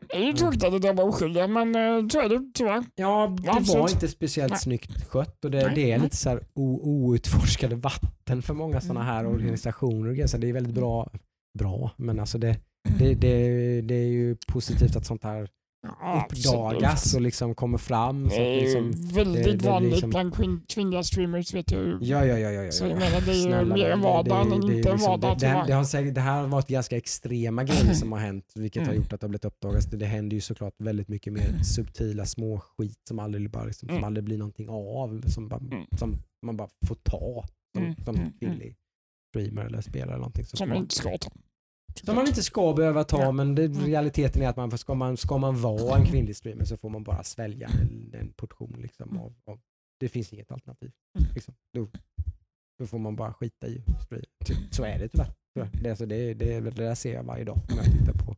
[0.08, 1.74] Det är ju tråkigt att det var oskyldiga, men
[2.10, 2.84] så är det tyvärr.
[2.96, 3.82] Ja, det Absolut.
[3.82, 4.60] var inte speciellt Nej.
[4.60, 9.04] snyggt skött och det, Nej, det är lite så här outforskade vatten för många sådana
[9.04, 9.34] här Mm.
[9.34, 10.28] organisationer.
[10.28, 11.12] Så det är väldigt bra,
[11.60, 12.60] bra men alltså det,
[13.00, 15.50] det, det, det är ju positivt att sånt här
[15.82, 17.16] Ja, uppdagas absolut.
[17.16, 18.30] och liksom kommer fram.
[18.30, 21.72] Så Det att är liksom, väldigt det- det vanligt liksom- bland kvin- kvinnliga streamers vet
[21.72, 21.98] jag ju.
[22.02, 22.72] ja, ja, ja, ja, ja.
[22.72, 22.96] Så jag ja.
[22.96, 25.40] menar, det är ju Snälla, mer det- vardag det- än det är inte liksom- vardag
[25.40, 28.46] det, det, det, har säkert, det här har varit ganska extrema grejer som har hänt
[28.56, 29.04] vilket har Mm.
[29.04, 29.86] gjort att det har blivit uppdagas.
[29.86, 33.88] Det, det händer ju såklart väldigt mycket mer subtila små skit som aldrig, bara, liksom,
[33.90, 34.04] som Mm.
[34.08, 35.22] aldrig blir någonting av.
[35.28, 35.86] Som, bara, Mm.
[35.98, 36.16] som
[36.46, 37.44] man bara får ta
[37.76, 38.76] som, Mm, som mm, kvinnlig
[39.30, 40.10] streamer eller spelare.
[40.10, 40.46] Eller någonting.
[40.46, 41.32] Som man, inte ska ta.
[42.06, 43.32] Som man inte ska behöva ta Ja.
[43.32, 43.86] men det, Mm.
[43.86, 47.04] realiteten är att man, ska, man, ska man vara en kvinnlig streamer så får man
[47.04, 48.76] bara svälja en, en portion.
[48.82, 49.22] Liksom, Mm.
[49.22, 49.60] av, av,
[50.00, 50.92] det finns inget alternativ.
[51.20, 51.32] Mm.
[51.34, 51.54] Liksom.
[51.74, 51.88] Då,
[52.80, 54.24] då får man bara skita i stream.
[54.46, 55.32] Ty- Så är det tyvärr.
[55.84, 58.36] Det, alltså, det, det, det där ser jag varje dag när jag tittar på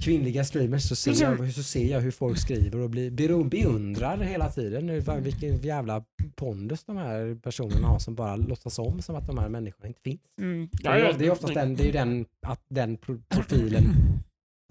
[0.00, 3.10] kvinnliga streamers så ser, jag, så ser jag hur folk skriver och blir,
[3.44, 8.78] beundrar hela tiden nu, vad- vilken jävla pondus de här personerna har som bara låtsas
[8.78, 10.20] om som att de här människorna inte finns.
[10.38, 10.68] Mm.
[10.72, 13.84] Det är, det är oftast den, det är den, att den pro- profilen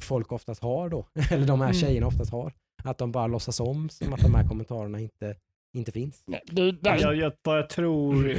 [0.01, 1.79] folk oftast har då, eller de här Mm.
[1.81, 2.53] tjejerna oftast har.
[2.83, 5.35] Att de bara låtsas om som att de här kommentarerna inte,
[5.77, 6.23] inte finns.
[6.51, 8.35] Det, Jag, jag, jag tror,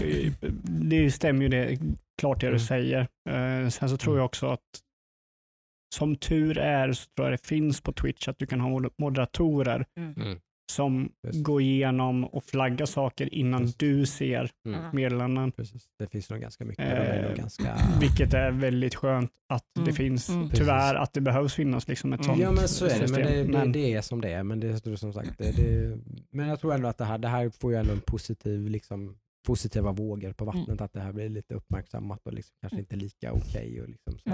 [0.91, 1.79] det stämmer ju det,
[2.19, 2.61] klart det du Mm.
[2.61, 3.01] säger.
[3.31, 4.61] Eh, sen så tror jag också att
[5.95, 8.93] som tur är så tror jag det finns på Twitch att du kan ha mod-
[8.99, 9.87] moderatorer
[10.73, 11.43] som Precis.
[11.43, 13.77] går igenom och flaggar saker innan Precis.
[13.77, 14.81] du ser Mm.
[14.93, 15.53] meddelanden.
[15.53, 15.85] Precis.
[15.99, 16.85] Det finns nog ganska mycket.
[16.85, 17.77] Är nog Eh, ganska...
[18.01, 19.95] Vilket är väldigt skönt att det Mm.
[19.95, 20.29] finns.
[20.29, 20.51] Mm.
[20.51, 22.27] Tyvärr att det behövs finnas liksom ett Mm.
[22.27, 23.27] sånt Ja men så är det, men system.
[23.27, 24.43] det, det, Men- det är som det är.
[24.43, 25.99] Men det som sagt, det, det,
[26.31, 29.17] men jag tror ändå att det här, det här får ju ändå en positiv, liksom,
[29.47, 33.33] positiva vågor på vattnet, att det här blir lite uppmärksammat och liksom kanske inte lika
[33.33, 33.83] okej.
[33.83, 34.31] och liksom så.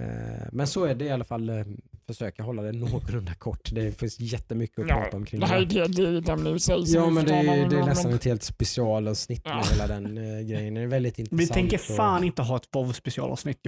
[0.00, 1.64] Eh, Men så är det i alla fall, eh,
[2.06, 3.68] försöka hålla det någorlunda kort.
[3.72, 6.28] Det finns jättemycket att Ja, prata om kring det här är det.
[6.32, 6.86] ämne i sig.
[6.86, 9.62] som Ja men det är, det är nästan ett helt specialavsnitt med Ja.
[9.72, 10.74] hela den eh, grejen.
[10.74, 11.40] Det är väldigt intressant.
[11.40, 13.58] Vi tänker och- fan inte ha ett WoW specialavsnitt.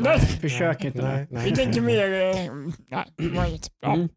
[0.41, 1.35] Försök Nej, inte nej, det.
[1.35, 1.51] nej.
[1.51, 2.13] Vi tänker mer...
[2.13, 2.53] eh,
[2.91, 3.71] Nej, det var inget.
[3.81, 3.95] Ja.
[3.95, 4.09] Mm.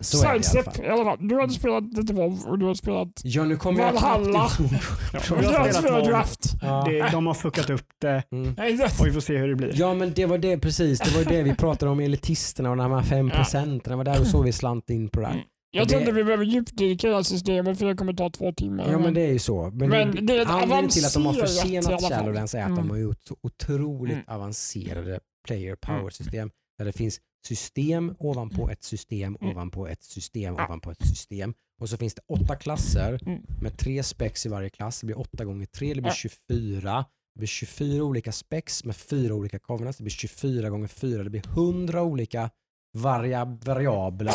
[0.00, 1.28] Sidestep i alla fall.
[1.28, 3.08] Du hade spelat lite WoW och du har spelat...
[3.24, 4.48] Ja nu kommer jag Valhalla.
[4.48, 4.70] knappt ihåg.
[5.12, 6.04] Ja, du har spelat.
[6.04, 6.40] Draft.
[6.62, 6.84] Ja.
[6.88, 8.54] Det, de har fuckat upp det Mm.
[9.00, 9.72] Och vi får se hur det blir.
[9.74, 12.92] Ja men det var det precis, det var det vi pratade om elitisterna och de
[12.92, 13.90] här fem procenten.
[13.90, 15.32] Det var där och så vi slant in på det här.
[15.34, 15.44] Mm.
[15.70, 18.52] Jag tror inte vi behöver djupdyka i det här systemet för det kommer ta två
[18.52, 18.88] timmar.
[18.90, 19.70] Ja men det är ju så.
[19.74, 22.10] Men, Men det, det anledningen till att de har avancerat i försenat alla fall.
[22.10, 22.76] Shadowlands är att Mm.
[22.78, 24.24] de har gjort så otroligt Mm.
[24.28, 26.50] avancerade player power system.
[26.78, 29.52] Där det finns system ovanpå ett system Mm.
[29.56, 30.64] ovanpå ett system Ja.
[30.64, 31.54] ovanpå ett system.
[31.80, 33.42] Och så finns det åtta klasser Mm.
[33.60, 35.00] med tre spex i varje klass.
[35.00, 36.14] Det blir åtta gånger tre, det blir Ja.
[36.14, 37.04] 24.
[37.34, 39.98] Det blir 24 olika specs med fyra olika covenants.
[39.98, 41.24] Det blir 24 gånger 4.
[41.24, 42.50] Det blir 100 olika
[42.94, 44.34] varia variabler.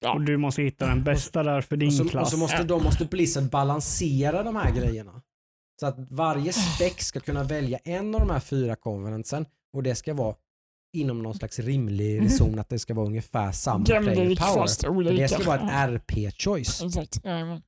[0.00, 0.14] Ja.
[0.14, 2.30] Och du måste hitta den bästa där för din Och så, och klass.
[2.30, 5.22] så måste, de måste Blizzard balansera de här grejerna.
[5.80, 9.94] Så att varje spec ska kunna välja en av de här fyra covenantsen och det
[9.94, 10.34] ska vara
[10.92, 13.84] inom någon slags rimlig zon att det ska vara ungefär samma
[14.14, 14.60] player power.
[15.16, 16.82] det ska vara ett RP-choice.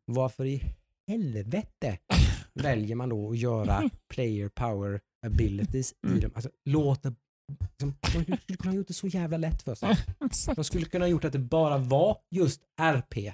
[0.05, 0.63] Varför i
[1.09, 1.99] helvete
[2.55, 6.21] väljer man då att göra player power abilities i Mm.
[6.21, 6.31] dem?
[6.35, 7.07] Alltså, låt
[7.49, 9.97] liksom, de skulle kunna ha gjort det så jävla lätt för sig.
[10.57, 13.33] De skulle kunna ha gjort att det bara var just RP.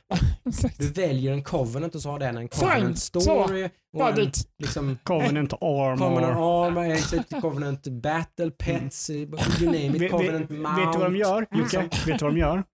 [0.79, 5.53] Du väljer en covenant och så har den en covenant story och en liksom Covenant
[5.53, 5.97] Armor.
[5.97, 9.27] Covenant Armor, Covenant Battle Pets, you
[9.65, 10.93] name it, Vet, vet, Covenant vet Mount.
[10.93, 11.89] du vad de gör Jocke?
[12.07, 12.65] Vet du vad de gör?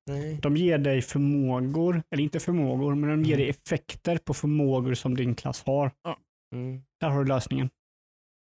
[0.40, 5.16] De ger dig förmågor, eller inte förmågor, men de ger dig effekter på förmågor som
[5.16, 5.90] din klass har.
[6.54, 6.82] Mm.
[7.00, 7.70] Där har du lösningen.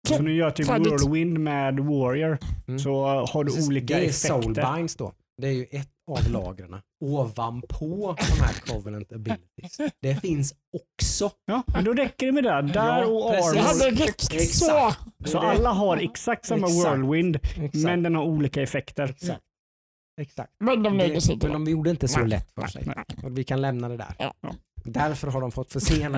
[0.07, 0.87] Så, nu gör typ färdigt.
[0.93, 2.37] Whirlwind med Warrior,
[2.67, 2.79] Mm.
[2.79, 4.41] så har du Precis, olika det är effekter.
[4.41, 5.13] Soulbinds då.
[5.41, 6.75] Det är ju ett av lagren.
[7.05, 9.77] Ovanpå de här Covenant abilities.
[10.01, 11.31] Det finns också.
[11.45, 12.61] Ja, men då räcker det med det.
[12.61, 13.31] Där Ja, och.
[13.31, 13.61] Det Armor.
[13.61, 14.93] hade räckt så.
[15.25, 16.97] Så alla har exakt samma Exakt.
[16.97, 17.73] Whirlwind, Exakt.
[17.75, 19.03] men den har olika effekter.
[19.09, 19.41] Exakt.
[20.21, 20.51] Exakt.
[20.59, 21.47] Men de nöjde sig Det, inte.
[21.49, 22.87] men de gjorde inte så lätt för sig.
[23.29, 24.15] Vi kan lämna det där.
[24.17, 24.33] Ja.
[24.85, 26.17] Därför har de fått försena.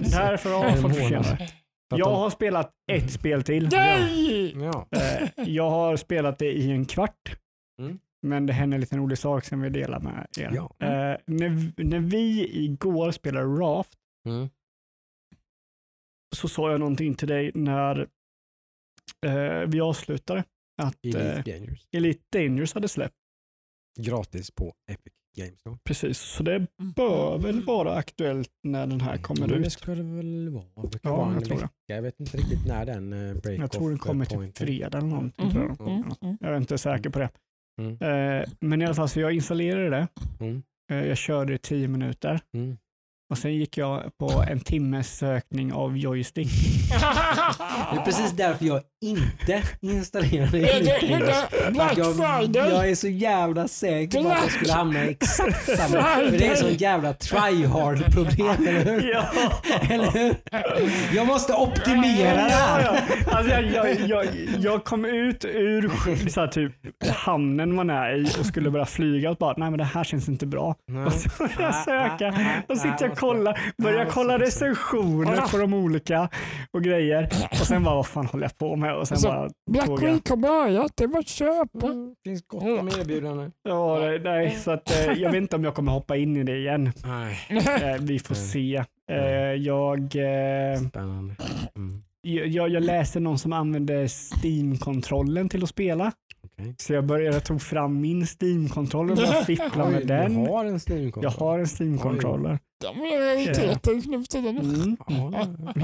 [0.00, 1.38] Därför har jag fått försena.
[1.98, 3.68] Jag de- har spelat ett spel till.
[3.72, 4.52] Nej!
[4.56, 4.88] Ja.
[4.96, 7.36] Eh, Jag har spelat det i en kvart.
[7.82, 7.98] Mm.
[8.26, 10.50] Men det hände en liten rolig sak som vi delar med er.
[10.54, 10.74] Ja.
[10.86, 14.48] Eh, när, när vi igår spelade Raft Mm.
[16.36, 18.00] så sa jag någonting till dig när
[19.26, 20.44] eh, vi avslutade.
[20.82, 21.86] Att Elite eh, Gamers.
[21.92, 23.14] Elite Dangerous hade släppt.
[24.00, 25.78] Gratis på Epic Games då.
[25.84, 26.66] Precis, så det
[26.96, 29.72] bör väl vara aktuellt när den här kommer Det ut.
[29.72, 30.64] ska det väl vara.
[30.90, 31.68] Det kan Ja, vara jag tror det.
[31.86, 33.10] Jag vet inte riktigt när den
[33.42, 35.50] break Jag tror den kommer till fredag eller någonting.
[35.50, 35.88] Tror jag.
[35.88, 36.36] mm, mm.
[36.40, 37.30] jag är inte säker på det.
[37.80, 37.92] Mm.
[38.40, 40.08] Eh, men i alla fall, så jag installerade det.
[40.40, 40.62] Mm.
[40.92, 42.40] Eh, jag körde i tio minuter.
[42.54, 42.76] Mm.
[43.30, 46.48] Och sen gick jag på en timmes sökning av joystick.
[47.92, 52.70] Det är precis därför jag inte installerade För Black jag, Friday?
[52.70, 56.02] jag är så jävla säker på att jag skulle hamna i exakt samma.
[56.02, 59.12] För det är sån jävla try-hard problem, eller hur?
[59.12, 59.24] ja.
[59.90, 60.34] Eller hur?
[61.16, 62.82] Jag måste optimera det här.
[62.82, 62.96] ja.
[63.32, 64.26] Alltså jag, jag, jag,
[64.58, 65.90] jag kom ut ur
[66.28, 66.72] så här, typ,
[67.08, 70.28] hamnen man är i och skulle börja flyga och bara, nej men det här känns
[70.28, 70.74] inte bra.
[71.06, 72.34] Och så börjar jag söka
[72.68, 76.28] och sitter jag och kollar, börjar kolla recensioner på de olika
[76.72, 77.28] och grejer.
[77.50, 78.91] Och sen bara, vad fan håller jag på med?
[78.94, 80.06] Och sen Så, bara, Black Fråga.
[80.12, 81.86] Week har börjat, det bara att köpa.
[81.86, 83.52] Mm, finns gott om erbjudanden.
[83.62, 86.44] ja, nej, nej, så att eh, jag vet inte om jag kommer hoppa in i
[86.44, 86.92] det igen.
[87.04, 88.84] Nej, Eh, vi får se.
[89.10, 89.16] Eh,
[89.54, 91.34] jag, eh, spännande.
[91.76, 92.02] Mm.
[92.22, 96.12] jag, jag läste någon som använde Steam-kontrollen till att spela.
[96.44, 96.74] Okej.
[96.78, 100.44] Så jag började tog fram min Steam-kontroll och började fippla med den.
[100.44, 101.24] Du har en Steam-kontroll?
[101.24, 102.58] Jag har en Steam-controller.
[102.80, 104.58] De är rariteter nu för tiden.
[104.58, 104.96] Mm.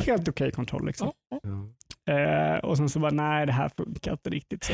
[0.07, 1.11] Helt okej kontroll liksom.
[1.31, 1.39] ja.
[2.09, 4.73] Eh, och sen så bara, nej det här funkar inte riktigt så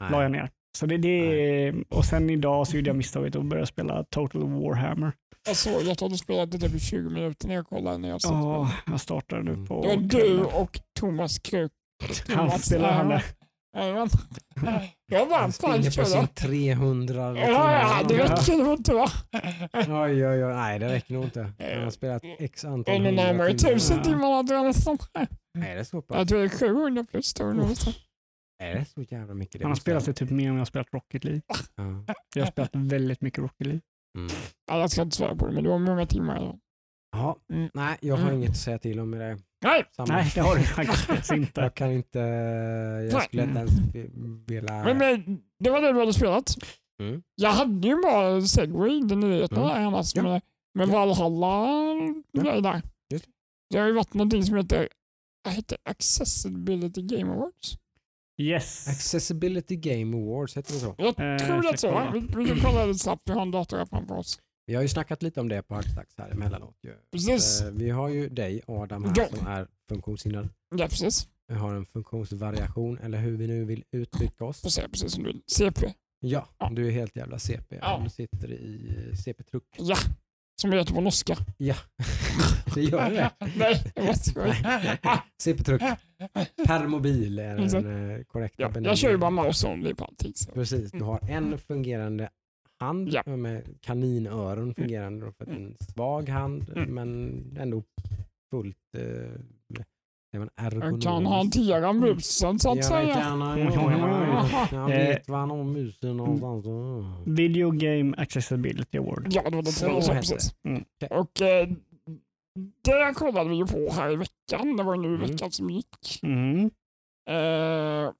[0.00, 0.10] Nej.
[0.10, 0.50] la jag ner.
[0.78, 5.12] Så det, det och sen idag så gjorde jag misstaget att börja spela Total Warhammer.
[5.46, 8.08] Jag såg att du hade spelat det typ i 20 minuter när jag kollade när
[8.08, 8.30] jag Ja,
[8.86, 8.90] på.
[8.92, 11.72] jag startade nu på Det var du och Thomas Kruk.
[12.34, 13.22] Han spelar han det.
[13.76, 14.08] Jajamän.
[15.06, 16.26] Jag var Han fan springer på sin körde.
[16.26, 19.06] 300 Ja, ja, det räcker nog inte va?
[19.74, 20.54] Oj, oj, oj.
[20.54, 21.40] Nej, det räcker nog inte.
[21.74, 23.72] Han har spelat x antal hundra närmare timmar.
[23.74, 24.98] tusen timmar hade jag nästan.
[25.58, 26.16] Är det så pass?
[26.18, 27.38] Jag tror det är 700 plus.
[27.40, 27.70] Nog.
[28.62, 29.52] Är det så jävla mycket?
[29.60, 31.42] det Han har spelat jag- det typ mer än jag har spelat Rocket League.
[31.76, 32.04] Ja.
[32.34, 33.80] Jag har spelat väldigt mycket Rocket League.
[34.18, 34.30] Mm.
[34.70, 36.36] Ja, jag ska inte svara på det, men det var många timmar.
[36.36, 36.58] Ja.
[37.16, 37.70] Ja, Mm.
[37.74, 38.34] nej, jag har Mm.
[38.34, 39.38] inget att säga till om i det.
[39.64, 40.14] Nej, Samma.
[40.14, 41.60] Nej, det har du faktiskt inte.
[41.60, 43.22] Jag kan inte, jag Nej.
[43.22, 43.72] skulle inte ens
[44.48, 44.84] vilja...
[44.84, 46.54] men, men det var det du hade spelat.
[47.02, 47.22] Mm.
[47.34, 49.70] Jag hade ju bara Segway, den nyheten Mm.
[49.86, 50.14] annars.
[50.16, 50.22] Ja.
[50.22, 50.42] Med,
[50.78, 51.66] med Valhalla
[52.38, 52.82] grej där.
[53.12, 53.28] Just
[53.70, 54.88] Det har ju varit någonting som heter,
[55.52, 57.78] heter Accessibility Game Awards.
[58.40, 58.88] Yes.
[58.88, 60.94] Accessibility Game Awards, heter det så?
[60.98, 62.10] Jag Eh, tror jag det så.
[62.14, 64.38] Vi, vi kan kolla lite snabbt, vi har en dator här framför oss.
[64.66, 66.76] Vi har ju snackat lite om det på Hackstacks här emellanåt.
[66.82, 66.94] Ju.
[67.12, 67.60] Precis.
[67.62, 69.28] Eh, Vi har ju dig, Adam, här, Ja.
[69.38, 70.48] som är funktionshindrad.
[70.76, 71.28] Ja, precis.
[71.48, 74.62] Vi har en funktionsvariation, eller hur vi nu vill uttrycka oss.
[74.62, 75.42] Precis, precis som du vill.
[75.46, 75.94] CP.
[76.20, 76.70] Ja, Ja.
[76.72, 77.76] du är helt jävla CP.
[77.80, 78.00] Ja.
[78.04, 79.62] Du sitter i CP-truck.
[79.78, 79.96] Ja,
[80.60, 81.36] som det heter på norska.
[81.56, 81.74] Ja,
[82.74, 83.30] det gör det.
[83.56, 84.56] Nej, jag bara skojar.
[85.42, 85.82] CP-truck.
[86.66, 87.84] Permobil är Exakt.
[87.84, 90.32] den eh, korrekta Ja, jag kör ju bara mouse only på allting.
[90.34, 90.50] Så.
[90.52, 92.28] Precis, du har en fungerande
[92.80, 93.36] hand Ja.
[93.36, 96.94] med kaninöron fungerande då för en svag hand Mm.
[96.94, 97.82] men ändå
[98.50, 99.40] fullt eh,
[100.34, 101.04] Även Jag ergonomiskt.
[101.06, 103.14] kan hantera musen så att Ja, det säga.
[103.14, 103.58] kan han.
[103.58, 106.66] Jag vet var han har musen någonstans.
[106.66, 107.34] Mm.
[107.34, 109.28] Video Game Accessibility Award.
[109.30, 110.54] Ja, det var det Så jag hette precis.
[110.62, 110.68] det.
[110.68, 110.84] Mm.
[111.10, 111.68] Och eh,
[112.84, 114.76] det kollade vi ju på här i veckan.
[114.76, 115.20] Det var nu Mm.
[115.20, 116.20] veckan som gick.
[116.22, 116.70] Mm.
[117.30, 118.12] Eh,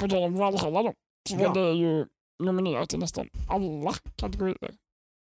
[0.00, 0.92] på tal om Valhalla då,
[1.28, 1.52] så var Ja.
[1.54, 2.06] det ju
[2.42, 4.74] nominerat till nästan alla kategorier.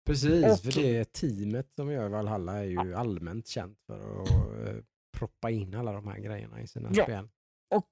[0.08, 4.76] Precis, Och- för det teamet som gör Valhalla är ju allmänt känt för att eh,
[5.20, 7.04] proppa in alla de här grejerna i sina Ja.
[7.04, 7.30] spel.
[7.76, 7.88] Och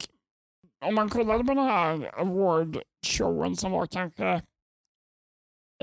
[0.85, 4.43] om man kollade på den här award-showen som var kanske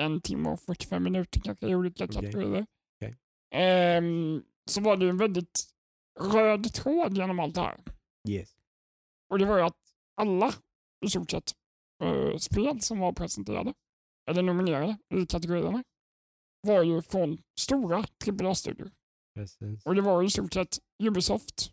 [0.01, 2.15] en timme och 45 minuter kanske i olika Okej.
[2.15, 2.67] kategorier.
[2.99, 3.17] Okej.
[3.55, 5.65] ehm, så var det en väldigt
[6.21, 7.81] röd tråd genom allt det här.
[8.29, 8.55] Yes.
[9.31, 9.79] Och det var ju att
[10.21, 10.53] alla
[11.07, 11.53] i stort sett
[12.03, 13.75] eh, spel som var presenterade,
[14.31, 15.85] eller nominerade i kategorierna,
[16.67, 18.91] var ju från stora AAA-studior.
[19.85, 21.71] Och det var ju i stort sett Ubisoft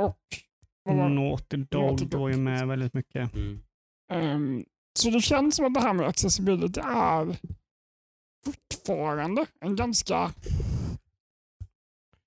[0.00, 0.18] och?
[0.90, 3.34] Naughty Dog var ju med väldigt mycket.
[3.34, 3.60] Mm.
[4.12, 4.64] Ehm,
[4.98, 7.36] så det känns som att det här med accessibility är
[8.44, 10.32] fortfarande en ganska,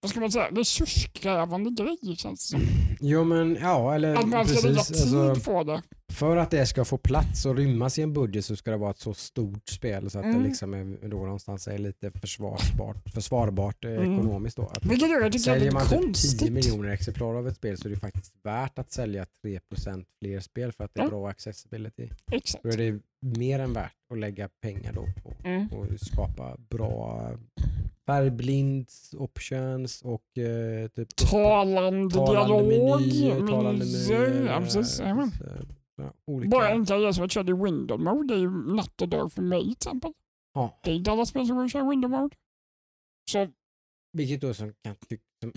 [0.02, 2.68] vad ska man säga, resurskrävande grej känns det som.
[3.02, 5.82] Jo men ja, eller Att man ska lägga tid Alltså, på det.
[6.12, 8.92] För att det ska få plats och rymmas i en budget så ska det vara
[8.92, 10.42] ett så stort spel så att Mm.
[10.42, 14.14] det liksom är då någonstans är lite försvarsbart, försvarbart eh, Mm.
[14.14, 14.58] ekonomiskt.
[14.58, 14.64] Då.
[14.68, 16.52] Att Vilket gör jag tycker Säljer man är typ 10 konstigt.
[16.54, 20.72] miljoner exemplar av ett spel så är det faktiskt värt att sälja 3% fler spel
[20.72, 21.10] för att det är Ja.
[21.10, 22.10] bra accessibility.
[22.32, 22.64] Exakt.
[22.64, 25.68] Då är det mer än värt att lägga pengar då på Mm.
[25.68, 27.30] och skapa bra
[28.06, 28.88] färgblind
[29.18, 34.46] options och eh, typ Talande, talande dialog, menyer, talande menyer.
[34.48, 35.00] Ja, precis.
[35.00, 35.50] eh, så, ja,
[36.26, 36.50] olika.
[36.50, 39.42] Bara enkla grejer som att köra i window mode är ju natt och dag för
[39.42, 40.14] mig till exempel.
[40.54, 40.80] Ja.
[40.84, 42.36] Det är inte alla spel som går att köra window mode.
[43.32, 43.48] Så
[44.14, 45.54] Vilket då som kan tycka, som,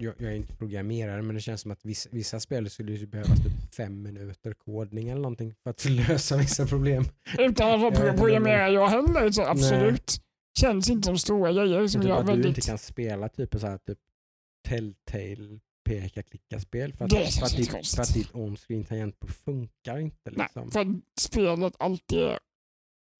[0.00, 3.06] jag, jag är inte programmerare men det känns som att vissa, vissa spel skulle ju
[3.06, 7.04] behövas typ fem minuter kodning eller någonting för att lösa vissa problem.
[7.38, 10.22] utan att Jag vara programmerare jag heller, så absolut.
[10.58, 12.48] Känns inte som stora grejer som typ gör att du väldigt...
[12.48, 13.98] inte kan spela typ så här typ
[14.68, 20.30] Telltale peka-klicka-spel för att, Det för, att ditt, för att ditt on-screen tangentbord funkar inte.
[20.30, 20.70] Nej, Liksom.
[20.70, 20.86] för att
[21.20, 22.38] spelet alltid är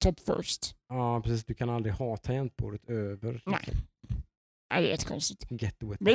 [0.04, 0.74] top first.
[0.88, 3.42] Ja precis, du kan aldrig ha tangentbordet över.
[3.46, 3.58] Nej.
[3.66, 3.84] liksom.
[4.70, 5.46] Nej, det är jättekonstigt.
[5.50, 5.58] Men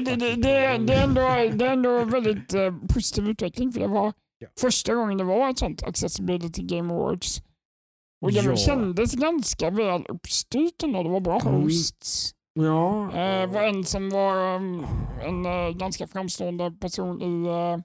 [0.04, 1.22] det, det, det, det, är ändå,
[1.58, 4.47] det är ändå väldigt eh, positiv utveckling för det var Ja.
[4.60, 7.41] första gången det var ett sånt Accessibility Game Awards.
[8.22, 8.56] Och det Ja.
[8.56, 11.04] kändes ganska väl uppstyrt ändå.
[11.04, 12.36] Det var bra hosts.
[12.54, 13.12] Ja.
[13.14, 14.86] Eh, var en som var um,
[15.22, 17.80] en eh, ganska framstående person i uh,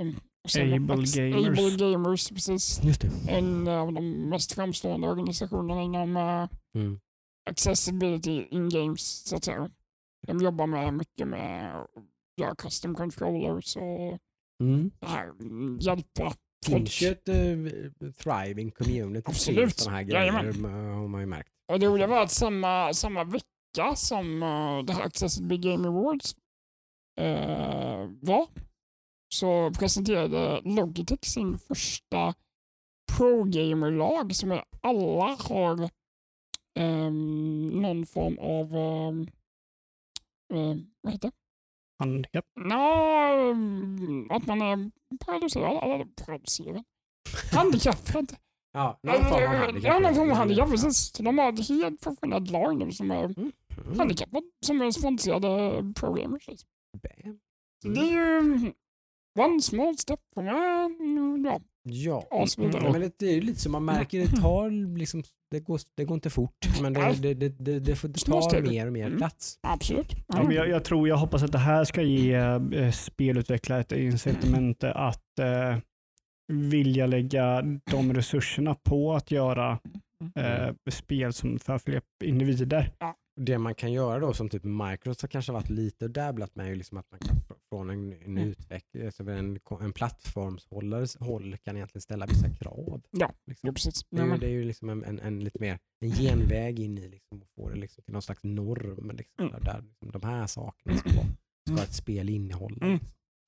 [0.00, 0.16] um?
[0.58, 1.16] Able Gamers.
[1.16, 2.80] Able Gamers, precis.
[3.28, 7.00] En av de mest framstående organisationerna inom eh, Mm.
[7.50, 9.70] accessibility in games, så att säga.
[10.26, 11.86] De jobbar med mycket med att
[12.40, 14.18] göra custom controllers och
[14.62, 14.90] Mm.
[15.00, 15.32] det här,
[15.80, 16.32] hjälpa
[16.66, 19.78] Det finns ju ett uh, thriving community Absolut.
[19.78, 20.64] sådana här grejer Jajamän.
[20.94, 21.48] har man ju märkt.
[21.72, 23.46] Och det roliga var att samma, samma vecka
[23.96, 26.36] som uh, det här Accessibility Game Awards
[27.20, 28.46] eh, var
[29.34, 32.34] så presenterade Logitech sin första
[33.16, 35.90] Pro-gamer-lag som är alla har
[36.78, 39.20] ehm, någon form av ehm,
[40.54, 41.34] eh, vad heter det?
[41.98, 42.44] Handikapp.
[42.60, 42.74] Nå,
[43.50, 44.90] ehm, att man är
[45.26, 45.82] paralyserad.
[45.84, 46.84] Eller paralyserad?
[47.52, 48.08] Handikapp.
[48.08, 48.36] heter det.
[48.72, 49.92] Ja, någon form av handikapp.
[49.92, 50.72] Ja, någon form av handikapp, Ja.
[50.72, 51.12] precis.
[51.12, 53.52] De har ett helt professionellt lag nu som är Mm.
[53.98, 55.48] Handikappade, som är sponsrade
[55.96, 56.48] programmers.
[56.48, 56.68] liksom.
[57.02, 57.38] Bam.
[57.82, 58.72] Så det är ju
[59.38, 61.44] one small step for man.
[61.44, 62.82] Ja, Ja, Asvidare.
[62.84, 65.80] ja men det, det är ju lite som man märker, det tar liksom, det går,
[65.96, 68.68] det går inte fort, men det, det, det, det, det, får- det Små tar steg.
[68.68, 69.18] mer och mer Mm.
[69.18, 69.58] plats.
[69.62, 70.12] absolut.
[70.28, 73.92] Ja, men jag, jag tror, jag hoppas att det här ska ge eh, spelutvecklare ett
[73.92, 75.78] incitament att eh,
[76.52, 79.78] vilja lägga de resurserna på att göra
[80.34, 82.92] eh, spel som för fler individer.
[83.38, 86.70] Det man kan göra då som typ Microsoft har kanske varit lite och dabblat med
[86.70, 88.48] är liksom att man kan fr- från en, en Mm.
[88.48, 93.02] utveckling, alltså en, en plattformshållares håll kan egentligen ställa vissa krav.
[93.10, 93.66] Ja, liksom.
[93.66, 94.04] Ja, precis.
[94.10, 96.10] Det är, ju, Ja, men- det är ju liksom en, en, en lite mer en
[96.10, 99.10] genväg in i liksom, att få det liksom till någon slags norm.
[99.16, 99.60] Liksom, Mm.
[99.64, 101.26] där, liksom, de här sakerna ska, vara,
[101.76, 102.86] ska ett spel innehålla.
[102.86, 102.98] Mm.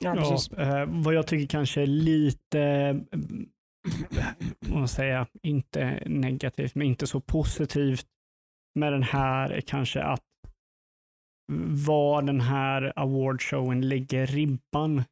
[0.04, 0.52] Ja, Ja, precis.
[0.52, 2.96] eh, vad jag tycker kanske är lite, eh,
[4.60, 8.06] vad man säga, inte negativt, men inte så positivt
[8.78, 10.20] med den här är kanske att
[11.86, 15.04] var den här awardshowen lägger ribban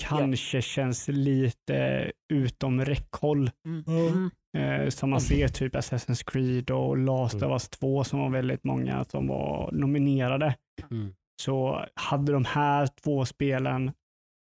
[0.00, 3.50] kanske känns lite utom räckhåll.
[3.66, 4.30] Mm.
[4.58, 7.46] Eh, som man ser typ Assassin's Creed och Last Mm.
[7.50, 10.54] of Us 2 som var väldigt många som var nominerade.
[10.90, 11.14] Mm.
[11.42, 13.92] Så hade de här två spelen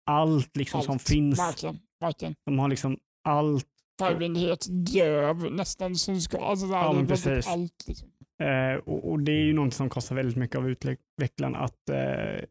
[0.10, 1.02] allt liksom som Allt.
[1.10, 1.40] finns.
[1.40, 1.80] Verkligen.
[2.00, 2.36] verkligen.
[2.46, 2.98] De har liksom
[3.28, 3.68] allt.
[4.00, 6.38] Färgblindhet, döv, nästan som ska...
[6.40, 7.48] Alltså, Ja, väldigt precis.
[7.48, 7.84] allt.
[7.88, 8.10] Liksom.
[8.44, 12.44] Eh, och, och det är ju något som kostar väldigt mycket av utvecklaren att eh,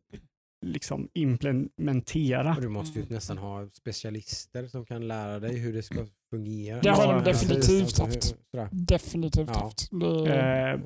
[0.67, 2.55] liksom implementera.
[2.55, 6.81] Och du måste ju nästan ha specialister som kan lära dig hur det ska fungera.
[6.81, 7.49] Det har de precis.
[7.49, 8.71] definitivt Alltså, haft.
[8.73, 9.61] Definitivt Ja.
[9.61, 9.89] haft.
[9.91, 10.81] Det, Eh,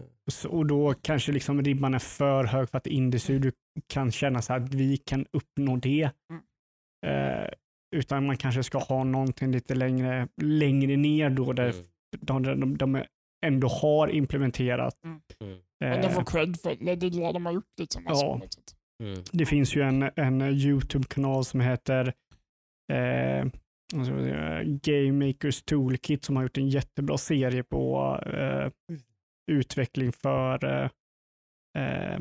[0.50, 3.52] och då kanske liksom ribban är för hög för att Indiestudio
[3.86, 6.10] kan känna så här att vi kan uppnå det.
[6.30, 6.42] Mm.
[7.06, 7.48] Eh,
[7.96, 11.84] utan man kanske ska ha någonting lite längre, längre ner då där Mm.
[12.20, 13.04] de, de, de
[13.46, 15.04] ändå har implementerat.
[15.04, 15.20] Mm.
[15.40, 15.58] Mm.
[15.80, 16.94] men de Eh, får cred för det.
[16.94, 17.78] Det är det de har gjort.
[17.80, 18.40] Liksom, Ja.
[19.02, 19.22] Mm.
[19.32, 22.12] det finns ju en, en YouTube-kanal som heter
[22.92, 23.46] eh,
[24.64, 28.70] Game Makers Toolkit som har gjort en jättebra serie på eh,
[29.52, 30.64] utveckling för
[31.78, 32.20] eh,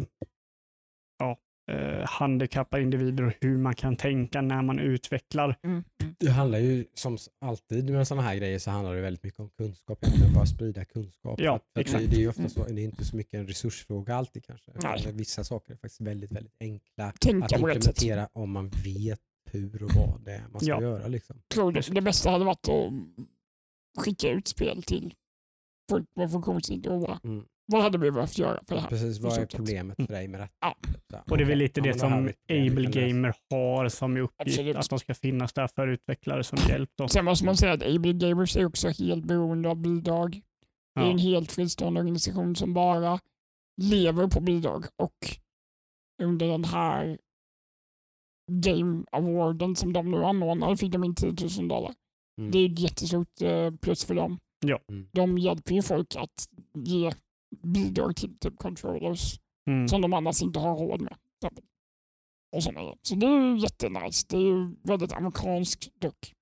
[1.71, 5.55] eh, handikappade individer och hur man kan tänka när man utvecklar.
[5.63, 5.83] Mm.
[6.01, 6.15] Mm.
[6.19, 9.49] Det handlar ju som alltid med sådana här grejer så handlar det väldigt mycket om
[9.49, 10.03] kunskap.
[10.03, 11.39] Egentligen bara sprida kunskap.
[11.41, 11.99] Ja, För att- att exakt.
[12.03, 15.11] Det, det är ju ofta så, det är inte så mycket en resursfråga alltid kanske.
[15.11, 17.59] Vissa saker är faktiskt väldigt, väldigt enkla att Tänka sätt.
[17.59, 19.19] implementera om man vet
[19.51, 20.81] hur och vad det är man ska Ja.
[20.81, 21.07] göra.
[21.07, 21.41] Liksom.
[21.53, 22.93] tror det, det bästa hade varit att
[24.03, 25.13] skicka ut spel till
[25.89, 27.45] folk med funktionshinder och bara, Mm.
[27.65, 28.89] Vad hade vi behövt göra för det här?
[28.89, 30.53] Precis, vad är problemet för dig med detta?
[30.61, 30.75] Ja.
[31.09, 32.13] Så här, Och det är väl lite ja, det som
[32.49, 32.91] Able.
[32.91, 34.75] Gamer har som uppgift, Absolut.
[34.75, 36.89] att de ska finnas där för utvecklare som hjälp.
[36.97, 37.07] Då.
[37.07, 40.41] Sen måste man säga att Able Gamers är också helt beroende av bidrag.
[40.95, 41.11] Det är Ja.
[41.11, 43.19] en helt fristående organisation som bara
[43.81, 45.17] lever på bidrag och
[46.23, 47.17] under den här
[48.51, 51.93] Game Awarden som de nu anordnar fick de in 10 000 dollar.
[52.39, 52.51] Mm.
[52.51, 54.39] Det är ett jättestort eh, plus för dem.
[54.65, 54.79] Ja.
[54.89, 55.07] Mm.
[55.13, 57.11] De hjälper ju folk att ge
[57.63, 59.87] bidrag till typ controllers Mm.
[59.87, 61.15] som de annars inte har råd med.
[62.55, 62.95] Och grejer.
[63.01, 64.25] Så det är ju jättenice.
[64.29, 66.33] Det är ju väldigt amerikanskt dock.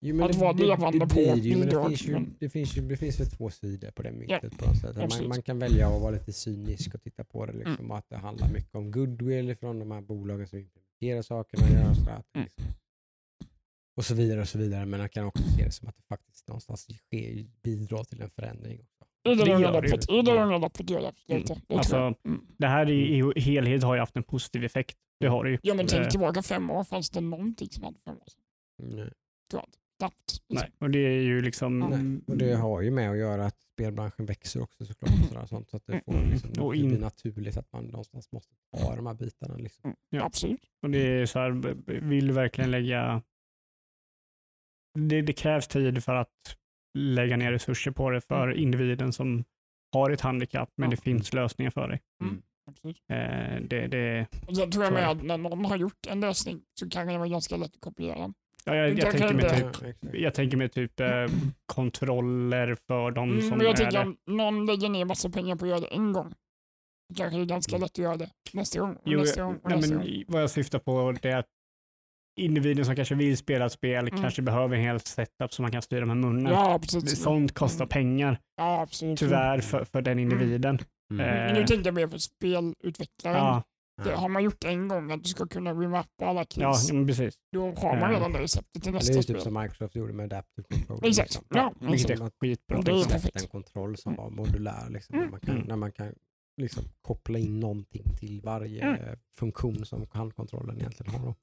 [0.00, 2.06] Jo, men Att det, vara det, levande det på blir ju, men det bidrag, finns
[2.08, 4.78] ju, det finns ju, det finns väl två sidor på det myntet Ja, på något
[4.80, 5.20] sätt.
[5.20, 7.90] Man, man kan välja att vara lite cynisk och titta på det liksom, Mm.
[7.90, 11.94] att det handlar mycket om goodwill från de här bolagen som implementerar sakerna och gör
[11.94, 12.48] sådär, det Mm.
[12.56, 12.74] liksom,
[13.96, 14.86] och så vidare och så vidare.
[14.86, 18.30] Men man kan också se det som att det faktiskt någonstans sker, bidrar till en
[18.30, 18.86] förändring.
[19.26, 19.32] Också.
[19.32, 19.92] I det Det långa gör det ju.
[19.92, 21.54] loppet, i det långa loppet gör det absolut det.
[21.54, 21.60] det.
[21.66, 21.96] tror Alltså.
[22.24, 22.46] Mm.
[22.58, 24.96] Det här i, i helhet har ju haft en positiv effekt.
[25.20, 25.58] Det har det ju.
[25.62, 28.92] Ja men tänk Eh, tillbaka fem år, fanns det någonting som hade fem år sedan?
[28.98, 29.10] Mm.
[29.98, 30.38] Knappt.
[30.48, 31.78] Nej, och det är ju liksom...
[31.78, 32.20] Nej.
[32.26, 35.10] Och det har ju med att göra att spelbranschen växer också såklart.
[35.22, 36.30] Och sådär, sånt, så att det, får Mm.
[36.30, 39.56] liksom, Och det in- blir naturligt att man någonstans måste ta de här bitarna.
[39.56, 39.94] Liksom.
[40.10, 40.24] Ja.
[40.24, 40.60] Absolut.
[40.82, 41.50] Och det är så här,
[42.00, 43.22] vill du verkligen lägga...
[45.08, 46.56] Det, det krävs tid för att
[46.96, 49.44] lägga ner resurser på det för individen som
[49.92, 50.90] har ett handikapp, men Ja.
[50.96, 52.00] det finns lösningar för dig.
[52.22, 52.42] Mm.
[52.70, 52.96] Absolut.
[53.12, 56.88] Eh, det, det, sen tror jag med att när någon har gjort en lösning så
[56.90, 58.34] kan det vara ganska lätt att kopiera den.
[58.64, 61.26] ja, jag, Jag jag, tänker mig typ, jag tänker mig typ eh,
[61.66, 64.04] kontroller för de Mm, som men jag är tänker det.
[64.04, 66.34] om någon lägger ner massa pengar på att göra det en gång,
[67.08, 69.56] så kanske det är ganska lätt att göra det nästa gång och Jo, nästa gång
[69.56, 70.24] och nej, nästa men gång.
[70.28, 71.46] vad jag syftar på det är att
[72.36, 74.20] individen som kanske vill spela ett spel Mm.
[74.22, 76.52] kanske behöver en hel setup som man kan styra med munnen.
[76.52, 76.80] Ja.
[77.06, 77.88] Sånt kostar Mm.
[77.88, 79.18] pengar, Ja, absolut.
[79.18, 80.78] tyvärr, för, för den individen.
[81.12, 81.26] Mm.
[81.26, 83.36] Eh, Men nu tänkte jag mer för spelutvecklaren.
[83.36, 83.62] Ja,
[84.04, 86.90] Det har man gjort en gång att du ska kunna remappa alla keys.
[86.92, 87.34] ja, precis.
[87.52, 88.16] Då har man Eh.
[88.16, 89.34] redan det receptet till Det är nästa ju spel.
[89.36, 91.08] typ som Microsoft gjorde med Adaptive Control.
[91.08, 91.28] Exakt.
[91.28, 91.44] Liksom.
[91.50, 92.80] Ja, Vilket är skitbra.
[92.82, 93.42] Det är perfekt.
[93.42, 94.90] en kontroll som var modulär.
[94.90, 95.24] Liksom, Mm.
[95.26, 95.68] där man kan, Mm.
[95.68, 96.12] När man kan
[96.56, 98.94] liksom, koppla in någonting till varje Mm.
[99.02, 101.26] eh, funktion som handkontrollen egentligen har.
[101.26, 101.34] Då.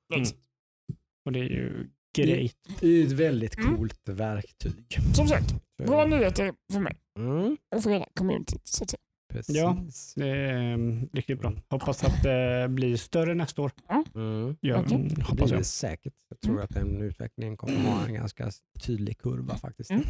[1.25, 1.87] Och det är ju
[2.17, 2.55] grejt.
[2.79, 3.75] Det är ett väldigt Mm.
[3.77, 4.99] coolt verktyg.
[5.15, 5.55] Som sagt,
[5.85, 7.57] bra nyheter för mig Mm.
[7.75, 8.67] och för hela communityt.
[8.67, 8.99] Så att säga.
[9.33, 9.55] Precis.
[9.55, 9.77] Ja.
[10.15, 11.53] Det är um, riktigt bra.
[11.69, 13.71] Hoppas att det blir större nästa år.
[14.15, 14.55] Mm.
[14.61, 14.95] Ja, Okej.
[14.95, 15.59] mm, hoppas jag.
[15.59, 16.13] det säkert.
[16.29, 16.63] Jag tror Mm.
[16.63, 18.49] att den utvecklingen kommer att ha en ganska
[18.85, 19.91] tydlig kurva faktiskt.
[19.91, 20.03] Mm.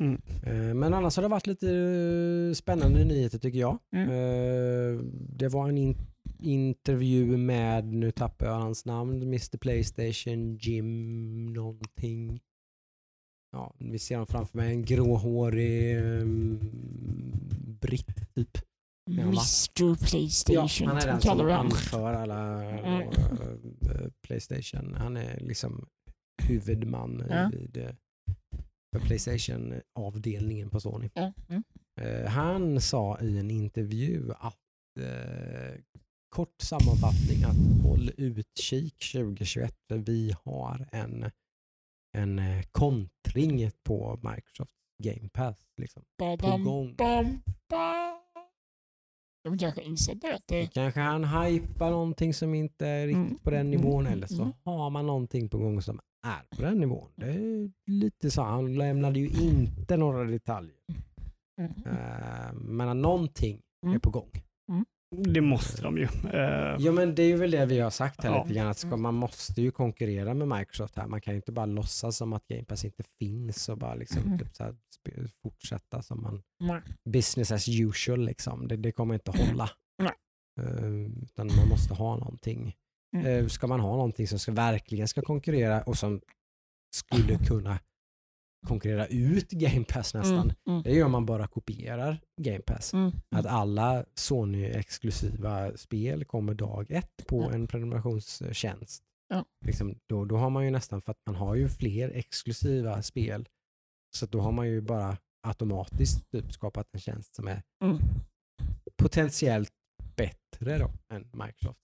[0.00, 0.20] Mm.
[0.46, 3.78] Eh, Men annars har det varit lite eh, spännande nyheter tycker jag.
[3.96, 4.08] Mm.
[4.10, 5.78] Eh, Det var en
[6.40, 12.40] intervju med, nu tappar jag hans namn, Mr Playstation Jim någonting.
[13.52, 16.58] Ja, vi ser honom framför mig, en gråhårig um,
[17.80, 18.58] britt typ.
[19.10, 19.22] Ja?
[19.22, 20.88] Mr Playstation.
[20.88, 23.08] han är den som anför alla Mm.
[23.08, 24.94] eh, Playstation.
[24.94, 25.86] Han är liksom
[26.42, 27.50] huvudman Ja.
[27.52, 27.96] vid
[29.02, 31.10] Playstation-avdelningen på Sony.
[31.14, 31.32] Ja.
[31.48, 31.62] Mm.
[32.00, 34.56] Eh, Han sa i en intervju att
[35.00, 35.80] eh,
[36.28, 41.30] kort sammanfattning att håll utkik 2021 för vi har en,
[42.16, 44.72] en eh, kontring på Microsoft
[45.02, 46.94] Game Pass liksom, på Badam, gång.
[46.96, 48.14] bam, bam.
[49.44, 50.34] De kanske insett det.
[50.34, 54.00] Att det Kanske han hypar någonting som inte är riktigt Mm, på den mm, nivån
[54.06, 54.54] mm, eller så mm.
[54.64, 57.10] har man någonting på gång som är på den nivån.
[57.16, 58.42] Det är lite så.
[58.42, 60.76] Han lämnade ju inte några detaljer.
[61.60, 61.72] mm.
[61.86, 64.00] Eh, men någonting är Mm.
[64.00, 64.30] på gång.
[65.16, 66.04] Det måste de ju.
[66.32, 68.42] Eh, Ja men det är ju väl det vi har sagt här Ja.
[68.42, 68.68] lite grann.
[68.68, 71.06] Att ska, man måste ju konkurrera med Microsoft här.
[71.06, 74.22] Man kan ju inte bara låtsas som att Game Pass inte finns och bara liksom
[74.22, 74.38] Mm.
[74.38, 74.74] typ så här,
[75.42, 76.80] fortsätta som man Nej.
[77.10, 78.68] business as usual liksom.
[78.68, 79.70] Det, det kommer inte hålla.
[80.60, 82.76] Eh, utan man måste ha någonting.
[83.16, 83.26] Mm.
[83.26, 86.20] Eh, ska man ha någonting som ska, verkligen ska konkurrera och som
[86.94, 87.78] skulle kunna
[88.66, 90.38] konkurrera ut Game Pass nästan.
[90.40, 92.94] Mm, mm, Det är ju om man bara kopierar Game Pass.
[92.94, 93.12] mm.
[93.36, 97.52] Att alla Sony-exklusiva spel kommer dag ett på Ja.
[97.52, 99.02] en prenumerationstjänst.
[99.28, 99.44] Ja.
[99.66, 103.48] Liksom, då, då har man ju nästan, för att man har ju fler exklusiva spel,
[104.16, 105.16] så att då har man ju bara
[105.46, 107.98] automatiskt typ skapat en tjänst som är Mm.
[109.02, 109.70] potentiellt
[110.16, 111.78] bättre då än Microsoft.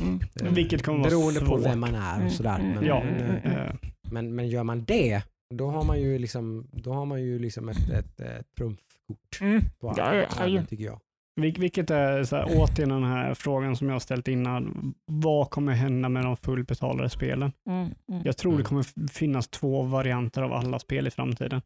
[0.00, 0.20] Mm.
[0.42, 1.64] Eh, Vilket kommer vara Beroende på svårt.
[1.64, 2.58] vem man är och sådär.
[2.58, 2.74] Mm.
[2.74, 3.74] Men, Ja, men, eh, eh,
[4.10, 5.22] men, men gör man det,
[5.54, 9.62] då har man ju liksom, då har man ju liksom ett, ett, ett trumfkort Mm.
[9.80, 10.64] på Ja, ja, ja.
[10.66, 11.00] tycker jag.
[11.40, 14.94] vil- vilket är så här, återigen den här frågan som jag har ställt innan.
[15.06, 17.52] Vad kommer hända med de fullbetalade spelen?
[17.68, 17.90] Mm.
[18.08, 18.22] Mm.
[18.24, 18.62] Jag tror Mm.
[18.62, 21.62] det kommer f- finnas två varianter av alla spel i framtiden.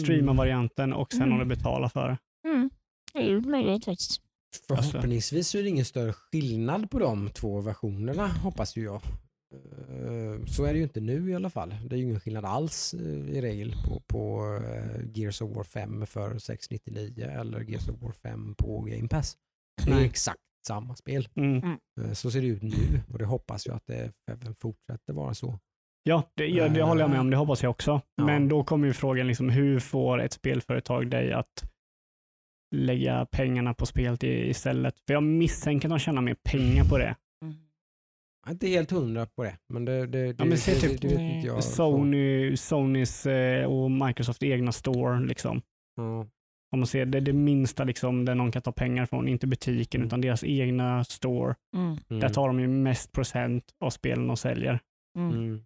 [0.00, 1.32] Streama-varianten och sen Mm.
[1.32, 2.18] om du betalar för det.
[2.48, 2.70] Mm.
[3.12, 4.20] Det är ju möjligt faktiskt.
[4.68, 9.00] Förhoppningsvis så är det ingen större skillnad på de två versionerna hoppas ju jag.
[9.88, 11.74] Eh, Så är det ju inte nu i alla fall.
[11.84, 13.00] Det är ju ingen skillnad alls eh,
[13.36, 18.12] i regel på, på eh, Gears of War 5 för 699 eller Gears of War
[18.12, 19.36] 5 på Game Pass.
[19.84, 20.04] Det är Nej.
[20.06, 21.28] exakt samma spel.
[21.36, 21.76] Mm.
[22.00, 25.34] Eh, Så ser det ut nu och det hoppas jag att det även fortsätter vara
[25.34, 25.58] så.
[26.02, 27.30] Ja, det, ja, det håller jag med om.
[27.30, 28.00] Det hoppas jag också.
[28.16, 28.26] Ja.
[28.26, 31.64] Men då kommer ju frågan, liksom, hur får ett spelföretag dig att
[32.74, 34.94] lägga pengarna på spelet i- istället?
[35.06, 37.16] För jag misstänker att de tjänar mer pengar på det.
[38.46, 41.00] Jag är inte helt hundra på det, men det, det, det, men se det, typ
[41.00, 41.64] det, det vet inte jag.
[41.64, 45.20] Sony, Sonys eh, och Microsoft egna store.
[45.20, 45.62] Liksom.
[45.96, 46.26] Ja.
[46.72, 49.46] Om man ser det, är det minsta liksom, där någon kan ta pengar från, inte
[49.46, 50.06] butiken Mm.
[50.06, 51.54] utan deras egna store.
[51.76, 51.96] Mm.
[52.10, 52.20] Mm.
[52.20, 54.80] Där tar de ju mest procent av spelen de säljer.
[55.18, 55.34] Mm.
[55.34, 55.62] Mm.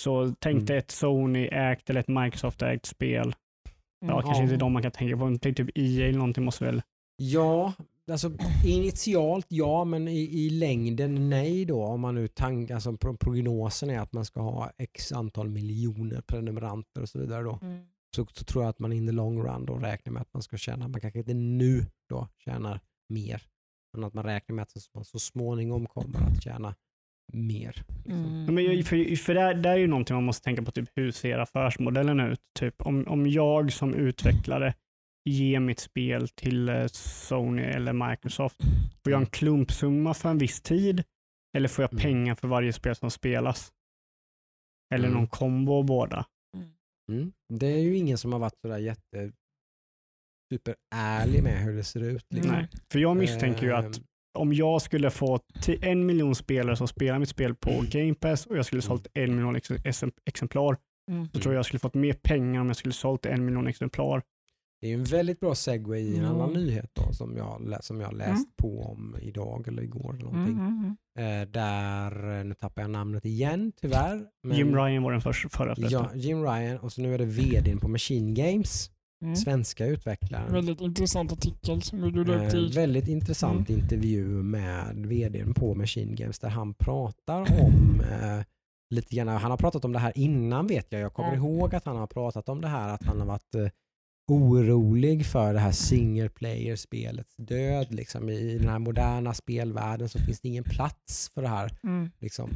[0.00, 0.64] Så tänk Mm.
[0.64, 3.34] dig ett Sony-ägt eller ett Microsoft-ägt spel.
[4.06, 5.38] Ja, kanske inte de man kan tänka på.
[5.40, 6.82] Tänk typ EA eller någonting måste väl...
[7.16, 7.72] Ja,
[8.10, 8.32] alltså
[8.64, 11.84] initialt ja, men i, i längden nej då.
[11.84, 16.20] Om man nu tank, alltså pro- prognosen är att man ska ha x antal miljoner
[16.20, 17.58] prenumeranter och så vidare då.
[17.62, 17.84] Mm.
[18.16, 20.42] Så, så tror jag att man in the long run då räknar med att man
[20.42, 23.42] ska tjäna, man kanske inte nu då tjänar mer,
[23.92, 26.74] men att man räknar med att man så småningom kommer att tjäna
[27.32, 27.84] mer.
[28.04, 28.24] Liksom.
[28.24, 28.44] Mm.
[28.44, 31.10] Ja, Men för för där, där är ju någonting man måste tänka på, typ hur
[31.12, 32.40] ser affärsmodellen ut?
[32.58, 34.74] Typ om, om jag som utvecklare
[35.24, 38.60] ger mitt spel till eh, Sony eller Microsoft,
[39.04, 41.04] får jag en klumpsumma för en viss tid?
[41.56, 42.02] Eller får jag Mm.
[42.02, 43.72] pengar för varje spel som spelas?
[44.94, 45.18] Eller Mm.
[45.18, 46.26] någon kombo av båda?
[47.12, 47.32] Mm.
[47.54, 49.32] Det är ju ingen som har varit sådär jätte
[50.52, 52.26] superärlig med hur det ser ut.
[52.34, 52.52] Liksom.
[52.52, 52.68] Nej.
[52.92, 54.04] För jag misstänker ju att Ehm,
[54.38, 55.40] om jag skulle få
[55.82, 57.86] en miljon spelare som spelar mitt spel på Mm.
[57.90, 60.76] Game Pass och jag skulle sålt en miljon ex- exemplar,
[61.10, 61.28] Mm.
[61.32, 64.22] så tror jag jag skulle fått mer pengar om jag skulle sålt en miljon exemplar.
[64.80, 66.34] Det är en väldigt bra segway i en Mm.
[66.34, 68.46] annan nyhet då, som jag, som jag läst Mm.
[68.56, 70.14] på om idag eller igår.
[70.14, 70.54] Eller någonting.
[70.54, 70.96] Mm.
[71.18, 71.42] Mm.
[71.42, 74.22] Eh, där, eh, nu tappar jag namnet igen tyvärr.
[74.42, 75.90] Men, Jim Ryan var den för, förra förresten.
[75.90, 78.90] Ja, Jim Ryan och så nu är det vdn på Machine Games,
[79.24, 79.36] Mm.
[79.36, 80.52] svenska utvecklaren.
[80.52, 83.80] Väldigt intressant artikel som du la upp Eh, väldigt intressant Mm.
[83.82, 88.44] intervju med vdn på Machine Games där han pratar om eh,
[88.90, 91.84] lite grann, han har pratat om det här innan vet jag, jag kommer ihåg att
[91.84, 93.66] han har pratat om det här att han har varit eh,
[94.30, 97.94] orolig för det här single player-spelets död.
[97.94, 98.28] Liksom.
[98.28, 102.10] I den här moderna spelvärlden så finns det ingen plats för det här Mm.
[102.18, 102.50] liksom,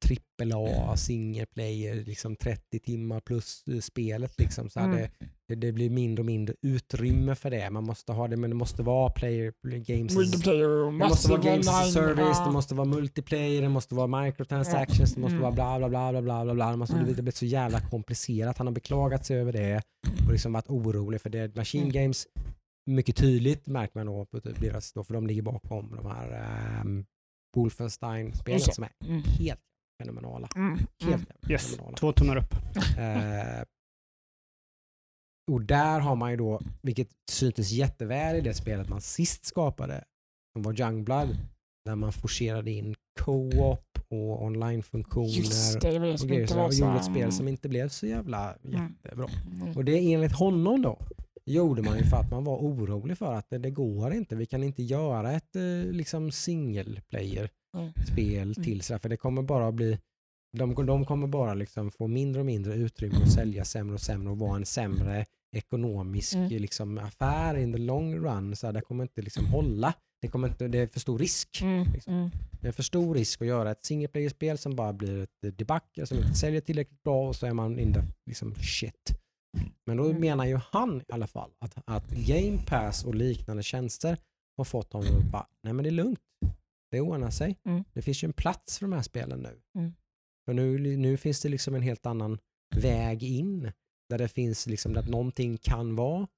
[0.00, 4.38] trippel A, single player, liksom 30 timmar plus eh, spelet.
[4.40, 5.08] Liksom, så Mm.
[5.48, 7.70] det, det, blir mindre och mindre utrymme för det.
[7.70, 10.14] Man måste ha det, men det måste vara player games.
[10.16, 12.44] Multiplayer Det måste vara games as service, Ja.
[12.46, 15.42] det måste vara multiplayer, det måste vara microtransactions, det måste Mm.
[15.42, 16.70] vara bla bla bla bla bla bla bla.
[16.70, 17.14] Det måste Mm.
[17.14, 18.58] det blir så jävla komplicerat.
[18.58, 19.82] Han har beklagat sig över det
[20.26, 21.56] och liksom varit orolig för det.
[21.56, 21.92] Machine Mm.
[21.92, 22.26] Games,
[22.86, 26.80] mycket tydligt märker man då på typ deras, då, för de ligger bakom de här
[26.84, 27.04] um,
[27.56, 29.22] Wolfenstein-spelen som är Mm.
[29.22, 29.60] helt
[30.02, 30.48] fenomenala.
[30.56, 30.78] Mm.
[30.78, 31.26] Helt Mm.
[31.50, 31.96] Yes, fenomenala.
[31.96, 32.52] två tummar upp.
[32.98, 33.62] Eh,
[35.52, 40.04] och där har man ju då, vilket syntes jätteväl i det spelet man sist skapade,
[40.52, 41.36] som var Youngblood,
[41.84, 46.62] där man forcerade in co-op och online-funktioner Just det, det var det och grejer så,
[46.64, 48.94] och gjorde ett spel som inte blev så jävla Mm.
[49.04, 49.28] jättebra.
[49.50, 49.76] Mm.
[49.76, 50.98] Och det är enligt honom då,
[51.46, 54.36] gjorde man ju för att man var orolig för att det, det går inte.
[54.36, 57.92] Vi kan inte göra ett eh, liksom single player Mm.
[58.12, 59.98] spel till sig för det kommer bara att bli
[60.52, 64.30] de, de kommer bara liksom få mindre och mindre utrymme att sälja sämre och sämre
[64.30, 66.48] och vara en sämre ekonomisk Mm.
[66.48, 68.56] liksom, affär in the long run.
[68.56, 69.94] Så här, det kommer inte liksom hålla.
[70.22, 71.62] Det, kommer inte, det är för stor risk.
[71.62, 71.92] Mm.
[71.92, 72.14] Liksom.
[72.14, 72.30] Mm.
[72.60, 76.06] Det är för stor risk att göra ett single player-spel som bara blir ett debacle
[76.06, 79.18] som inte säljer tillräckligt bra och så är man in the liksom, shit.
[79.86, 80.20] Men då Mm.
[80.20, 84.18] menar ju han i alla fall att, att Game Pass och liknande tjänster
[84.56, 86.20] har fått honom att bara, nej men det är lugnt.
[86.90, 87.58] Det ordnar sig.
[87.64, 87.84] Mm.
[87.92, 89.60] Det finns ju en plats för de här spelen nu.
[89.78, 89.92] Mm.
[90.44, 92.38] För nu, nu finns det liksom en helt annan
[92.76, 93.72] väg in.
[94.08, 96.28] Där det finns liksom att någonting kan vara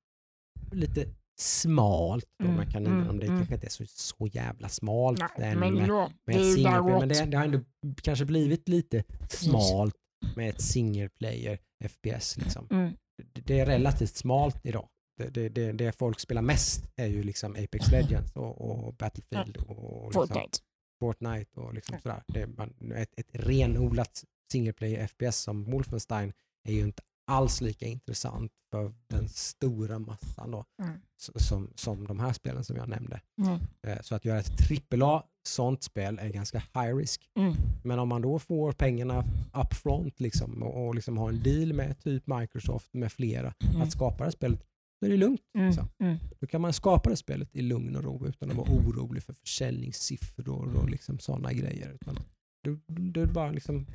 [0.73, 1.07] lite
[1.41, 2.27] smalt.
[2.39, 3.39] Då Mm, man kan, mm, om det mm.
[3.39, 6.99] kanske inte är så, så jävla smalt Nej, men med, det med ju single där.
[6.99, 7.61] Men det, det har ändå
[8.03, 9.95] kanske blivit lite smalt
[10.37, 11.59] med ett single player
[11.89, 12.37] FPS.
[12.37, 12.67] Liksom.
[12.71, 12.93] Mm.
[13.33, 14.89] Det- är relativt smalt idag.
[15.17, 19.57] Det, det, det, det folk spelar mest är ju liksom Apex Legends och, och Battlefield
[19.57, 20.59] och liksom Fortnite.
[21.01, 22.23] Fortnite och liksom sådär.
[22.27, 26.33] Det är man, ett, ett renodlat single player FPS som Wolfenstein
[26.69, 31.01] är ju inte alls lika intressant för den stora massan då, Mm.
[31.37, 33.21] som, som de här spelen som jag nämnde.
[33.43, 33.61] Mm.
[33.87, 37.29] Eh, Så att göra ett AAA sånt spel är ganska high risk.
[37.39, 37.55] Mm.
[37.85, 39.25] Men om man då får pengarna
[39.55, 43.83] upfront liksom, och, och liksom har en deal med typ Microsoft med flera Mm.
[43.83, 44.65] att skapa det här spelet,
[45.01, 45.41] då är det lugnt.
[45.59, 45.67] Mm.
[45.69, 45.89] Liksom.
[46.03, 46.17] Mm.
[46.41, 49.33] Då kan man skapa det spelet i lugn och ro utan att vara orolig för
[49.33, 51.93] försäljningssiffror och liksom sådana grejer.
[51.95, 52.19] Utan
[52.65, 53.87] du, du bara liksom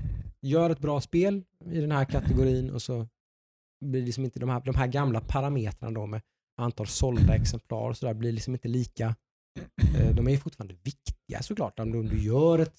[0.41, 3.07] gör ett bra spel i den här kategorin och så
[3.83, 6.21] blir liksom inte de här, de här gamla parametrarna då med
[6.61, 9.15] antal sålda exemplar och så där blir liksom inte lika.
[9.99, 11.79] eh, De är ju fortfarande viktiga såklart.
[11.79, 12.77] Om du, om du gör ett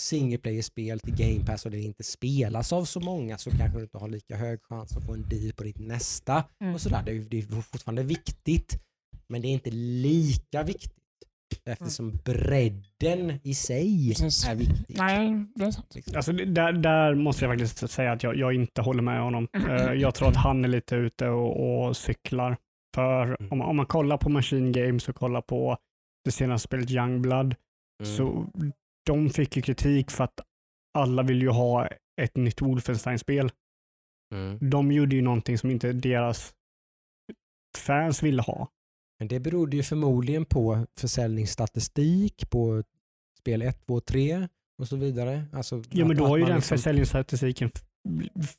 [0.00, 3.82] single player-spel till Game Pass och det inte spelas av så många så kanske du
[3.82, 6.74] inte har lika hög chans att få en deal på ditt nästa Mm.
[6.74, 7.02] och sådär.
[7.06, 8.82] Det är, det är fortfarande viktigt,
[9.28, 11.01] men det är inte lika viktigt
[11.64, 14.48] eftersom bredden i sig Precis.
[14.48, 14.96] är viktig.
[14.98, 15.94] Nej, det är sant.
[15.94, 16.16] Liksom.
[16.16, 19.48] Alltså, där, där måste jag faktiskt säga att jag, jag inte håller med honom.
[19.68, 22.56] Eh, jag tror att han är lite ute och, och cyklar.
[22.94, 23.52] För Mm.
[23.52, 25.76] om, man- om man kollar på Machine Games och kollar på
[26.24, 27.54] det senaste spelet Youngblood,
[28.02, 28.16] Mm.
[28.16, 28.46] så
[29.06, 30.40] de fick ju kritik för att
[30.98, 31.88] alla vill ju ha
[32.20, 33.50] ett nytt Wolfenstein-spel.
[34.34, 34.70] Mm.
[34.70, 36.54] De gjorde ju någonting som inte deras
[37.78, 38.68] fans ville ha.
[39.22, 42.82] Men det berodde ju förmodligen på försäljningsstatistik på
[43.40, 45.44] spel 1, 2, 3 och så vidare.
[45.52, 47.70] Alltså Ja, men då har ju den liksom- försäljningsstatistiken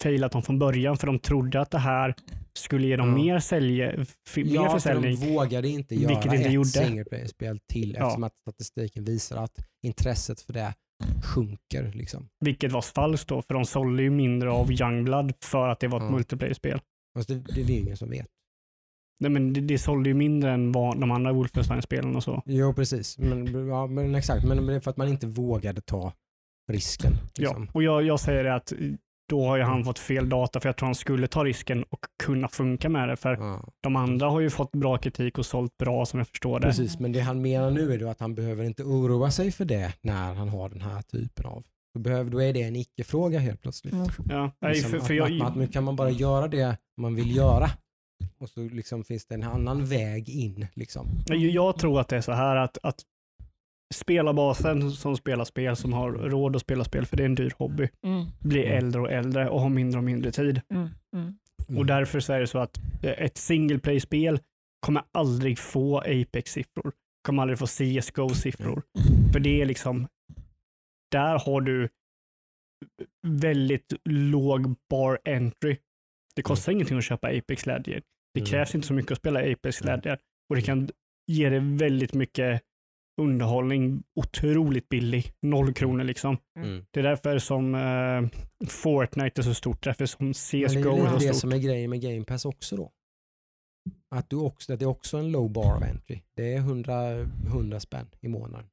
[0.01, 2.15] failat dem från början för de trodde att det här
[2.53, 3.15] skulle ge dem Ja.
[3.15, 4.05] mer, sälje, mer
[4.45, 5.19] Ja, för försäljning.
[5.19, 6.69] de vågade inte vilket göra inte ett gjorde.
[6.69, 8.05] single player-spel till Ja.
[8.05, 10.73] eftersom att statistiken visar att intresset för det
[11.23, 11.91] sjunker.
[11.95, 12.29] Liksom.
[12.39, 15.97] Vilket var falskt då, för de sålde ju mindre av Youngblood för att det var
[15.99, 16.11] ett Ja.
[16.11, 16.81] multiplayer-spel.
[17.17, 18.27] Fast det, det är ju ingen som vet.
[19.19, 22.43] Nej, men det, det sålde ju mindre än vad de andra Wolfenstein-spelen och så.
[22.45, 23.17] Jo, precis.
[23.19, 24.45] Men, ja, men exakt.
[24.45, 26.13] Men det är för att man inte vågade ta
[26.71, 27.13] risken.
[27.37, 27.63] Liksom.
[27.63, 28.73] Ja, och jag, jag säger det att
[29.29, 31.99] då har ju han fått fel data för jag tror han skulle ta risken och
[32.23, 33.15] kunna funka med det.
[33.15, 33.63] För Ja.
[33.83, 36.67] de andra har ju fått bra kritik och sålt bra som jag förstår det.
[36.67, 39.65] Precis, men det han menar nu är då att han behöver inte oroa sig för
[39.65, 41.63] det när han har den här typen av...
[41.93, 43.93] Då, behöver, då är det en icke-fråga helt plötsligt.
[43.93, 44.07] Mm.
[44.29, 46.77] Ja, nej, Liksom för, att, för jag, att, att nu kan man bara göra det
[47.01, 47.69] man vill göra.
[48.43, 50.67] Och så liksom finns det en annan väg in.
[50.73, 51.07] Liksom.
[51.25, 53.01] jag, jag tror att det är så här att, att
[53.93, 57.53] spelarbasen som spelar spel, som har råd att spela spel, för det är en dyr
[57.57, 58.25] hobby, Mm.
[58.39, 58.77] blir Mm.
[58.77, 60.61] äldre och äldre och har mindre och mindre tid.
[60.69, 60.89] Mm.
[61.15, 61.77] Mm.
[61.77, 64.39] Och därför så är det så att eh, ett single play-spel
[64.85, 66.91] kommer aldrig få Apex-siffror.
[67.27, 68.81] Kommer aldrig få CSGO-siffror.
[69.33, 70.07] För det är liksom,
[71.11, 71.89] där har du
[73.27, 75.77] väldigt låg bar entry.
[76.35, 78.03] Det kostar ingenting att köpa Apex Legend.
[78.33, 78.45] Det Mm.
[78.49, 79.95] krävs inte så mycket att spela Apex Mm.
[79.95, 80.19] Legend.
[80.49, 80.89] Och det kan
[81.27, 82.61] ge dig väldigt mycket
[83.21, 85.31] underhållning otroligt billig.
[85.41, 86.37] Noll kronor liksom.
[86.59, 86.85] Mm.
[86.91, 88.39] Det är därför som eh,
[88.69, 89.83] Fortnite är så stort.
[89.83, 91.35] Därför som det CSGO är är, ju så lite det stort.
[91.41, 92.91] som är grejen med Game Pass också då.
[94.15, 96.21] Att, du också, att det är också en low bar of entry.
[96.35, 97.11] Det är 100,
[97.47, 98.65] 100 spänn i månaden.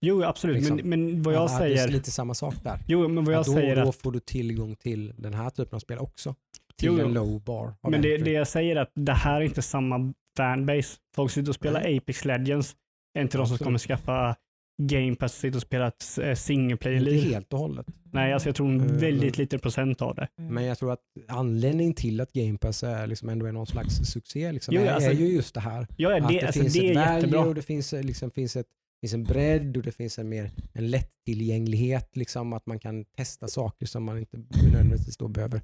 [0.00, 0.56] Jo, absolut.
[0.56, 0.76] liksom.
[0.76, 1.88] Men, men vad jag Att- att Det är säger...
[1.88, 2.78] lite samma sak där.
[2.88, 3.96] Jo, men vad jag Att då, säger då att...
[3.96, 6.34] får du tillgång till den här typen av spel också.
[6.80, 7.06] Till Jo, jo.
[7.06, 10.12] en low bar Men det, det jag säger är att det här är inte samma
[10.36, 10.96] fanbase.
[11.14, 12.76] Folk sitter och spelar Apex Legends.
[13.18, 14.36] Är inte de som kommer skaffa
[14.82, 17.32] Game Pass och sitter och spela ett eh, single Inte player-liv.
[17.32, 17.86] helt och hållet.
[18.12, 19.42] Nej, alltså jag tror en Mm, väldigt mm.
[19.42, 20.28] liten procent av det.
[20.36, 23.94] Men jag tror att anledningen till att Game Pass är liksom ändå är någon slags
[23.96, 25.86] succé liksom, Jo, är, alltså- är ju just det här.
[25.96, 27.40] Ja, att det, det alltså, finns det ett är value jättebra.
[27.40, 28.66] och det finns, eh, liksom, finns, ett,
[29.00, 32.16] finns en bredd och det finns en mer en lättillgänglighet.
[32.16, 34.36] Liksom, att man kan testa saker som man inte
[34.72, 35.60] nödvändigtvis då behöver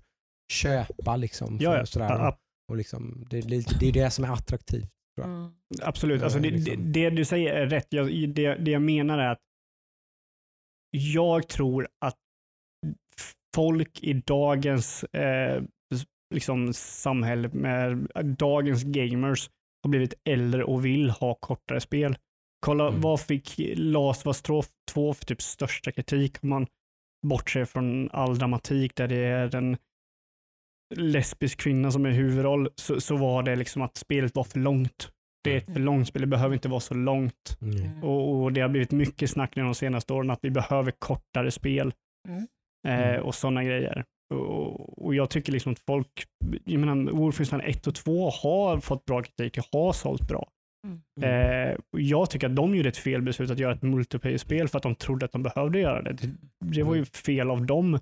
[0.51, 1.17] köpa.
[1.17, 1.87] Liksom, Ja, ja.
[1.87, 2.09] sådär.
[2.09, 2.39] Ja,
[2.71, 4.89] Och liksom, det, det, det är det som är attraktivt.
[5.25, 5.51] Mm.
[5.83, 6.23] Absolut.
[6.23, 6.93] Alltså det, Eh, liksom.
[6.93, 7.87] det, det du säger är rätt.
[7.91, 9.39] Jag, det, det jag menar är att
[10.91, 12.17] jag tror att
[13.57, 15.63] folk i dagens eh,
[16.35, 19.51] liksom samhälle med dagens gamers
[19.83, 22.17] har blivit äldre och vill ha kortare spel.
[22.67, 23.01] Kolla Mm.
[23.01, 24.43] vad fick Last of Us
[24.93, 26.67] 2 för typ största kritik om man
[27.27, 29.77] bortser från all dramatik där det är en
[30.97, 35.09] lesbisk kvinna som är huvudroll så, så var det liksom att spelet var för långt.
[35.45, 37.59] Det är ett för långt spel, det behöver inte vara så långt.
[37.63, 38.05] Mm.
[38.05, 41.51] Och, och Det har blivit mycket snack nu de senaste åren att vi behöver kortare
[41.51, 41.93] spel
[42.29, 42.47] Mm.
[42.89, 43.23] eh, Mm.
[43.23, 44.05] och sådana grejer.
[44.35, 46.25] Och, och Jag tycker liksom att folk,
[46.65, 50.49] jag menar Wolfenstein 1 och 2 har fått bra kritik, har sålt bra.
[51.23, 54.83] Eh, och jag tycker att de gjorde ett felbeslut att göra ett multiplayer-spel för att
[54.83, 56.13] de trodde att de behövde göra det.
[56.13, 56.29] Det,
[56.65, 57.99] det var ju fel av dem.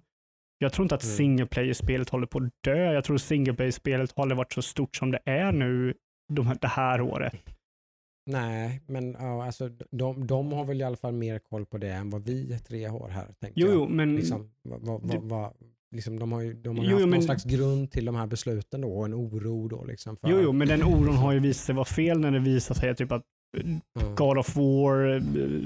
[0.59, 1.17] Jag tror inte att Mm.
[1.17, 2.93] single player-spelet håller på att dö.
[2.93, 5.95] Jag tror single player-spelet har aldrig varit så stort som det är nu
[6.33, 7.35] de, här- det här året.
[8.27, 11.89] Nej, men ja, alltså, de, de har väl i alla fall mer koll på det
[11.93, 13.27] än vad vi tre har här.
[13.55, 15.53] Jo, jo, men Liksom, vad, vad, vad,
[15.95, 18.15] liksom, de har ju, de har Jo, haft jo, någon men- slags grund till de
[18.15, 19.85] här besluten då och en oro då.
[19.85, 22.39] Liksom, för, Jo, jo, men den oron har ju visat sig vara fel när det
[22.39, 23.23] visar sig typ att
[24.01, 24.15] Ja.
[24.17, 25.21] God of War, eh,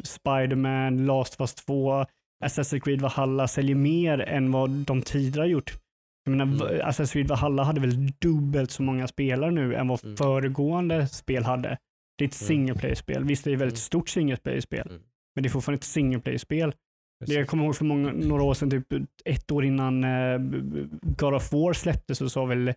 [0.04, 2.04] Spider-Man, Last of Us 2,
[2.42, 5.72] Assassin's Creed Valhalla säljer mer än vad de tidigare gjort.
[6.24, 6.86] Jag menar, Mm.
[6.88, 10.16] Assassin's Creed Valhalla hade väl dubbelt så många spelare nu än vad Mm.
[10.16, 11.78] föregående spel hade.
[12.18, 12.46] Det är ett Mm.
[12.48, 13.24] single player-spel.
[13.24, 13.80] Visst, det är ett väldigt Mm.
[13.82, 15.02] stort single player-spel, Mm.
[15.34, 16.74] men det är fortfarande ett single player-spel.
[17.20, 17.36] Precis.
[17.36, 18.86] Jag kommer ihåg för många, några år sedan, typ
[19.24, 20.38] ett år innan eh,
[21.02, 22.72] God of War släpptes, så sa väl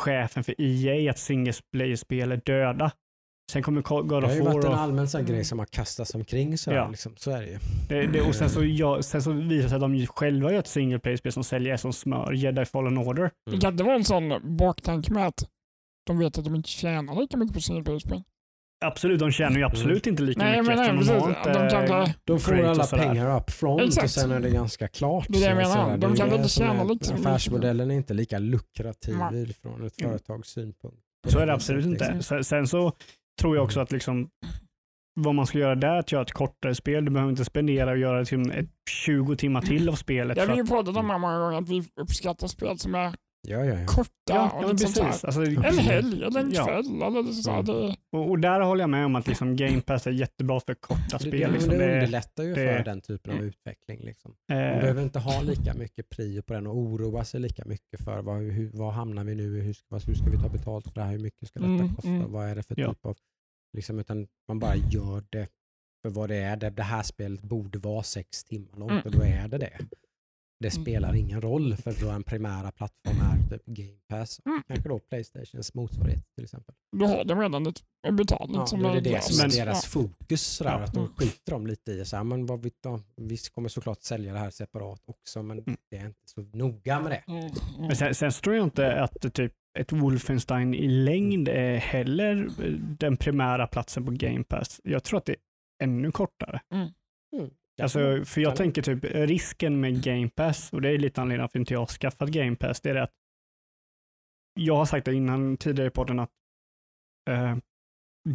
[0.00, 2.90] chefen för EA att single player-spel är döda.
[3.52, 5.32] Sen kommer God Det of har ju War varit en och, allmän sån Mm.
[5.32, 6.88] grej som har kastats omkring så, här, Ja.
[6.88, 7.12] liksom.
[7.16, 7.58] så är det ju.
[7.88, 10.58] det, det, och sen, så, ja, sen så visar det sig att de själva gör
[10.58, 13.30] ett single player-spel som säljer som smör, Jedi Fallen Order.
[13.50, 15.44] Det kan inte vara en sån baktanke med att
[16.06, 18.22] de vet att de inte tjänar lika mycket på single player-spel.
[18.84, 21.20] Absolut, de tjänar ju absolut inte lika Nej, mycket men nej, de har
[21.54, 21.86] De inte...
[21.88, 24.10] kanske, De får alla och pengar up front och Exakt.
[24.10, 25.26] sen är det ganska klart.
[25.28, 25.96] Det är det jag så- menar.
[25.96, 29.54] De Det kan det inte tjäna liksom Affärsmodellen är inte lika lukrativ Nej.
[29.62, 30.10] från ett Mm.
[30.12, 30.96] företags synpunkt.
[31.28, 32.22] Så är det absolut inte.
[32.44, 32.92] Sen så
[33.40, 34.28] tror jag också att liksom,
[35.20, 37.04] vad man ska göra där är att göra ett kortare spel.
[37.04, 40.36] Du behöver inte spendera och göra liksom ett 20 timmar till av spelet.
[40.36, 43.14] jag har ju pratat om det många gånger att vi uppskattar spel som är
[43.48, 43.86] Ja, ja, ja.
[43.86, 45.24] korta ja, och ja, precis.
[45.24, 46.64] Alltså, En helg eller en Ja.
[46.66, 47.50] kväll eller så.
[47.50, 47.64] Mm.
[47.64, 50.74] Det, och, och där håller jag med om att liksom Game Pass är jättebra för
[50.74, 51.40] korta Det, spel.
[51.40, 51.70] det, Liksom.
[51.70, 54.00] det Det, underlättar ju det- för den typen av utveckling.
[54.00, 54.34] Liksom.
[54.52, 58.04] eh, Man behöver inte ha lika mycket prio på den och oroa sig lika mycket
[58.04, 60.84] för vad, hur, vad hamnar vi nu i, hur ska, hur ska vi ta betalt
[60.88, 62.32] för det här, hur mycket ska detta Mm, kosta, mm.
[62.32, 62.88] vad är det för Ja.
[62.94, 63.16] typ av,
[63.76, 65.48] liksom, utan man bara gör det
[66.02, 66.56] för vad det är.
[66.56, 69.02] Det, det här spelet borde vara sex timmar långt Mm.
[69.04, 69.78] och då är det det.
[70.62, 70.82] Det Mm.
[70.84, 74.40] spelar ingen roll för då en primära plattform är typ Game Pass.
[74.46, 74.62] Mm.
[74.68, 76.74] Kanske då Playstations motsvarighet till exempel.
[76.96, 77.82] då har de redan ett,
[78.12, 80.42] betalning Ja, som då är det det som är deras fokus.
[80.42, 80.84] Sådär, Ja.
[80.84, 81.12] Att då Mm.
[81.16, 84.38] skiter de lite i så här, men vad vi, ja, vi kommer såklart sälja det
[84.38, 85.76] här separat också men Mm.
[85.90, 87.22] det är inte så noga med det.
[87.32, 87.52] Mm, mm.
[87.78, 92.48] Men sen, sen tror jag inte att typ ett Wolfenstein i längd är heller
[92.98, 94.80] den primära platsen på Game Pass.
[94.84, 95.38] Jag tror att det är
[95.82, 96.60] ännu kortare.
[97.82, 101.56] Alltså, för jag tänker typ risken med Game Pass, och det är lite anledningen till
[101.56, 103.12] att inte jag har skaffat Game Pass, det är det att
[104.60, 106.30] jag har sagt det innan tidigare i podden att
[107.30, 107.56] eh,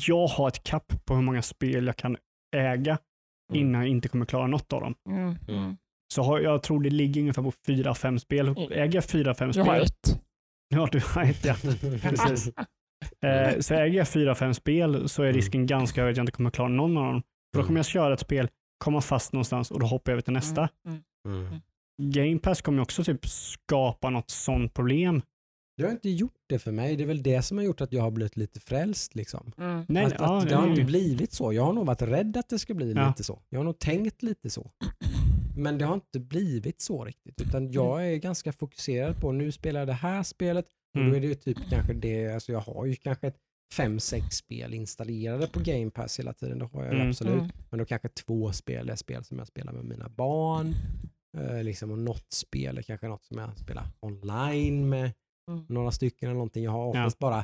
[0.07, 2.17] jag har ett kapp på hur många spel jag kan
[2.55, 2.97] äga
[3.53, 3.61] Mm.
[3.61, 4.95] innan jag inte kommer klara något av dem.
[5.09, 5.77] Mm, mm.
[6.13, 8.47] Så har, jag tror det ligger ungefär på fyra, fem spel.
[8.47, 8.71] Mm.
[8.71, 10.21] Äger jag fyra, fem Jag har spel, ett.
[10.69, 11.53] ja du har ett ja.
[12.09, 12.51] Precis.
[13.25, 15.35] Eh, så äger jag fyra, fem spel så är Mm.
[15.35, 17.21] risken ganska hög att jag inte kommer klara någon av dem.
[17.53, 20.21] För då kommer jag köra ett spel, komma fast någonstans och då hoppar jag över
[20.21, 20.69] till nästa.
[20.87, 21.59] Mm, Mm.
[22.01, 25.21] Game Pass kommer ju också typ skapa något sånt problem.
[25.77, 26.95] Det har inte gjort det för mig.
[26.95, 29.15] Det är väl det som har gjort att jag har blivit lite frälst.
[29.15, 29.51] Liksom.
[29.57, 29.85] mm.
[29.89, 31.53] Nej, att, ja, att det har inte blivit så.
[31.53, 33.07] Jag har nog varit rädd att det ska bli Ja.
[33.07, 33.39] lite så.
[33.49, 34.71] Jag har nog tänkt lite så.
[35.57, 37.41] Men det har inte blivit så riktigt.
[37.41, 41.09] Utan jag är ganska fokuserad på nu spelar jag det här spelet och Mm.
[41.11, 43.37] då är det ju typ kanske det, alltså jag har ju kanske ett
[43.73, 46.59] fem, sex spel installerade på Game Pass hela tiden.
[46.59, 47.09] Det har jag Mm.
[47.09, 47.33] absolut.
[47.41, 47.49] Mm.
[47.69, 50.73] Men då kanske två spel är spel som jag spelar med mina barn.
[51.37, 55.11] Eh, liksom, och något spel är kanske något som jag spelar online med
[55.51, 55.65] Mm.
[55.69, 56.63] några stycken eller någonting.
[56.63, 57.43] Jag har oftast bara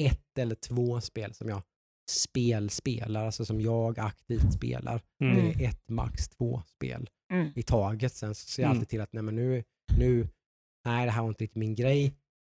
[0.00, 1.62] ett eller två spel som jag
[2.10, 5.02] spelspelar, alltså som jag aktivt spelar.
[5.22, 5.36] Mm.
[5.36, 7.52] Det är ett, max två spel Mm.
[7.56, 8.12] i taget.
[8.14, 8.76] Sen så ser jag Mm.
[8.78, 9.64] alltid till att nej, men nu,
[9.98, 10.28] nu,
[10.84, 12.14] nej det här var inte riktigt min grej.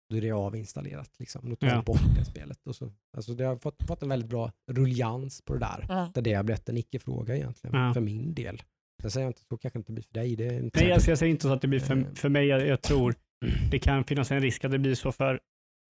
[0.10, 1.11] Då är det avinstallerat.
[1.19, 1.49] Liksom.
[1.49, 1.73] Då tar Ja.
[1.73, 2.68] jag bort det spelet.
[2.68, 5.86] Och så, alltså det har fått, fått en väldigt bra rullians på det där.
[5.90, 6.11] Ja.
[6.14, 7.94] Där det har blivit en icke-fråga egentligen, Ja.
[7.94, 8.61] för min del.
[9.02, 10.36] Sen säger jag inte så kanske inte blir för dig.
[10.36, 11.86] Det är inte Nej, alltså jag säger inte så att det blir Eh.
[11.86, 12.48] för, för mig.
[12.48, 13.15] Jag, jag tror
[13.72, 15.40] det kan finnas en risk att det blir så för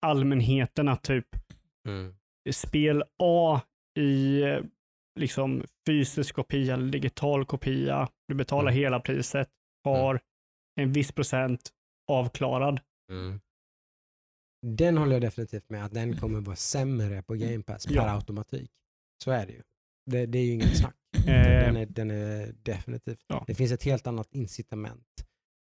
[0.06, 1.26] allmänheten att typ
[1.88, 2.14] Mm.
[2.52, 3.60] spel A
[3.98, 4.42] i
[5.20, 8.74] liksom fysisk kopia eller digital kopia, du betalar Mm.
[8.82, 9.48] hela priset,
[9.84, 10.20] har
[10.80, 11.70] en viss procent
[12.12, 12.80] avklarad.
[14.62, 14.76] Mm.
[14.76, 18.10] Den håller jag definitivt med att den kommer vara sämre på Game Pass per Ja.
[18.10, 18.70] automatik.
[19.24, 19.62] Så är det ju.
[20.06, 20.94] Det, det är ju inget snack.
[21.16, 23.24] Eh, Den är, den är definitivt.
[23.26, 23.44] Ja.
[23.46, 25.24] Det finns ett helt annat incitament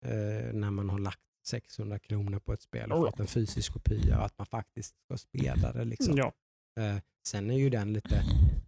[0.05, 4.19] eh, när man har lagt 600 kronor på ett spel och fått en fysisk kopia
[4.19, 5.83] och att man faktiskt ska spela det.
[5.85, 6.17] Liksom.
[6.17, 6.33] ja.
[6.79, 6.95] Eh,
[7.27, 8.15] sen är ju den lite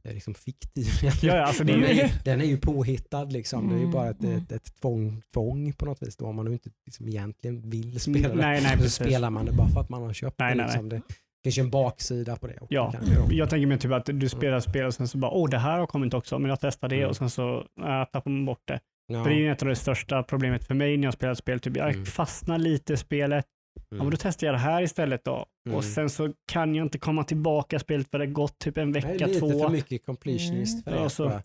[0.03, 0.88] eh, liksom fiktiv.
[1.03, 3.69] Ja, ja, alltså det är den, ju, är, den är ju påhittad liksom.
[3.69, 4.38] Det är ju bara ett, Mm.
[4.38, 8.30] ett, ett tvång, tvång på något vis då, om man inte liksom egentligen vill spela
[8.30, 8.36] det.
[8.36, 8.94] nej, nej, Så precis.
[8.95, 10.56] spelar man det bara för att man har köpt Nej, det.
[10.57, 10.90] nej, Liksom.
[10.90, 11.02] Det
[11.44, 12.73] finns ju en baksida på det också.
[12.73, 12.94] Ja,
[13.30, 13.36] då.
[13.36, 15.80] jag tänker mig typ att du spelar spel och sen så bara, åh det här
[15.80, 17.10] har kommit också, men jag testar det Mm.
[17.10, 18.80] och sen så äh, tappar man bort det.
[19.07, 19.23] Ja.
[19.23, 21.60] Det är ju ett av det största problemet för mig när jag spelar spel.
[21.60, 22.06] Typ, jag Mm.
[22.06, 23.45] fastnar lite i spelet,
[23.89, 25.45] ja, men då testar jag det här istället då.
[25.65, 25.77] Mm.
[25.77, 28.91] Och sen så kan jag inte komma tillbaka spelet för det har gått typ en
[28.91, 29.60] vecka, lite två.
[29.60, 30.97] för mycket completionist för Mm.
[30.99, 31.03] det.
[31.06, 31.41] Ja, så-.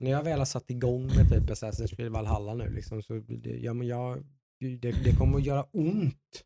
[0.00, 3.50] När jag väl har satt igång med typ Assassin's Creed Valhalla nu, liksom, så det,
[3.50, 4.24] ja, men jag,
[4.60, 6.44] det, det kommer att göra ont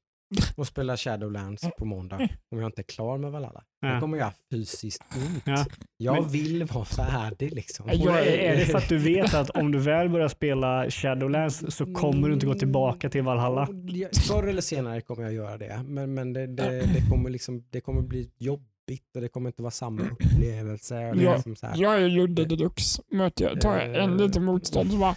[0.56, 2.16] att spela Shadowlands på måndag
[2.50, 3.62] om jag inte är klar med Valhalla.
[3.82, 4.00] Det Ja.
[4.00, 5.42] kommer göra fysiskt ont.
[5.46, 5.64] Ja.
[5.96, 7.86] Jag Men- vill vara färdig liksom.
[7.92, 11.64] Jag Och är, det för att du vet att om du väl börjar spela Shadowlands
[11.68, 13.68] så kommer du inte gå tillbaka till Valhalla?
[13.86, 17.64] Ja, Förr eller senare kommer jag göra det, men, men det, det, det, kommer liksom,
[17.70, 18.66] det kommer bli jobbigt
[19.14, 21.10] och det kommer inte vara samma upplevelse.
[21.10, 21.76] och Ja, liksom så här.
[21.76, 23.02] Jag är Ludde deluxe.
[23.10, 24.26] Möter jag, tar jag en Eh.
[24.26, 25.14] liten motstånd så bara,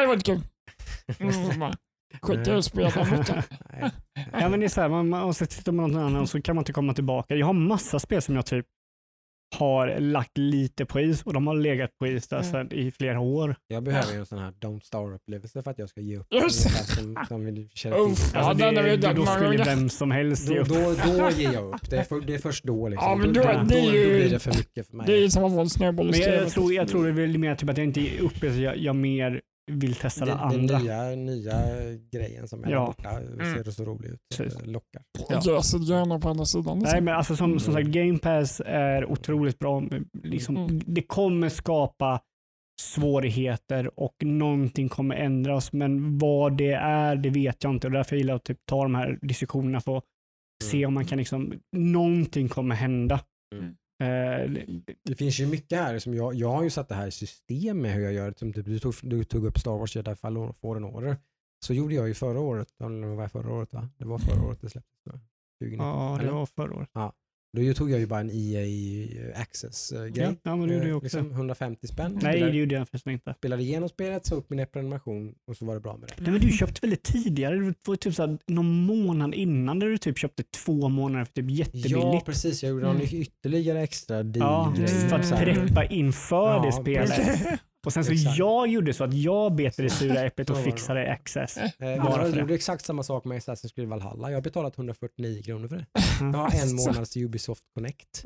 [0.00, 0.40] det var inte kul.
[1.18, 1.76] Mm, bara,
[2.22, 3.48] Skit i att spela mycket.
[4.32, 6.42] Ja, men det är så här, man, man måste titta på något annat och så
[6.42, 7.34] kan man inte komma tillbaka.
[7.34, 8.66] Jag har massa spel som jag typ
[9.56, 12.50] har lagt lite på is och de har legat på is där Mm.
[12.50, 13.56] sedan i flera år.
[13.66, 16.26] Jag behöver ju en sån här Don't Star-upplevelse för att jag ska ge upp.
[16.50, 20.68] Som, som Uff, Alltså, det, då skulle vem som helst ge Då, upp.
[20.68, 21.90] då, då ger jag upp.
[21.90, 22.88] Det är, för, det är först då.
[22.88, 23.08] Liksom.
[23.10, 25.06] Ja, men då- då, det är då, ju- då blir det för mycket för mig.
[25.06, 27.38] Det är som att få en snöboll jag, jag, tror, jag tror det är väl
[27.38, 29.40] mer typ att jag inte uppe, så jag, jag mer
[29.72, 30.78] vill testa det, det, andra.
[30.78, 31.54] den nya, nya
[32.10, 32.80] grejen som är Ja.
[32.80, 33.64] där borta Mm.
[33.64, 34.20] ser så rolig ut.
[34.36, 34.58] Precis.
[34.58, 35.02] Det Lockar.
[35.28, 35.40] Ja.
[35.56, 36.78] Jäser gärna på andra sidan.
[36.78, 37.04] Nej, Liksom.
[37.04, 39.82] men alltså som, som sagt, Game Pass är otroligt bra.
[40.22, 40.80] Liksom, Mm.
[40.86, 42.20] Det kommer skapa
[42.80, 47.86] svårigheter och någonting kommer ändras, men vad det är, det vet jag inte.
[47.86, 50.04] Och därför gillar jag att typ ta de här diskussionerna för att
[50.64, 53.20] se om man kan, liksom, någonting kommer hända.
[53.54, 53.74] Mm.
[53.98, 54.50] Eh,
[55.02, 57.80] Det finns ju mycket här som jag, jag har ju satt det här i system
[57.82, 58.38] med hur jag gör det.
[58.38, 61.16] Som typ, du, tog, du tog upp Star Wars Jedi Fallen Order.
[61.64, 62.68] Så gjorde jag ju förra året.
[62.80, 63.88] Eller var förra året va?
[63.98, 65.06] Det var förra året det släpptes.
[65.06, 65.20] va?
[65.60, 65.86] 2019.
[65.88, 66.32] ja, det Eller?
[66.32, 66.90] var förra året.
[67.52, 70.12] Då tog jag ju bara en EA Access-grej.
[70.14, 71.04] Ja, ja, men det gjorde jag också.
[71.18, 72.18] Liksom 150 spänn.
[72.22, 73.34] Nej, det gjorde jag förresten inte.
[73.38, 76.22] spelade igenom spelet, sa upp min prenumeration och så var det bra med det.
[76.22, 77.56] Nej, men du köpte väldigt tidigare.
[77.58, 81.32] Det var typ så här, någon månad innan där du typ köpte två månader för
[81.32, 81.90] typ jättebilligt.
[81.92, 82.62] Ja, precis.
[82.62, 83.08] Jag gjorde någon Mm.
[83.22, 87.60] ytterligare extra deal Ja, för att preppa inför Ja, det spelet.
[87.86, 88.38] Och sen så Exakt.
[88.38, 91.56] jag gjorde så att jag bet i det sura äpplet och fixade access.
[91.56, 94.30] Eh, Bara jag gjorde exakt samma sak med Assassin's Creed Valhalla.
[94.30, 95.86] Jag har betalat 149 kronor för det.
[96.20, 96.32] Mm.
[96.34, 98.24] Jag har en månads Ubisoft Connect.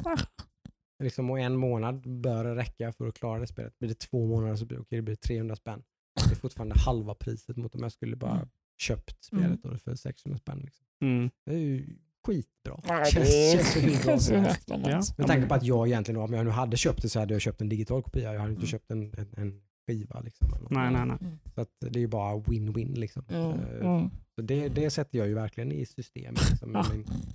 [1.03, 3.79] Liksom, och en månad bör räcka för att klara det spelet.
[3.79, 5.83] Blir det två månader så blir det, okej, det blir 300 spänn.
[6.29, 10.39] Det är fortfarande halva priset mot om jag skulle bara köpt spelet då för 600
[10.39, 10.61] spänn.
[10.65, 10.87] Liksom.
[11.03, 11.31] Mm.
[11.47, 11.97] Det är ju
[12.27, 12.81] skitbra.
[12.89, 14.69] Ja, Känns, det känns så hur bra känns som ju helst.
[14.69, 15.03] nästan Ja.
[15.19, 17.41] Med tanke på att jag egentligen, om jag nu hade köpt det så hade jag
[17.41, 18.33] köpt en digital kopia.
[18.33, 18.69] Jag hade inte Mm.
[18.69, 20.21] köpt en, en, en skiva.
[20.21, 20.49] Liksom.
[20.71, 21.19] Nej, nej, nej.
[21.55, 22.97] Så att det är ju bara win-win.
[22.99, 23.25] Liksom.
[23.29, 24.11] Mm, Eh, mm.
[24.35, 26.51] Så det, det sätter jag ju verkligen i systemet.
[26.51, 26.73] Liksom.
[26.75, 26.85] Ja.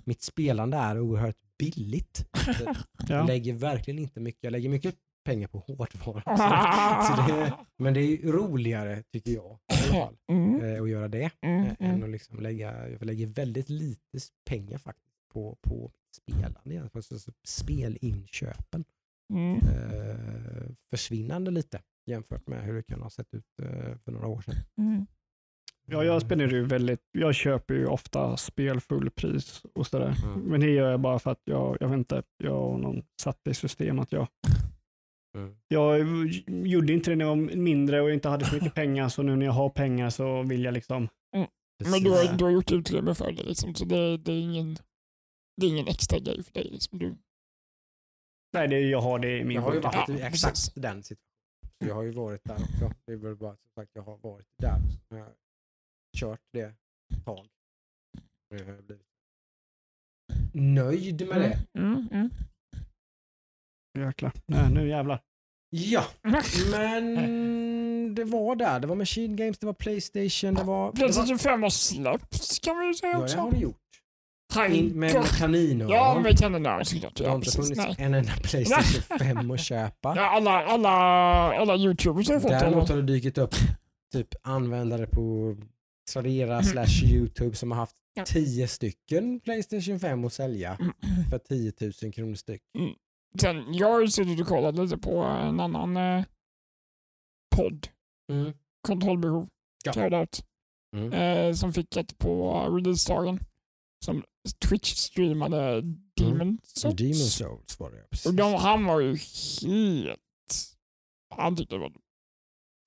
[0.04, 2.26] Mitt spelande är oerhört billigt.
[2.64, 2.76] Jag
[3.08, 3.26] Ja.
[3.26, 4.44] lägger verkligen inte mycket.
[4.44, 4.94] Jag lägger mycket
[5.26, 6.22] pengar på hårdvara.
[7.06, 10.82] Så, så det, men det är ju roligare tycker jag i alla fall, Mm, eh,
[10.82, 11.30] att göra det.
[11.42, 12.02] mm, eh, Än mm.
[12.04, 14.18] att liksom lägga, jag lägger väldigt lite
[14.50, 16.90] pengar faktiskt på, på spelande.
[16.94, 18.84] Alltså, så spelinköpen.
[19.32, 19.54] Mm.
[19.56, 24.40] Eh, försvinnande lite jämfört med hur det kan ha sett ut eh, för några år
[24.40, 24.54] sedan.
[24.78, 25.06] Mm.
[25.88, 30.14] Ja, jag spenderar ju väldigt, jag köper ju ofta spel fullpris och sådär.
[30.24, 30.40] Mm.
[30.40, 33.46] Men det gör jag bara för att jag, jag vet inte, jag har någon satt
[33.48, 34.28] i system att jag,
[35.36, 35.56] Mm.
[35.68, 35.98] jag
[36.46, 39.36] gjorde inte det när jag var mindre och inte hade så mycket pengar så nu
[39.36, 41.08] när jag har pengar så vill jag liksom,
[41.90, 44.76] Men du har, du har gjort utrymme för det liksom, så det, det, är ingen,
[45.56, 46.68] det är ingen extra grej för dig.
[46.70, 46.98] Liksom.
[46.98, 47.16] Du,
[48.52, 50.74] nej det, jag har det i min Jag har ju varit Ja, i exakt precis.
[50.74, 51.22] den situationen.
[51.80, 52.92] Så jag har ju varit där också.
[53.06, 54.80] Det är väl bara som sagt, jag har varit där.
[55.08, 55.34] Jag har
[56.16, 56.74] kört det
[57.14, 57.46] ett tag.
[58.48, 59.06] Jag har blivit
[60.54, 61.80] nöjd med det.
[61.80, 62.30] Mm, mm.
[63.96, 64.32] Jäklar.
[64.46, 65.20] Nej, nu jävlar.
[65.70, 66.04] Ja,
[66.70, 68.80] men det var där.
[68.80, 70.92] Det var Machine Games, det var Playstation, det var...
[70.92, 73.38] Playstation 5 har släppts kan vi ju säga ja, det också.
[73.38, 73.76] har det gjort.
[74.70, 75.92] In, med, kaninöron.
[75.92, 76.38] Ja, med
[76.86, 77.16] såklart.
[77.16, 77.94] det har inte funnits Nej.
[77.98, 80.14] en enda Playstation 5 att köpa.
[80.16, 80.88] Ja, alla, alla,
[81.58, 82.94] alla youtubers har fått Däremot det.
[82.94, 83.54] har det dykt upp
[84.12, 85.56] typ användare på
[86.12, 86.64] Tradera Mm.
[86.64, 87.96] slash Youtube som har haft.
[88.26, 90.92] 10 stycken Playstation 5 att sälja Mm.
[91.30, 92.62] för 10 000 kronor styck.
[93.40, 96.24] Sen, jag har suttit och kollat lite på en annan eh,
[97.56, 97.88] podd,
[98.32, 98.52] Mm.
[98.86, 99.48] Kontrollbehov,
[99.84, 99.92] Ja.
[99.92, 100.42] shoutout,
[100.96, 101.12] Mm.
[101.12, 103.40] eh, som fick ett på releasedagen.
[104.04, 104.24] Som
[104.68, 105.80] Twitch-streamade
[106.16, 106.96] Demon Souls.
[106.96, 108.26] Demon Souls var det precis.
[108.26, 109.16] Och de, han var ju
[109.62, 110.20] helt...
[111.34, 111.98] Han tyckte det var det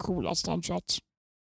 [0.04, 0.98] coolaste han kört.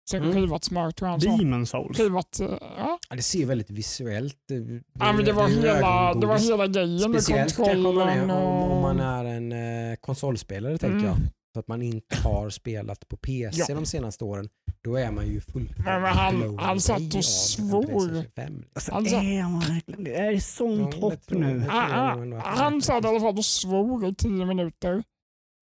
[0.09, 0.33] Säkert Mm.
[0.35, 1.37] skivat smör tror jag han.
[1.37, 1.97] Demon Souls.
[1.97, 2.47] Skivat, eh,
[2.77, 2.99] ja.
[3.09, 6.37] Ja, det ser väldigt visuellt eh, det, ja men det var, är hela, det var
[6.37, 9.05] hela grejen med Speciellt kanske om man, är, kontrollen om, om man och...
[9.05, 9.51] är en
[9.91, 11.05] eh, konsolspelare tänker Mm.
[11.09, 11.17] jag.
[11.53, 13.75] Så att man inte har spelat på PC Ja.
[13.75, 14.49] de senaste åren.
[14.83, 17.83] Då är man ju full Men- men han- blown han satt och svor.
[17.83, 18.63] PlayStation 5.
[18.75, 20.15] Alltså, är man verkligen det?
[20.15, 21.65] är sånt Ja, hopp nu.
[21.69, 25.03] Ah, ah, han är sa det i alla fall och svor i tio minuter.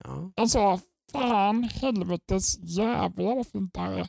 [0.04, 0.32] Ja.
[0.38, 0.80] Han sa
[1.12, 4.08] fan helvetes jävlar vad fint det här är.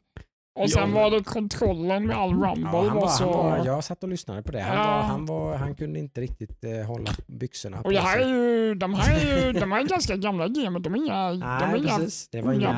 [0.61, 1.01] Och sen Ja.
[1.01, 3.43] var det kontrollen med all rumble Ja, han var så...
[3.43, 4.61] han var, jag satt och lyssnade på det.
[4.61, 4.85] Han, Ja.
[4.97, 8.23] var, han, var, han kunde inte riktigt eh, hålla byxorna Och på det här är
[8.23, 8.31] sig.
[8.33, 10.81] ju, de här är ju, de här är ganska gamla gamer.
[10.81, 11.31] De är inga...
[11.33, 12.29] de är Nej, inga precis.
[12.29, 12.77] Det var inga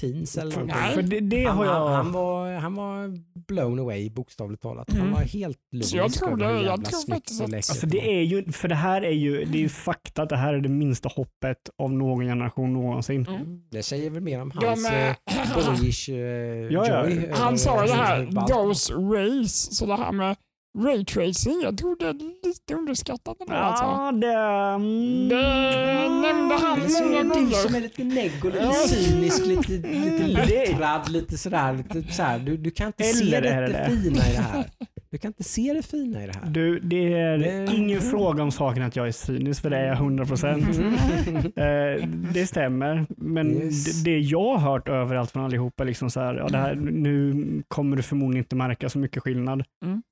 [0.00, 0.76] teens eller någonting.
[0.82, 0.94] Nej.
[0.94, 1.88] För det, det han, har han, jag...
[1.88, 4.86] han, var, han var blown away bokstavligt talat.
[4.90, 5.12] Han Mm.
[5.12, 8.52] var helt lyrisk Så jag tror det, jag tror faktiskt att- Alltså det är ju,
[8.52, 11.08] för det här är ju, det är ju fakta att det här är det minsta
[11.08, 13.26] hoppet av någon generation någonsin.
[13.28, 13.60] Mm.
[13.70, 15.16] Det säger väl mer om De hans är- eh,
[15.54, 16.85] boyish eh, Ja, ja.
[16.88, 17.30] Joy.
[17.34, 20.36] Han över- sa ju det här, Ghost Race, så det här med
[20.78, 22.12] raytracing, jag tror det är
[22.48, 23.84] lite underskattat ändå alltså.
[23.84, 24.32] Ja, det...
[24.32, 27.50] Mm, Det nämnde han så många det du gånger.
[27.52, 28.72] som är lite negg och lite Ja.
[28.72, 29.88] cynisk, lite, lite
[30.46, 31.84] Det- luttrad, lite sådär.
[31.94, 32.38] Lite så här.
[32.38, 33.86] Du, du kan inte se Eller det, är det det?
[34.02, 34.64] fina i det här.
[35.16, 36.46] Du kan inte se det fina i det här.
[36.50, 39.86] Du, det är Det- ingen fråga om saken att jag är cynisk, för det är
[39.86, 40.64] jag 100 procent.
[41.56, 44.02] Eh, det stämmer, men Yes.
[44.02, 47.46] det, det jag har hört överallt från allihopa, liksom så här, ja, det här, nu
[47.68, 49.64] kommer du förmodligen inte märka så mycket skillnad.
[49.84, 50.02] Mm.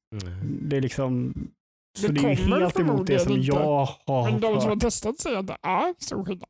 [0.62, 1.34] Det är liksom,
[1.98, 3.46] så Det det, är ju helt emot det som förmodligen inte.
[3.46, 6.48] jag har Men de som har testat säger att det är stor skillnad.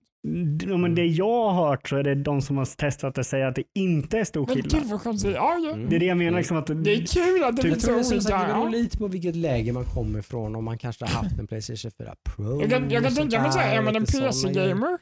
[0.68, 3.46] Ja, men det jag har hört så är det de som har testat det säger
[3.46, 4.82] att det inte är stor Men skillnad.
[4.82, 5.32] gud vad konstigt.
[5.34, 5.72] Ja, ja.
[5.72, 5.88] Mm.
[5.90, 6.38] Det är det jag menar.
[6.38, 8.55] Liksom att, Det är kul att det Typ- blir det, så sagt, det olika.
[8.59, 10.56] beror lite på vilket läge man kommer ifrån.
[10.56, 12.60] Om man kanske har haft en Playstation 4 Pro.
[12.60, 14.05] Jag kan, jag kan tänka mig såhär, är man en.
[14.05, 14.98] PC-gamer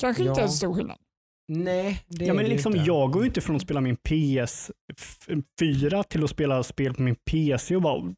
[0.00, 0.44] kanske inte Ja.
[0.44, 0.96] är så stor skillnad.
[1.48, 2.86] Nej, det ja, är men det ju liksom, inte.
[2.86, 7.16] jag går ju inte från att spela min PS4 till att spela spel på min
[7.30, 8.14] PC och bara!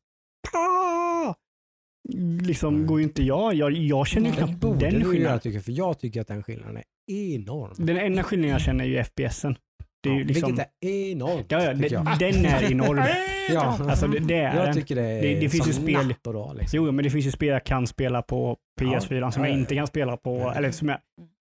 [2.43, 2.86] Liksom Nej.
[2.86, 3.55] går ju inte jag.
[3.55, 5.40] Jag, jag känner ju Det knappt borde den skillnaden.
[5.40, 7.74] tycker jag, för jag tycker att den skillnaden är enorm.
[7.86, 9.56] Den enda skillnaden jag känner är ju FPSen.
[10.02, 12.06] Det är ju Ja, liksom, Vilket är enormt, ja, ja, tycker jag.
[12.18, 13.02] det, den är enorm.
[13.52, 13.78] Ja.
[13.90, 14.74] Alltså det, det är Jag den.
[14.74, 16.56] tycker det är Det- det finns ju som spel- dag.
[16.59, 16.76] Liksom.
[16.76, 19.60] Jo, men det finns ju spel jag kan spela på PS4 som Ja, jag ja,
[19.60, 20.55] inte kan spela på, Ja.
[20.55, 20.98] eller som jag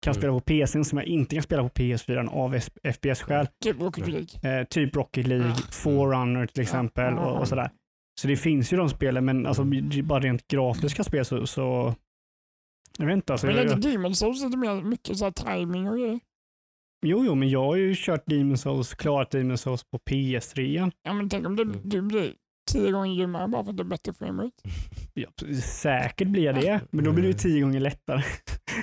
[0.05, 0.21] kan Mm.
[0.21, 3.49] spela på PCn som jag inte kan spela på PS4 av FPS-skäl.
[3.65, 4.61] Typ Rocket League.
[4.61, 5.55] Eh, typ Rocket League, Ja.
[5.73, 7.21] Forerunner till exempel Ja.
[7.21, 7.71] och, och sådär.
[8.21, 9.65] Så det finns ju de spelen, men alltså,
[10.05, 11.95] bara rent grafiska spel så, så
[12.99, 13.33] jag vet inte.
[13.33, 16.21] Alltså, Men jag, är jag, Demon Souls lite mer mycket såhär timing och grejer?
[17.07, 20.93] jo, jo, men jag har ju kört Demon Souls, klarat Demon Souls på PS3.
[21.03, 21.81] Ja men tänk om du, Mm.
[21.85, 22.35] du blir
[22.67, 24.57] tio gånger grymmare bara för att du har bättre framerate.
[25.19, 25.29] Ja,
[25.63, 28.23] säkert blir jag det, men då blir det ju tio gånger lättare.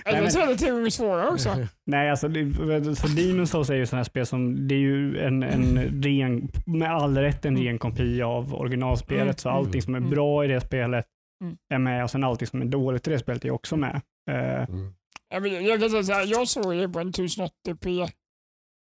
[0.05, 1.49] Eller men- så är det tio gånger svårare också.
[1.85, 2.53] Nej, alltså det,
[2.95, 6.47] så Demon Souls är ju sådana här spel som, det är ju en, en ren,
[6.65, 9.21] med all rätt en ren kopia av originalspelet.
[9.23, 9.37] Mm.
[9.37, 10.09] Så allting som är Mm.
[10.09, 11.05] bra i det spelet
[11.43, 11.57] Mm.
[11.73, 14.01] är med och sen allting som är dåligt i det spelet är också med.
[14.31, 14.93] Mm.
[15.29, 18.09] Jag, vet- jag kan säga såhär, jag såg det på en 1080p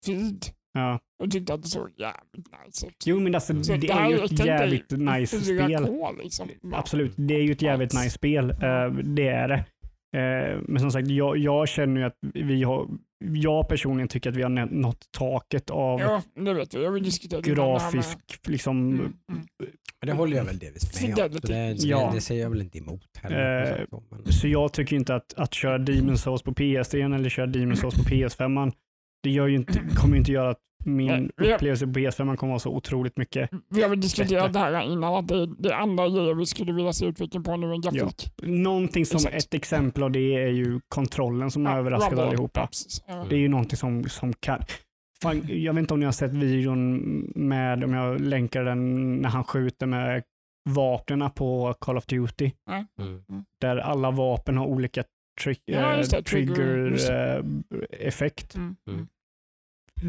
[0.05, 0.99] feed ja.
[1.23, 2.95] och tyckte att det såg jävligt nice ut.
[3.05, 5.43] Jo, men alltså, Så det här är ju jag ett jävligt nice 4K
[5.77, 6.17] spel.
[6.23, 6.49] liksom.
[6.73, 8.09] Absolut, det är ju ett jävligt Nice.
[8.09, 8.49] spel.
[8.49, 9.65] Eh, det är det.
[10.17, 12.87] Eh, men som sagt, jag, jag känner ju att vi har,
[13.25, 16.83] jag personligen tycker att vi har nått taket av Ja, det vet vi.
[16.83, 18.17] Jag vill diskutera det här med- grafisk,
[18.47, 19.13] liksom, Mm, mm.
[20.01, 21.31] Men det håller jag väl delvis med om.
[21.31, 22.11] Det, det, Ja.
[22.15, 23.79] det säger jag väl inte emot heller.
[23.79, 27.29] Eh, Så, men- Så jag tycker inte att, att köra Demon Souls på PS3 eller
[27.29, 28.71] köra Demon Souls på PS5,
[29.23, 32.51] det gör ju inte, kommer ju inte göra att min Nej, upplevelse på PS5 kommer
[32.51, 33.49] vara så otroligt mycket.
[33.69, 36.73] Vi har väl diskuterat det här innan, att det, det är andra grejer vi skulle
[36.73, 38.33] vilja se utveckling på nu än grafik.
[38.41, 39.35] Någonting som Exakt.
[39.35, 42.27] ett exempel av det är ju kontrollen som har överraskat Rumble.
[42.27, 42.69] allihopa.
[43.07, 43.13] Ja.
[43.15, 43.25] Ja.
[43.29, 44.59] Det är ju någonting som, som kan...
[45.21, 46.97] Fan, jag vet inte om ni har sett videon
[47.35, 50.23] med, om jag länkar den, när han skjuter med
[50.69, 52.51] vapnen på Call of Duty.
[52.99, 53.43] Mm.
[53.61, 55.03] Där alla vapen har olika
[55.39, 58.55] tri- Ja, det, trigger-effekt.
[58.55, 58.75] Mm.
[58.89, 59.07] Mm.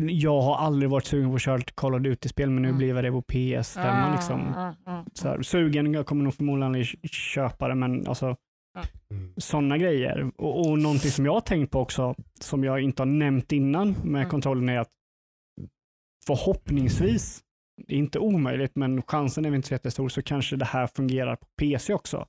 [0.08, 2.78] jag har aldrig varit sugen på att köra Call of Duty-spel, men nu Mm.
[2.78, 4.12] blev jag det på PS5.
[4.12, 4.40] Liksom.
[4.56, 8.36] Ah, ah, Så här, sugen, jag kommer nog förmodligen aldrig köpa det, men alltså
[9.10, 9.32] Mm.
[9.36, 10.30] sådana grejer.
[10.36, 13.90] Och, och någonting som jag har tänkt på också, som jag inte har nämnt innan
[13.92, 14.30] med Mm.
[14.30, 14.90] kontrollen är att
[16.26, 17.40] förhoppningsvis,
[17.86, 20.86] det är inte omöjligt, men chansen är väl inte så jättestor, så kanske det här
[20.86, 22.26] fungerar på PC också.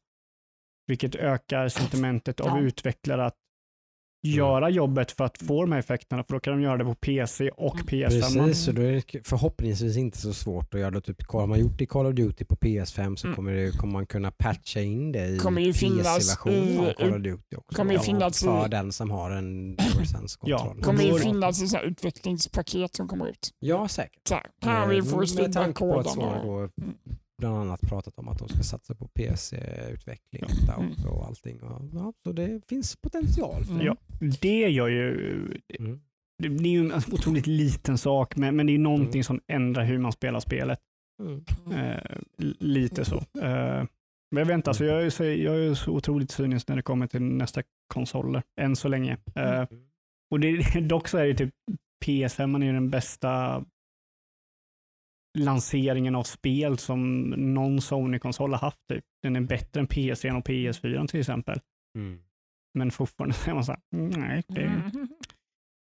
[0.91, 2.59] Vilket ökar sentimentet av Ja.
[2.59, 3.35] utvecklare att
[4.27, 6.95] göra jobbet för att få de här effekterna, för då kan de göra det på
[6.95, 7.87] PC och Mm.
[7.87, 8.09] PS5.
[8.45, 11.01] Precis, så då är det förhoppningsvis inte så svårt att göra det.
[11.01, 13.35] Typ, har man gjort det i Call of Duty på PS5 så Mm.
[13.35, 15.39] kommer, det, kommer man kunna patcha in det i
[15.73, 17.75] PC-versionen av i- Call of Duty också.
[17.75, 20.75] kommer Ja, finnas i- för den som har en DualSense-kontroll.
[20.77, 23.49] Ja, kommer ju Då- finnas i så här utvecklingspaket som kommer ut.
[23.59, 24.27] Ja, säkert.
[24.27, 25.83] Så här, här har vi Eh, får Med tanke
[27.41, 30.75] bland annat pratat om att de ska satsa på PC-utveckling Ja.
[30.75, 31.05] och, Mm.
[31.07, 31.61] och allting.
[31.63, 33.83] Och, ja, så det finns potential för det.
[33.85, 33.95] Ja,
[34.41, 35.11] det gör ju
[35.79, 36.01] Mm.
[36.43, 39.23] det det är ju en otroligt liten sak, men, men det är någonting Mm.
[39.23, 40.79] som ändrar hur man spelar spelet.
[41.21, 41.43] Mm.
[41.71, 42.17] Eh,
[42.59, 43.17] lite så.
[43.17, 43.83] Eh,
[44.31, 47.07] men jag väntar, så jag är, så, jag är så otroligt cynisk när det kommer
[47.07, 47.61] till nästa
[47.93, 49.17] konsoler, än så länge.
[49.35, 49.67] Eh, Mm.
[50.31, 50.57] och det,
[50.87, 51.53] dock så är det typ
[52.05, 53.65] PS5 är ju den bästa
[55.37, 58.79] lanseringen av spel som någon Sony-konsol har haft.
[58.89, 59.03] Typ.
[59.23, 61.59] Den är bättre än PS3 och PS4 till exempel.
[61.97, 62.19] Mm.
[62.73, 65.07] Men fortfarande är man så här, nej, det, Mm.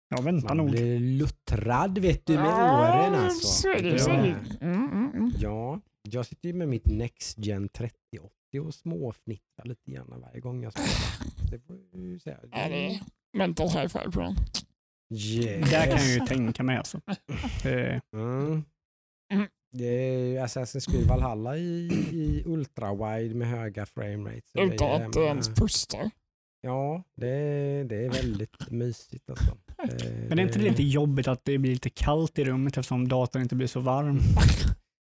[0.08, 0.70] jag väntar Man nog.
[0.70, 3.46] blir luttrad vet du med Ja, åren alltså.
[3.46, 3.98] Så är det.
[3.98, 4.64] Så är det.
[4.66, 5.32] Mm, mm, mm.
[5.38, 10.62] Ja, jag sitter ju med mitt Next Gen 3080 och småfnittrar lite grann varje gång
[10.62, 11.50] jag spelar.
[11.50, 12.38] Det får jag ju säga.
[12.42, 13.00] Ja, det är
[13.38, 14.34] mental high five på den.
[15.14, 15.70] Yes.
[15.70, 17.00] Där kan jag ju tänka mig alltså.
[17.64, 18.64] Eh, Mm.
[19.34, 19.46] Mm.
[19.72, 24.50] Det är ju Assassin's Creed Valhalla i, i ultrawide med höga framerates.
[24.54, 26.10] Utan att det med- ens pustar.
[26.60, 29.56] Ja, det, är- det är väldigt mysigt alltså.
[29.76, 33.08] Det, Men är inte det lite jobbigt att det blir lite kallt i rummet eftersom
[33.08, 34.18] datorn inte blir så varm?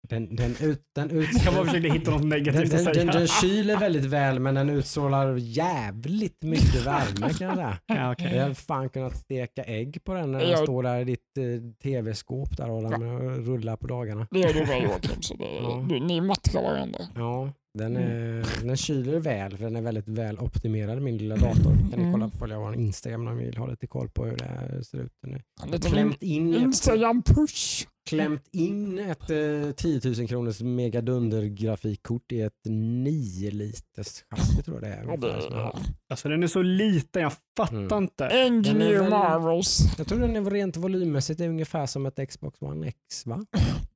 [0.08, 2.94] Den, den, ut, den, ut, Jag bara försökte hitta något den, negativt den, att den,
[2.94, 3.12] säga.
[3.12, 7.78] den kyler väldigt väl men den utstrålar jävligt mycket värme kan jag säga.
[7.86, 8.14] Ja.
[8.18, 10.56] Jag hade fan kunnat steka ägg på den när den Ja.
[10.56, 11.44] står där i ditt eh,
[11.82, 13.00] tv-skåp där och den
[13.44, 14.26] rullar på dagarna.
[14.30, 15.86] Det gör du väl Joakim, så det, Ja.
[15.88, 16.98] du, ni matchar varandra.
[17.14, 18.08] Ja, den, Mm.
[18.40, 21.62] är, den kyler väl för den är väldigt väl optimerad min lilla dator.
[21.62, 22.12] Kan ni Mm.
[22.12, 24.98] kolla på följa vår Instagram om ni vill ha lite koll på hur det ser
[24.98, 25.12] ut.
[25.22, 27.86] Den är klämt in Instagram push.
[28.08, 34.76] Klämt in ett eh, 10 000 kronors megadunder grafikkort i ett 9 liters chassi tror
[34.76, 35.04] jag det är.
[35.04, 35.72] Ja, det, ungefär.
[36.10, 38.02] Alltså den är så liten, jag fattar Mm.
[38.02, 38.26] inte.
[38.26, 39.80] Engineer väl- Marvels.
[39.98, 43.44] Jag tror den är rent volymmässigt är ungefär som ett Xbox One X va?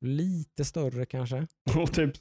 [0.01, 1.47] Lite större kanske.
[1.77, 2.13] Och typ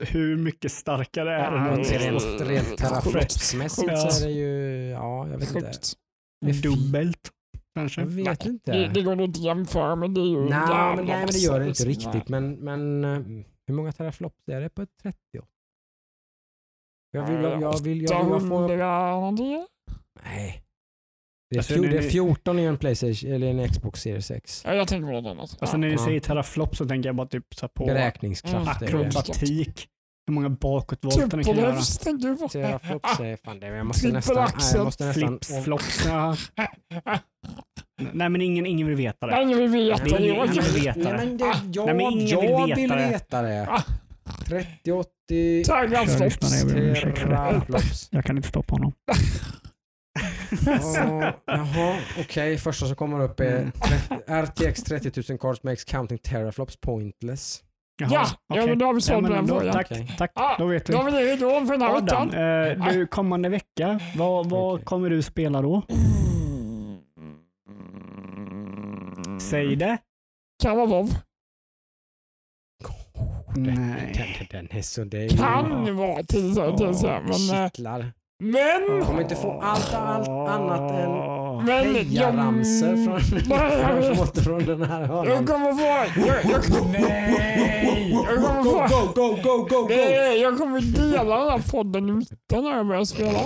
[0.00, 1.80] hur mycket starkare är Ja, den?
[1.80, 4.10] Är rent, rent teraflopsmässigt Ja.
[4.10, 5.66] så är det ju, ja jag vet inte.
[5.70, 5.92] Sjukt.
[6.46, 7.30] Fi- Dubbelt
[7.74, 8.00] kanske?
[8.00, 8.72] Jag vet inte.
[8.72, 11.38] Det, det går inte att jämföra men det är ju nej, men, nej men det
[11.38, 12.28] gör det inte riktigt.
[12.28, 15.18] Men, men eh, hur många teraflops är det på ett 30?
[17.12, 19.66] Jag vill, jag, jag vill, jag vill, jag får, 800 någonting.
[20.24, 20.62] nej.
[21.50, 24.30] Det är, Alltså, fjol, det är- är 14 i en Playstation eller en Xbox Series
[24.30, 24.62] X.
[24.66, 25.56] Ja, jag tänker på något annat.
[25.60, 26.04] Alltså när ni Ja.
[26.04, 28.86] säger teraflop så tänker jag bara typ så på Beräkningskraft det.
[28.86, 29.88] akrobatik.
[30.26, 31.80] Hur många bakåtvolter ni kan göra.
[32.48, 33.66] Teraflops är fan det.
[33.66, 34.34] Jag måste Trippel nästan...
[34.36, 36.06] nej, axel, Jag måste nästan Flips.
[38.12, 39.32] Nej men ingen, ingen vill veta det.
[39.32, 40.26] Nej, ingen vill veta Nej, det.
[40.28, 41.16] ingen- vill veta Nej, det.
[41.18, 43.08] men det, jag, Nej, men ingen jag vill vill veta det.
[43.08, 43.68] veta det.
[43.70, 43.82] Ah.
[44.46, 46.38] 30, 80 Teraflops.
[46.74, 46.94] Det.
[46.94, 48.08] teraflops.
[48.10, 48.92] Jag kan inte stoppa honom.
[50.66, 52.58] Ja, Jaha, okej.
[52.58, 53.72] Första som kommer upp är Mm.
[54.26, 57.60] 30, RTX 30 000 cards makes counting teraflops pointless.
[58.00, 58.66] Ja, ja, okej.
[58.68, 59.72] men då har vi svarat Ja, på den då- frågan.
[59.72, 60.30] Tack, tack.
[60.34, 60.92] Ah, Då vet vi.
[60.92, 62.88] Då har vi det redo för den här Adam, veckan.
[62.88, 64.84] eh, du, kommande vecka, vad, vad Okej.
[64.84, 65.82] kommer du spela då?
[69.40, 69.98] Säg det.
[70.62, 71.08] Kan vara WoW.
[73.56, 74.12] Nej.
[74.50, 75.04] Den, den är så...
[75.04, 75.28] Det är ju...
[75.28, 77.62] Kan vara till så till så här, men...
[77.62, 78.12] eh, Kittlar.
[78.42, 79.02] Men...
[79.04, 81.10] Kommer inte få allt, allt annat än
[81.56, 83.20] Men hejaramsor från,
[84.16, 85.46] från, från den här jag hörnan.
[85.46, 86.20] kommer få...
[86.20, 86.62] Jag, jag,
[86.92, 88.10] Nej!
[88.12, 88.78] jag kommer Go, få...
[88.78, 89.86] go, go, go, go, go!
[89.88, 93.38] Nej, jag kommer dela den här podden i mitten när jag börjar spela.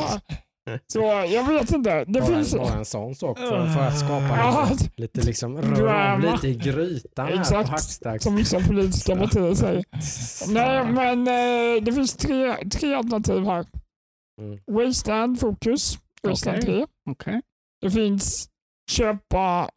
[0.93, 2.05] Så jag vet inte.
[2.05, 2.55] Det Bara, finns...
[2.57, 6.55] bara en sån sak för, för att skapa Ja, lite, lite liksom röra lite i
[6.55, 7.67] grytan här Exakt.
[7.67, 8.25] på Hackstacks.
[8.25, 9.85] som vissa politiska partier säger.
[10.53, 13.67] Nej, men eh, det finns tre, tre alternativ här.
[14.41, 14.59] Mm.
[14.87, 16.75] Wasteland Focus, Wasteland Okej.
[16.75, 16.87] 3.
[17.11, 17.41] Okej.
[17.85, 18.49] Det finns
[18.91, 19.71] köpa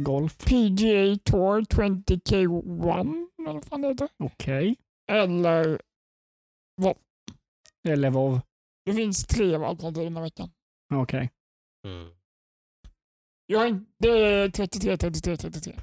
[0.00, 0.38] Golf.
[0.38, 4.08] PGA Tour 20K1, eller vad fan det heter.
[4.24, 4.76] Okej.
[5.12, 5.80] Eller
[7.88, 8.40] Eller WoW.
[8.84, 10.50] det finns tre alternativ den här veckan.
[10.94, 11.30] Okej.
[11.86, 12.08] Mm.
[13.46, 15.74] Jag, är- det är 33, 33, 33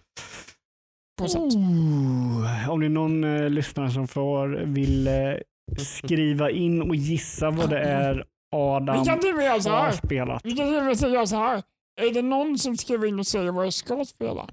[1.18, 1.53] procent.
[1.56, 5.34] Oh, om det är någon eh, lyssnare som får, vill eh,
[5.77, 9.91] skriva in och gissa vad det är Adam har här.
[9.91, 10.41] spelat.
[10.44, 11.64] Vi kan till och med säga så här.
[12.02, 14.49] Är det någon som skriver in och säger vad jag ska spela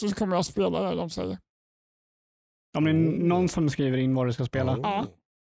[0.00, 1.38] så kommer jag spela det de säger.
[2.78, 2.94] Om det är
[3.28, 4.72] någon som skriver in vad du ska spela.
[4.72, 4.80] Oh.
[4.82, 5.06] Ja.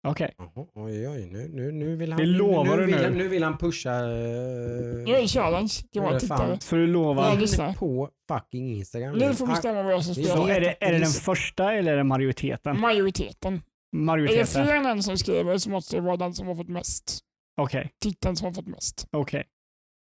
[0.07, 0.34] Okej.
[0.38, 3.10] Jaha, oj, oj, nu, nu, nu vill han, Det lovar nu, du vill nu.
[3.10, 6.60] Nu vill han pusha Nu är uh, det challenge till våra tittare.
[6.60, 7.30] Så du lovar?
[7.30, 7.73] Ja, lyssna.
[7.73, 9.15] på fucking Instagram.
[9.15, 10.56] Ni får bestämma vad jag ska Så Så spela.
[10.56, 12.80] är det, är det den första eller är det majoriteten?
[12.80, 13.53] Majoriteten.
[13.53, 13.57] Är
[13.91, 14.65] det Majoriteten?
[14.65, 17.19] fler än en som skriver så måste det vara den som har fått mest.
[17.60, 19.07] Okej, Titeln som har fått mest.
[19.11, 19.44] okej.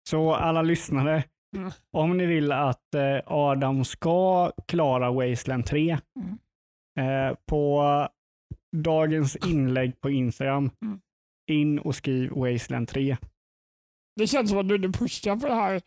[0.08, 1.24] Så alla lyssnare,
[1.56, 1.70] Mm.
[1.92, 7.28] om ni vill att eh, Adam ska klara Wasteland 3 Mm.
[7.30, 7.82] eh, på
[8.76, 11.00] dagens inlägg på Instagram, Mm.
[11.50, 13.16] in och skriv Wasteland 3.
[14.16, 15.82] Det känns som att du pushar på det här.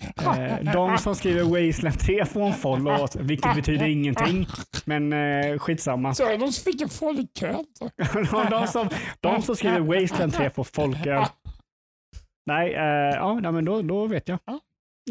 [0.00, 4.46] Eh, de som skriver Wasteland 3 får en follow, vilket betyder ingenting.
[4.84, 6.14] Men eh, skitsamma.
[6.14, 7.52] Så de som fick en folkkö.
[8.50, 8.88] de, som,
[9.20, 11.24] de som skriver Wasteland 3 får folköl.
[12.46, 14.38] Nej, eh, ja, nej, men då, då vet jag.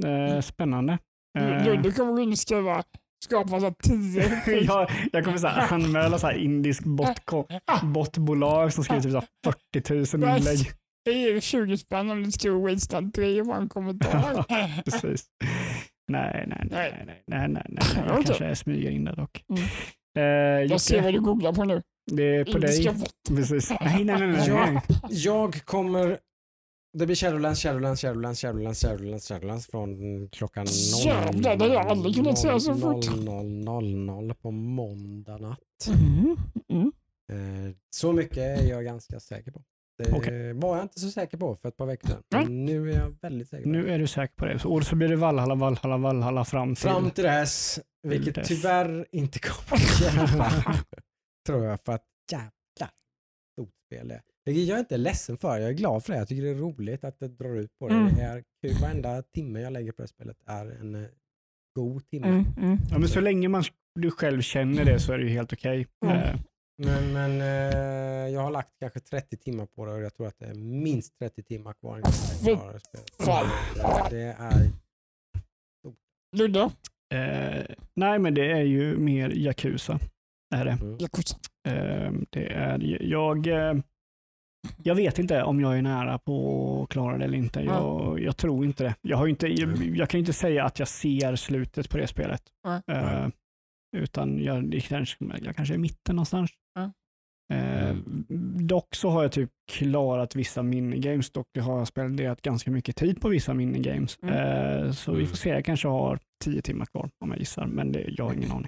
[0.06, 0.98] Eh, spännande.
[1.40, 2.84] Eh, Du, kommer gå in och skriva
[3.26, 4.42] skapa så tio.
[4.64, 7.46] jag, jag kommer så här anmäla så här indisk botko,
[7.84, 9.54] botbolag som skriver typ så här
[10.12, 10.72] 40 000 inlägg.
[11.06, 14.44] Det är 20 spänn om du skriver Wasteland 3 och bara en kommentar.
[14.86, 15.26] Precis.
[16.12, 18.04] Nej, nej, nej, nej, nej, nej, nej.
[18.08, 19.44] Jag kanske smyger in det dock.
[19.50, 19.62] Mm.
[20.18, 21.82] Eh, Jag ser vad du googlar på nu.
[22.12, 22.90] det är på dig.
[23.30, 23.70] Precis.
[23.82, 24.28] Nej, nej, nej.
[24.28, 24.72] nej, Ja.
[24.72, 24.82] nej.
[25.10, 26.20] Jag kommer...
[26.98, 31.88] Det blir Shadowlands, Shadowlands, Shadowlands, Shadowlands, Shadowlands, Shadowlands från klockan 0, Jävlar, det har jag
[31.88, 33.06] aldrig kunnat säga så fort.
[33.06, 35.60] 00.00 på måndag natt.
[35.88, 36.38] Mm.
[36.70, 36.88] Mm.
[37.32, 39.62] Eh, Så mycket är jag ganska säker på.
[40.04, 40.54] Det Okej.
[40.54, 42.22] var jag inte så säker på för ett par veckor sedan.
[42.32, 43.94] Men nu är jag väldigt säker på Nu det.
[43.94, 44.60] är du säker på det.
[44.60, 46.84] Så, och så blir det Valhalla, Valhalla, Valhalla fram till...
[46.84, 48.48] Fram till dess, vilket dess.
[48.48, 50.52] tyvärr inte kommer att hjälpa.
[51.48, 52.92] tror jag, för att jävla
[53.54, 54.52] stort spel det är.
[54.52, 56.20] Jag inte är ledsen för, jag är glad för det.
[56.20, 57.96] Jag tycker det är roligt att det drar ut på det.
[57.96, 58.16] Mm.
[58.16, 58.76] Det är kul.
[58.82, 61.10] Varenda timme jag lägger på det spelet är en eh,
[61.76, 62.28] god timme.
[62.28, 62.46] Mm.
[62.58, 62.78] Mm.
[62.92, 63.64] Ja, men så länge man,
[64.00, 65.88] du själv känner det så är det ju helt okej.
[66.06, 66.38] Mm.
[66.82, 70.40] Men, men eh, jag har lagt kanske 30 timmar på det och jag tror att
[70.40, 72.12] det är minst 30 timmar kvar innan
[72.44, 74.10] jag klarar det spelet.
[74.10, 74.72] Det är
[76.38, 76.70] Ludde?
[77.14, 80.00] eh, nej, men det är ju mer Yakuza.
[80.56, 80.72] Är det.
[80.72, 80.98] mm.
[81.00, 81.38] Yakuza.
[81.68, 83.74] Eh, det är, jag, eh,
[84.84, 87.62] jag vet inte om jag är nära på att klara det eller inte.
[87.62, 88.96] Jag, jag tror inte det.
[89.02, 92.44] Jag, har inte, jag, jag kan inte säga att jag ser slutet på det spelet.
[92.88, 93.32] Nej.
[93.98, 94.74] Eh, utan jag,
[95.42, 96.52] jag kanske är i mitten någonstans.
[96.76, 96.92] Ja.
[97.56, 97.96] Eh,
[98.60, 101.32] dock så har jag typ klarat vissa minigames.
[101.32, 104.18] Dock har jag spenderat ganska mycket tid på vissa minigames.
[104.22, 104.36] Mm.
[104.86, 107.66] Eh, så vi får se, jag kanske har tio timmar kvar om jag gissar.
[107.66, 108.68] Men det, jag har ingen aning.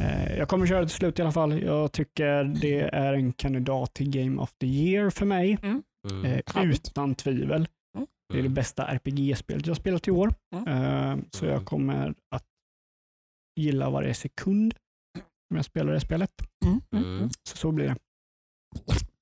[0.00, 1.62] Eh, jag kommer köra det till slut i alla fall.
[1.62, 5.58] Jag tycker det är en kandidat till Game of the Year för mig.
[5.62, 5.82] Mm.
[6.24, 6.88] Eh, Härligt.
[6.88, 7.68] utan tvivel.
[7.96, 8.06] Mm.
[8.32, 10.34] Det är det bästa RPG-spelet jag spelat i år.
[10.56, 10.68] Mm.
[10.68, 11.64] Eh, så jag Mm.
[11.64, 12.44] kommer att
[13.60, 14.74] gilla varje sekund
[15.48, 16.30] som jag spelar det spelet.
[16.64, 16.80] Mm.
[16.92, 17.16] Mm.
[17.18, 17.30] Mm.
[17.48, 17.96] Så så blir det.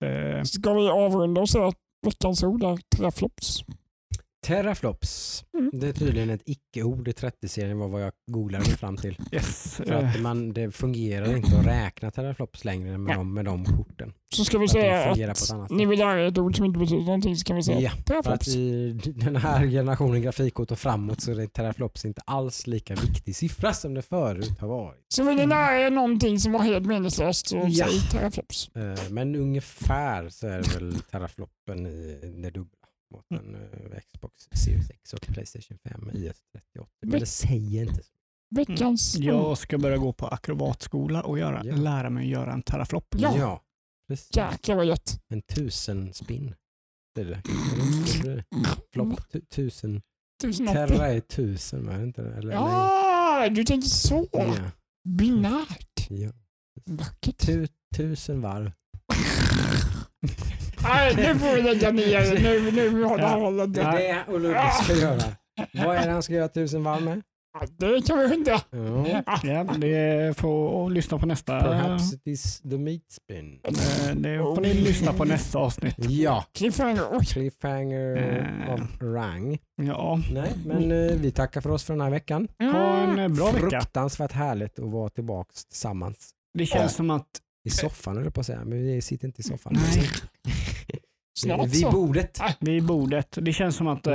[0.07, 3.65] Eh, Ska vi avrunda och säga att veckans ord är teraflops?
[4.47, 5.45] Teraflops.
[5.59, 5.71] Mm.
[5.73, 9.19] Det är tydligen ett icke-ord i 30-serien var vad jag googlade mig fram till.
[9.33, 9.75] yes.
[9.77, 14.13] För att man, det fungerar inte att räkna teraflops längre med, de, med de korten.
[14.35, 16.39] Så ska vi Att det säga fungerar på ett att annat ni vill er ett
[16.39, 18.49] ord som inte betyder någonting så kan vi säga Ja, för teraflops.
[18.49, 23.37] att i den här generationen grafikkort och framåt så är teraflops inte alls lika viktig
[23.37, 25.05] siffra som det förut har varit.
[25.09, 27.87] Så vill ni lära er någonting som var helt meningslöst så Ja.
[27.87, 28.71] säg teraflops.
[28.77, 32.80] Eh, Men ungefär så är det väl terafloppen i det dubbla
[33.11, 36.91] mot en eh, Xbox Series X och Playstation 5 i ett 38.
[37.07, 38.11] Men det säger inte så.
[38.55, 39.23] Veckans ord.
[39.25, 41.77] jag ska börja gå på akrobatskola och göra, Ja.
[41.77, 43.15] lära mig att göra en teraflop.
[43.19, 43.63] Ja.
[44.09, 44.37] precis.
[44.37, 45.21] Jäklar vad gött.
[45.29, 46.55] En tusen spinn.
[47.15, 48.45] Det är det.
[48.93, 50.03] Flopp tu- tusen.
[50.43, 50.67] Tusen.
[50.67, 52.35] Terra är tusen, är det inte det?
[52.37, 54.27] Eller, Ja, du tänker så.
[54.33, 54.55] Ja.
[55.09, 56.07] Binärt.
[56.11, 56.31] Ja.
[56.85, 57.39] Vackert.
[57.39, 58.73] Tu, tusen varv.
[60.83, 62.41] Nej, nu får vi lägga ner.
[62.43, 63.29] Nu, nu har det Ja.
[63.29, 63.75] hållit.
[63.75, 65.23] Det är det Ulrika ska göra.
[65.87, 67.23] Vad är det han ska göra tusen varv med?
[67.79, 68.61] Det kan vi undra.
[69.27, 69.41] Ja.
[69.45, 71.61] Ja, det får lyssna på nästa.
[71.61, 73.61] Perhaps it is the meat spin.
[73.65, 75.95] Eh, Det får ni lyssna på nästa avsnitt.
[75.99, 77.25] Ja, Cliffhanger.
[77.25, 78.17] Cliffhanger
[78.69, 78.75] Eh.
[78.75, 79.59] of rang.
[79.83, 82.49] Ja, Nej, men eh, vi tackar för oss för den här veckan.
[82.59, 83.59] ha en bra vecka.
[83.71, 86.31] Fruktansvärt härligt att vara tillbaka tillsammans.
[86.59, 87.27] Det känns som att
[87.65, 89.73] I soffan höll jag på att säga, men vi sitter inte i soffan.
[89.77, 90.09] Nej.
[91.41, 91.91] Snart Vid så.
[91.91, 92.41] bordet.
[92.61, 94.15] vid bordet, det känns som att eh,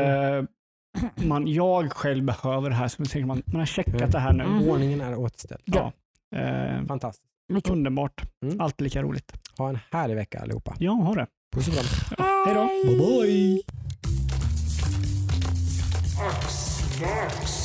[1.15, 2.88] man, jag själv behöver det här.
[2.88, 4.43] Så tänker man, man har checkat det här nu.
[4.43, 4.69] Mm.
[4.69, 5.61] Ordningen är återställd.
[5.65, 5.91] Ja.
[6.35, 7.26] Eh, Fantastiskt.
[7.53, 7.69] Mycket.
[7.72, 8.22] underbart.
[8.43, 8.61] Mm.
[8.61, 9.34] Alltid lika roligt.
[9.57, 10.76] Ha en härlig vecka allihopa.
[10.80, 11.27] Ja, ha det.
[11.56, 11.85] Puss och kram.
[12.45, 12.69] Hej då.
[12.89, 13.61] Bye bye.
[16.27, 17.64] Axnärt.